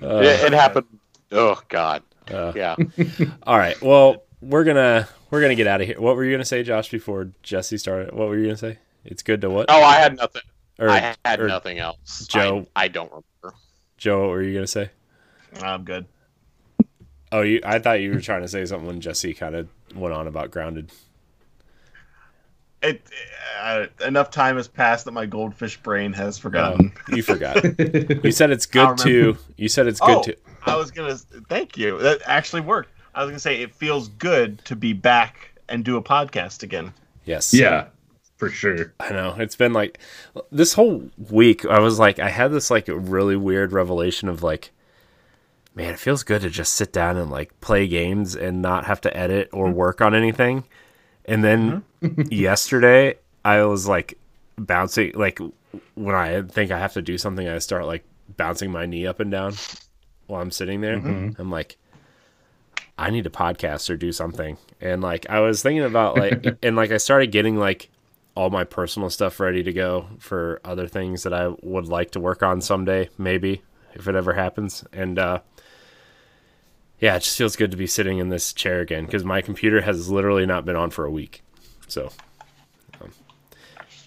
[0.01, 0.87] it, it happened.
[1.31, 2.03] Oh God.
[2.31, 2.75] uh, Yeah.
[3.43, 3.79] All right.
[3.81, 5.99] Well, we're gonna we're gonna get out of here.
[5.99, 6.89] What were you gonna say, Josh?
[6.89, 8.79] Before Jesse started, what were you gonna say?
[9.05, 9.67] It's good to what?
[9.69, 10.41] Oh, I had nothing.
[10.79, 12.27] Or, I had or nothing else.
[12.27, 12.67] Joe.
[12.75, 13.57] I, I don't remember.
[13.97, 14.91] Joe, what were you gonna say?
[15.61, 16.05] I'm good.
[17.31, 17.61] Oh, you.
[17.65, 20.51] I thought you were trying to say something when Jesse kind of went on about
[20.51, 20.91] grounded.
[22.83, 23.01] It
[23.59, 26.93] uh, enough time has passed that my goldfish brain has forgotten.
[27.07, 27.63] Um, you forgot.
[28.23, 29.37] You said it's good to.
[29.55, 30.37] You said it's good oh, to.
[30.65, 31.17] I was gonna
[31.49, 31.97] thank you.
[31.99, 32.89] That actually worked.
[33.15, 36.93] I was gonna say it feels good to be back and do a podcast again.
[37.25, 37.53] Yes.
[37.53, 37.87] Yeah,
[38.37, 38.93] for sure.
[38.99, 39.35] I know.
[39.37, 39.99] It's been like
[40.51, 41.65] this whole week.
[41.65, 44.71] I was like, I had this like really weird revelation of like,
[45.75, 49.01] man, it feels good to just sit down and like play games and not have
[49.01, 50.63] to edit or work on anything.
[51.27, 51.83] And then
[52.29, 54.17] yesterday, I was like
[54.57, 55.39] bouncing, like
[55.95, 58.03] when I think I have to do something, I start like
[58.35, 59.55] bouncing my knee up and down
[60.27, 60.95] while I'm sitting there.
[61.39, 61.77] I'm like,
[62.97, 64.57] I need a podcast or do something.
[64.81, 67.89] And like, I was thinking about like, and like, I started getting like
[68.35, 72.19] all my personal stuff ready to go for other things that I would like to
[72.19, 73.63] work on someday, maybe
[73.95, 74.83] if it ever happens.
[74.93, 75.39] And uh,
[76.99, 79.81] yeah, it just feels good to be sitting in this chair again because my computer
[79.81, 81.43] has literally not been on for a week.
[81.87, 82.11] So,
[83.01, 83.11] um,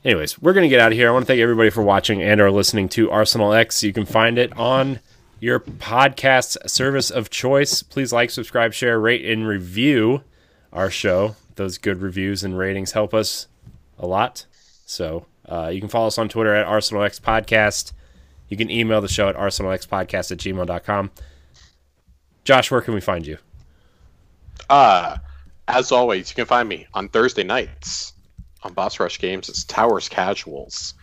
[0.04, 1.08] anyways, we're gonna get out of here.
[1.08, 3.82] I want to thank everybody for watching and or listening to Arsenal X.
[3.82, 5.00] You can find it on
[5.38, 7.82] your podcast service of choice.
[7.82, 10.22] Please like, subscribe, share, rate, and review
[10.72, 11.36] our show.
[11.56, 13.48] Those good reviews and ratings help us
[13.98, 14.46] a lot.
[14.84, 17.92] So uh, you can follow us on Twitter at Arsenal X Podcast.
[18.48, 21.10] You can email the show at arsenalxpodcast at gmail.com.
[22.44, 23.38] Josh, where can we find you?
[24.68, 25.18] Uh,
[25.68, 28.12] as always, you can find me on Thursday nights
[28.62, 29.48] on Boss Rush Games.
[29.48, 30.94] It's Towers Casuals.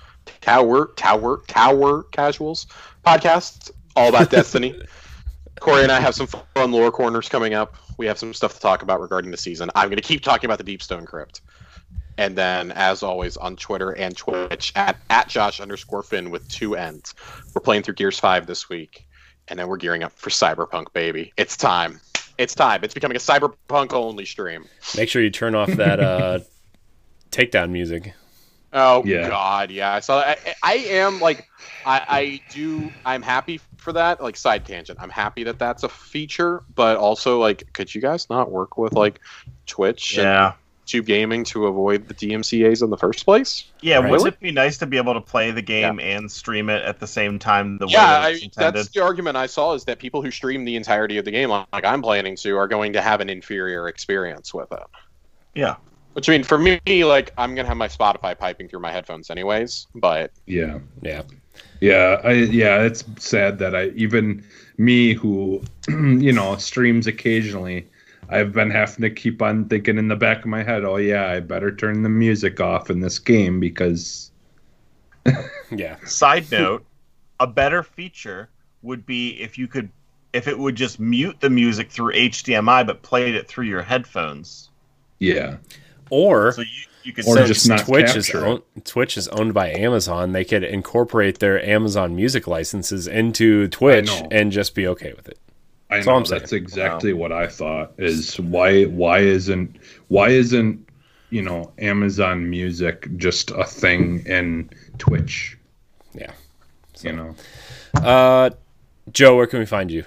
[0.42, 2.68] Tower, Tower, Tower Casuals
[3.06, 4.80] podcast, all about Destiny.
[5.60, 7.76] Corey and I have some fun lore corners coming up.
[7.98, 9.72] We have some stuff to talk about regarding the season.
[9.74, 11.42] I'm going to keep talking about the Deepstone Crypt.
[12.20, 16.76] And then, as always, on Twitter and Twitch at, at Josh underscore Finn with two
[16.76, 17.14] N's.
[17.54, 19.07] We're playing through Gears 5 this week.
[19.48, 21.34] And then we're gearing up for Cyberpunk, baby.
[21.38, 22.00] It's time.
[22.38, 22.84] It's time.
[22.84, 24.66] It's becoming a Cyberpunk only stream.
[24.96, 26.40] Make sure you turn off that uh,
[27.32, 28.14] takedown music.
[28.74, 29.30] Oh Yeah.
[29.30, 30.00] God, yeah.
[30.00, 30.18] So.
[30.18, 31.48] I, I am like,
[31.86, 32.92] I, I do.
[33.06, 34.22] I'm happy for that.
[34.22, 35.00] Like side tangent.
[35.02, 38.94] I'm happy that that's a feature, but also like, could you guys not work with
[38.94, 39.20] like
[39.66, 40.54] Twitch and Yeah.
[40.88, 43.66] YouTube Gaming to avoid the DMCA's in the first place?
[43.82, 44.12] Yeah, Right.
[44.12, 47.00] wouldn't it be nice to be able to play the game and stream it at
[47.00, 50.00] the same time the way yeah, that I, that's the argument I saw is that
[50.00, 53.02] people who stream the entirety of the game, like I'm planning to, are going to
[53.02, 54.84] have an inferior experience with it.
[55.54, 55.76] Yeah.
[56.14, 59.30] Which I mean, for me, like I'm gonna have my Spotify piping through my headphones
[59.30, 59.86] anyways.
[59.94, 60.80] But Yeah.
[61.02, 61.22] Yeah.
[61.80, 64.44] Yeah, I yeah, it's sad that I even
[64.78, 67.88] me who you know streams occasionally,
[68.30, 71.28] I've been having to keep on thinking in the back of my head, oh yeah,
[71.32, 74.32] I better turn the music off in this game because
[75.72, 75.98] Yeah.
[76.06, 76.86] Side note,
[77.40, 78.50] a better feature
[78.82, 79.90] would be if you could
[80.34, 84.70] if it would just mute the music through HDMI but played it through your headphones.
[85.20, 85.58] yeah,
[86.10, 86.68] Or So you,
[87.04, 88.50] you could Or send- just not Twitch is capture it.
[88.50, 90.34] own, Twitch is owned by Amazon.
[90.34, 95.40] They could incorporate their Amazon Music licenses into Twitch and just be okay with it.
[95.90, 97.94] I That's know I'm that's exactly what I thought.
[97.98, 99.78] Is why why isn't
[100.10, 100.86] why isn't
[101.30, 105.58] you know Amazon Music just a thing in Twitch?
[106.14, 106.32] Yeah.
[107.02, 107.36] You know,
[107.96, 108.50] Uh,
[109.14, 110.04] Joe, where can we find you?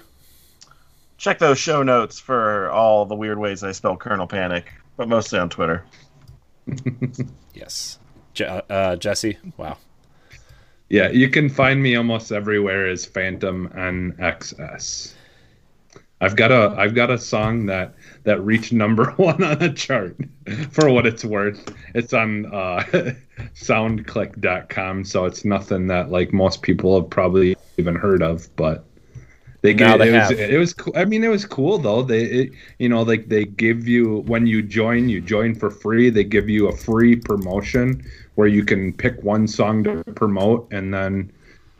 [1.17, 5.37] check those show notes for all the weird ways I spell Colonel Panic, but mostly
[5.39, 5.83] on Twitter.
[7.53, 7.99] Yes.
[8.33, 9.37] Je- uh, Jesse.
[9.57, 9.77] Wow.
[10.89, 15.13] yeah, you can find me almost everywhere as Phantom NXS.
[16.21, 20.15] I've got a I've got a song that that reached number one on a chart
[20.71, 21.73] for what it's worth.
[21.95, 22.83] It's on uh,
[23.55, 28.85] soundclick.com, so it's nothing that like most people have probably even heard of, but
[29.61, 30.93] they gave they it was it was cool.
[30.95, 32.03] I mean it was cool though.
[32.03, 36.11] They it, you know like they give you when you join, you join for free.
[36.11, 38.03] They give you a free promotion
[38.35, 41.31] where you can pick one song to promote and then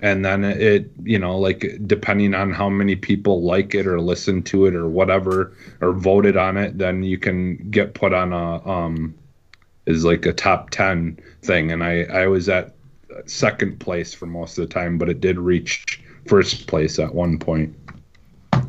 [0.01, 4.41] and then it you know like depending on how many people like it or listen
[4.41, 8.67] to it or whatever or voted on it then you can get put on a
[8.67, 9.13] um
[9.85, 12.73] is like a top 10 thing and i i was at
[13.25, 17.37] second place for most of the time but it did reach first place at one
[17.37, 17.75] point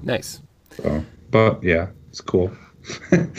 [0.03, 0.41] Nice.
[0.71, 2.51] so but yeah it's cool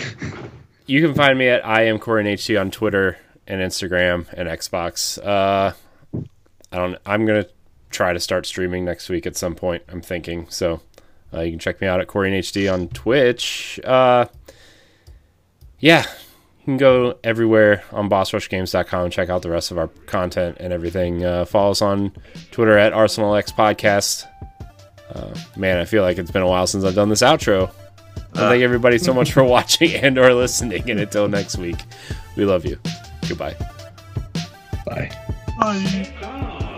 [0.85, 3.17] You can find me at I am Corin HT on Twitter
[3.47, 5.17] and Instagram and Xbox.
[5.17, 5.71] Uh,
[6.71, 6.97] I don't.
[7.05, 7.45] I'm gonna
[7.93, 9.83] try to start streaming next week at some point.
[9.87, 10.81] I'm thinking so.
[11.33, 13.79] Uh, you can check me out at Corin HD on Twitch.
[13.83, 14.25] Uh,
[15.79, 16.05] yeah,
[16.59, 20.71] you can go everywhere on BossRushGames.com and check out the rest of our content and
[20.71, 21.23] everything.
[21.23, 22.11] Uh, follow us on
[22.51, 24.27] Twitter at ArsenalX Podcast.
[25.13, 27.71] Uh, man, I feel like it's been a while since I've done this outro.
[28.35, 30.89] Well, thank everybody so much for watching and or listening.
[30.89, 31.77] And until next week,
[32.35, 32.79] we love you.
[33.27, 33.55] Goodbye.
[34.85, 35.11] bye
[35.59, 36.72] Gone.